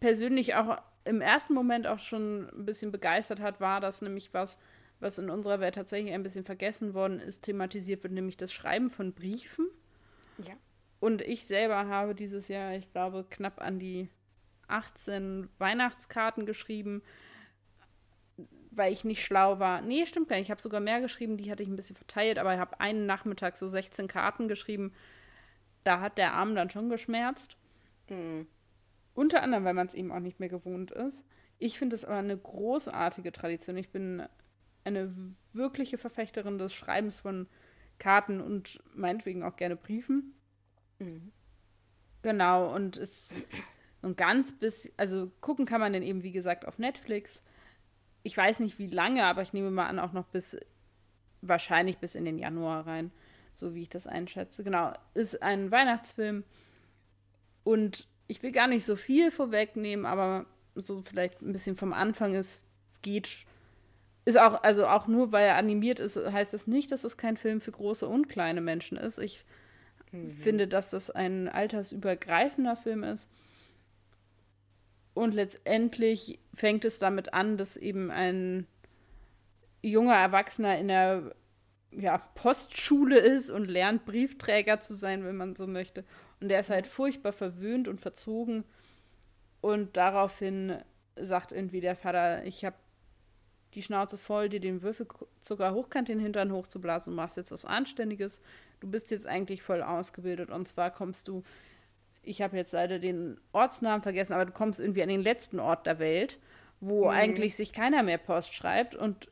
[0.00, 4.58] persönlich auch im ersten Moment auch schon ein bisschen begeistert hat, war das nämlich was,
[5.00, 8.88] was in unserer Welt tatsächlich ein bisschen vergessen worden ist, thematisiert wird, nämlich das Schreiben
[8.88, 9.68] von Briefen.
[10.38, 10.54] Ja.
[10.98, 14.08] Und ich selber habe dieses Jahr, ich glaube, knapp an die
[14.68, 17.02] 18 Weihnachtskarten geschrieben,
[18.74, 19.82] weil ich nicht schlau war.
[19.82, 20.46] Nee, stimmt gar nicht.
[20.46, 23.06] Ich habe sogar mehr geschrieben, die hatte ich ein bisschen verteilt, aber ich habe einen
[23.06, 24.92] Nachmittag so 16 Karten geschrieben.
[25.84, 27.56] Da hat der Arm dann schon geschmerzt.
[28.08, 28.46] Mhm.
[29.14, 31.24] Unter anderem, weil man es eben auch nicht mehr gewohnt ist.
[31.58, 33.76] Ich finde es aber eine großartige Tradition.
[33.76, 34.22] Ich bin
[34.84, 35.14] eine
[35.52, 37.46] wirkliche Verfechterin des Schreibens von
[37.98, 40.34] Karten und meinetwegen auch gerne Briefen.
[40.98, 41.30] Mhm.
[42.22, 43.34] Genau, und es
[44.02, 47.44] ein ganz bisschen, also gucken kann man den eben, wie gesagt, auf Netflix.
[48.22, 50.56] Ich weiß nicht wie lange, aber ich nehme mal an, auch noch bis,
[51.40, 53.10] wahrscheinlich bis in den Januar rein,
[53.52, 54.64] so wie ich das einschätze.
[54.64, 56.44] Genau, ist ein Weihnachtsfilm
[57.64, 62.34] und ich will gar nicht so viel vorwegnehmen, aber so vielleicht ein bisschen vom Anfang
[62.34, 62.64] ist,
[63.02, 63.28] geht,
[64.24, 67.36] ist auch, also auch nur weil er animiert ist, heißt das nicht, dass es kein
[67.36, 69.18] Film für große und kleine Menschen ist.
[69.18, 69.44] Ich
[70.12, 70.28] mhm.
[70.28, 73.28] finde, dass das ein altersübergreifender Film ist.
[75.14, 78.66] Und letztendlich fängt es damit an, dass eben ein
[79.82, 81.34] junger Erwachsener in der
[81.90, 86.04] ja, Postschule ist und lernt, Briefträger zu sein, wenn man so möchte.
[86.40, 88.64] Und der ist halt furchtbar verwöhnt und verzogen.
[89.60, 90.78] Und daraufhin
[91.16, 92.76] sagt irgendwie der Vater, ich habe
[93.74, 98.40] die Schnauze voll, dir den Würfelzucker hochkant den Hintern hochzublasen und machst jetzt was Anständiges.
[98.80, 101.42] Du bist jetzt eigentlich voll ausgebildet und zwar kommst du
[102.22, 105.86] ich habe jetzt leider den Ortsnamen vergessen, aber du kommst irgendwie an den letzten Ort
[105.86, 106.38] der Welt,
[106.80, 107.10] wo mhm.
[107.10, 109.28] eigentlich sich keiner mehr Post schreibt und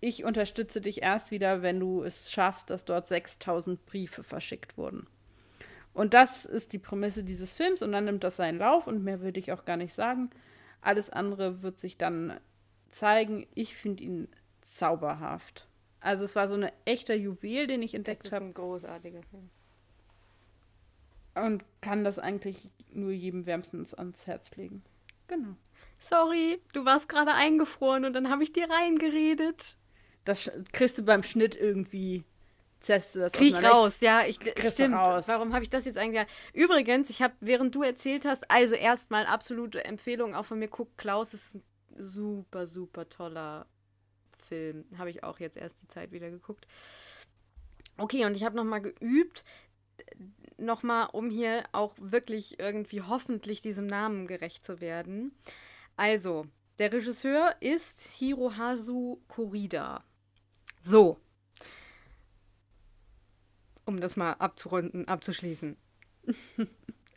[0.00, 5.06] ich unterstütze dich erst wieder, wenn du es schaffst, dass dort 6000 Briefe verschickt wurden.
[5.92, 9.20] Und das ist die Prämisse dieses Films und dann nimmt das seinen Lauf und mehr
[9.20, 10.30] würde ich auch gar nicht sagen.
[10.80, 12.40] Alles andere wird sich dann
[12.90, 13.46] zeigen.
[13.54, 14.28] Ich finde ihn
[14.62, 15.68] zauberhaft.
[16.00, 18.30] Also es war so ein echter Juwel, den ich entdeckt habe.
[18.30, 18.48] Das ist hab.
[18.48, 19.50] ein großartiger Film.
[21.34, 24.82] Und kann das eigentlich nur jedem wärmstens ans Herz legen.
[25.28, 25.56] Genau.
[26.00, 29.76] Sorry, du warst gerade eingefroren und dann habe ich dir reingeredet.
[30.24, 32.24] Das kriegst du beim Schnitt irgendwie.
[32.80, 34.94] Zerst du das Krieg raus, ja, ich stimmt.
[34.94, 35.28] Raus.
[35.28, 36.26] Warum habe ich das jetzt eigentlich?
[36.54, 40.68] Übrigens, ich habe, während du erzählt hast, also erstmal absolute Empfehlung auch von mir.
[40.68, 41.62] Guck, Klaus ist ein
[41.98, 43.66] super, super toller
[44.48, 44.86] Film.
[44.96, 46.66] Habe ich auch jetzt erst die Zeit wieder geguckt.
[47.98, 49.44] Okay, und ich habe nochmal geübt
[50.60, 55.32] nochmal, um hier auch wirklich irgendwie hoffentlich diesem Namen gerecht zu werden.
[55.96, 56.46] Also,
[56.78, 60.04] der Regisseur ist Hirohasu Korida.
[60.82, 61.18] So.
[63.84, 65.76] Um das mal abzurunden, abzuschließen.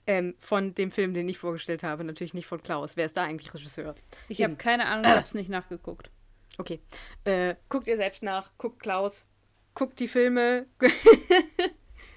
[0.07, 2.97] ähm, von dem Film, den ich vorgestellt habe, natürlich nicht von Klaus.
[2.97, 3.95] Wer ist da eigentlich Regisseur?
[4.27, 6.09] Ich habe keine Ahnung, ich habe es nicht nachgeguckt.
[6.57, 6.81] Okay.
[7.23, 9.27] Äh, guckt ihr selbst nach, guckt Klaus,
[9.73, 10.67] guckt die Filme.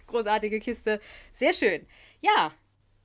[0.07, 1.01] Großartige Kiste.
[1.33, 1.87] Sehr schön.
[2.21, 2.53] Ja,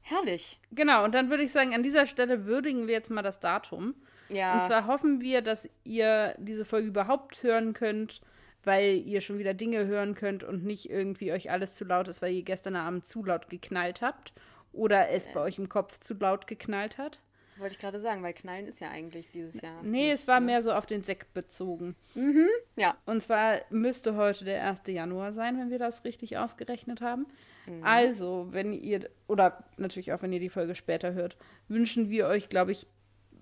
[0.02, 0.60] herrlich.
[0.72, 3.96] Genau, und dann würde ich sagen, an dieser Stelle würdigen wir jetzt mal das Datum.
[4.30, 4.54] Ja.
[4.54, 8.22] Und zwar hoffen wir, dass ihr diese Folge überhaupt hören könnt,
[8.64, 12.22] weil ihr schon wieder Dinge hören könnt und nicht irgendwie euch alles zu laut ist,
[12.22, 14.34] weil ihr gestern Abend zu laut geknallt habt
[14.72, 17.20] oder es bei euch im Kopf zu laut geknallt hat.
[17.62, 19.84] Wollte ich gerade sagen, weil Knallen ist ja eigentlich dieses Jahr.
[19.84, 20.48] Nee, es war ne?
[20.48, 21.96] mehr so auf den Sekt bezogen.
[22.16, 22.98] Mhm, ja.
[23.06, 24.82] Und zwar müsste heute der 1.
[24.88, 27.28] Januar sein, wenn wir das richtig ausgerechnet haben.
[27.68, 27.84] Mhm.
[27.84, 32.50] Also, wenn ihr, oder natürlich auch wenn ihr die Folge später hört, wünschen wir euch,
[32.50, 32.88] glaube ich,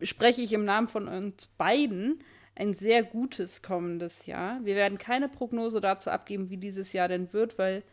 [0.02, 2.22] spreche ich im Namen von uns beiden,
[2.56, 4.60] ein sehr gutes kommendes Jahr.
[4.66, 7.84] Wir werden keine Prognose dazu abgeben, wie dieses Jahr denn wird, weil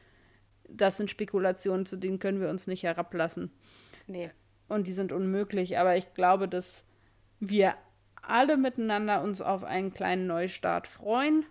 [0.68, 3.52] das sind Spekulationen, zu denen können wir uns nicht herablassen.
[4.08, 4.32] Nee.
[4.68, 5.78] Und die sind unmöglich.
[5.78, 6.84] Aber ich glaube, dass
[7.40, 7.74] wir
[8.22, 11.44] alle miteinander uns auf einen kleinen Neustart freuen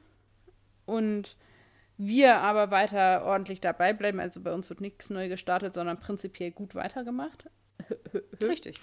[0.86, 1.38] und
[1.98, 4.20] wir aber weiter ordentlich dabei bleiben.
[4.20, 7.50] Also bei uns wird nichts neu gestartet, sondern prinzipiell gut weitergemacht.
[8.42, 8.76] Richtig.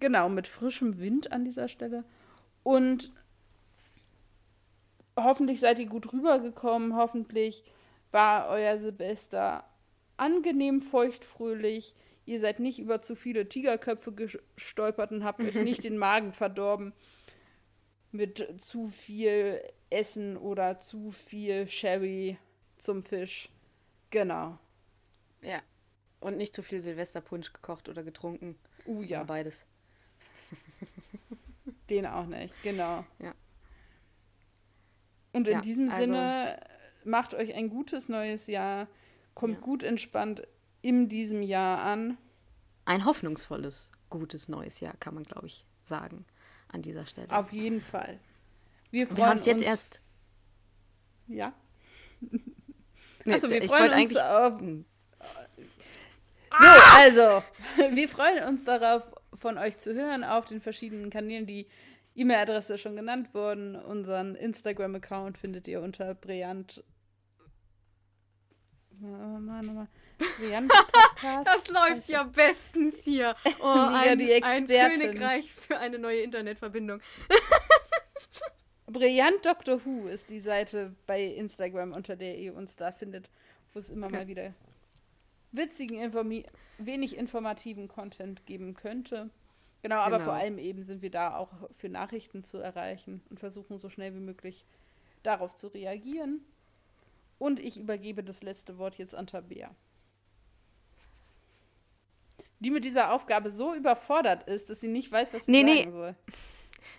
[0.00, 2.04] Genau, mit frischem Wind an dieser Stelle.
[2.62, 3.12] Und
[5.16, 6.96] hoffentlich seid ihr gut rübergekommen.
[6.96, 7.64] Hoffentlich
[8.10, 9.64] war euer Silvester
[10.16, 11.94] angenehm feuchtfröhlich.
[12.26, 16.92] Ihr seid nicht über zu viele Tigerköpfe gestolpert und habt euch nicht den Magen verdorben
[18.12, 19.60] mit zu viel
[19.90, 22.38] Essen oder zu viel Sherry
[22.78, 23.50] zum Fisch.
[24.10, 24.58] Genau.
[25.42, 25.60] Ja.
[26.20, 28.56] Und nicht zu viel Silvesterpunsch gekocht oder getrunken.
[28.86, 29.18] Uh ja.
[29.18, 29.66] Oder beides.
[31.90, 33.04] Den auch nicht, genau.
[33.18, 33.34] Ja.
[35.32, 36.60] Und in Ja, diesem also- Sinne,
[37.04, 38.86] macht euch ein gutes neues Jahr.
[39.34, 39.60] Kommt Ja.
[39.60, 40.46] gut entspannt
[40.84, 42.18] in diesem Jahr an.
[42.84, 46.26] Ein hoffnungsvolles, gutes neues Jahr, kann man, glaube ich, sagen
[46.68, 47.30] an dieser Stelle.
[47.30, 48.20] Auf jeden Fall.
[48.90, 49.66] Wir freuen wir haben es jetzt uns.
[49.66, 50.00] erst.
[51.26, 51.54] Ja.
[53.24, 54.60] Nee, Achso, wir freuen uns auf.
[54.60, 54.84] Hm.
[56.50, 56.66] So,
[56.98, 57.42] also,
[57.94, 59.02] wir freuen uns darauf,
[59.32, 61.46] von euch zu hören auf den verschiedenen Kanälen.
[61.46, 61.66] Die
[62.14, 63.76] E-Mail-Adresse schon genannt worden.
[63.76, 66.84] Unseren Instagram-Account findet ihr unter Brillant.
[69.00, 69.72] Mal, mal, mal.
[69.72, 70.03] Brillant Podcast.
[71.44, 73.34] Das läuft ja bestens hier.
[73.60, 74.66] Oh, ein, die ein.
[74.66, 77.00] Königreich für eine neue Internetverbindung.
[78.86, 83.30] Brillant Doctor Who ist die Seite bei Instagram, unter der ihr uns da findet,
[83.72, 84.16] wo es immer Okay.
[84.16, 84.54] mal wieder
[85.52, 86.44] witzigen, informi
[86.78, 89.30] wenig informativen Content geben könnte.
[89.82, 90.30] Genau, aber Genau.
[90.30, 94.14] vor allem eben sind wir da auch für Nachrichten zu erreichen und versuchen so schnell
[94.14, 94.64] wie möglich
[95.22, 96.44] darauf zu reagieren.
[97.38, 99.74] Und ich übergebe das letzte Wort jetzt an Tabea.
[102.60, 105.78] Die mit dieser Aufgabe so überfordert ist, dass sie nicht weiß, was sie Nee, nee.
[105.78, 106.14] sagen soll.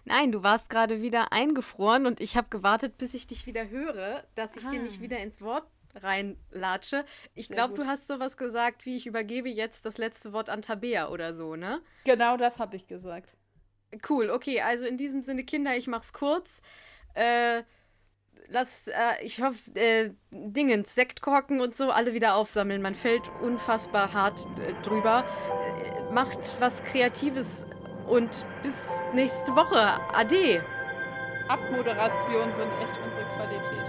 [0.03, 4.23] Nein, du warst gerade wieder eingefroren und ich habe gewartet, bis ich dich wieder höre,
[4.35, 4.83] dass ich dir Ah.
[4.83, 5.65] nicht wieder ins Wort
[5.95, 7.05] reinlatsche.
[7.33, 11.09] Ich glaube, du hast sowas gesagt, wie ich übergebe jetzt das letzte Wort an Tabea
[11.09, 11.81] oder so, ne?
[12.03, 13.33] Genau das habe ich gesagt.
[14.09, 16.61] Cool, okay, also in diesem Sinne, Kinder, ich mach's kurz.
[17.13, 17.63] Äh,
[18.49, 18.91] lass, äh,
[19.21, 22.81] ich hoffe, äh, Dingens, Sektkorken und so, alle wieder aufsammeln.
[22.81, 25.23] Man fällt unfassbar hart äh, drüber.
[26.09, 27.65] Äh, macht was Kreatives
[28.07, 29.99] und bis nächste Woche.
[30.13, 30.63] Ade.
[31.47, 33.85] Abmoderation sind echt unsere Qualität.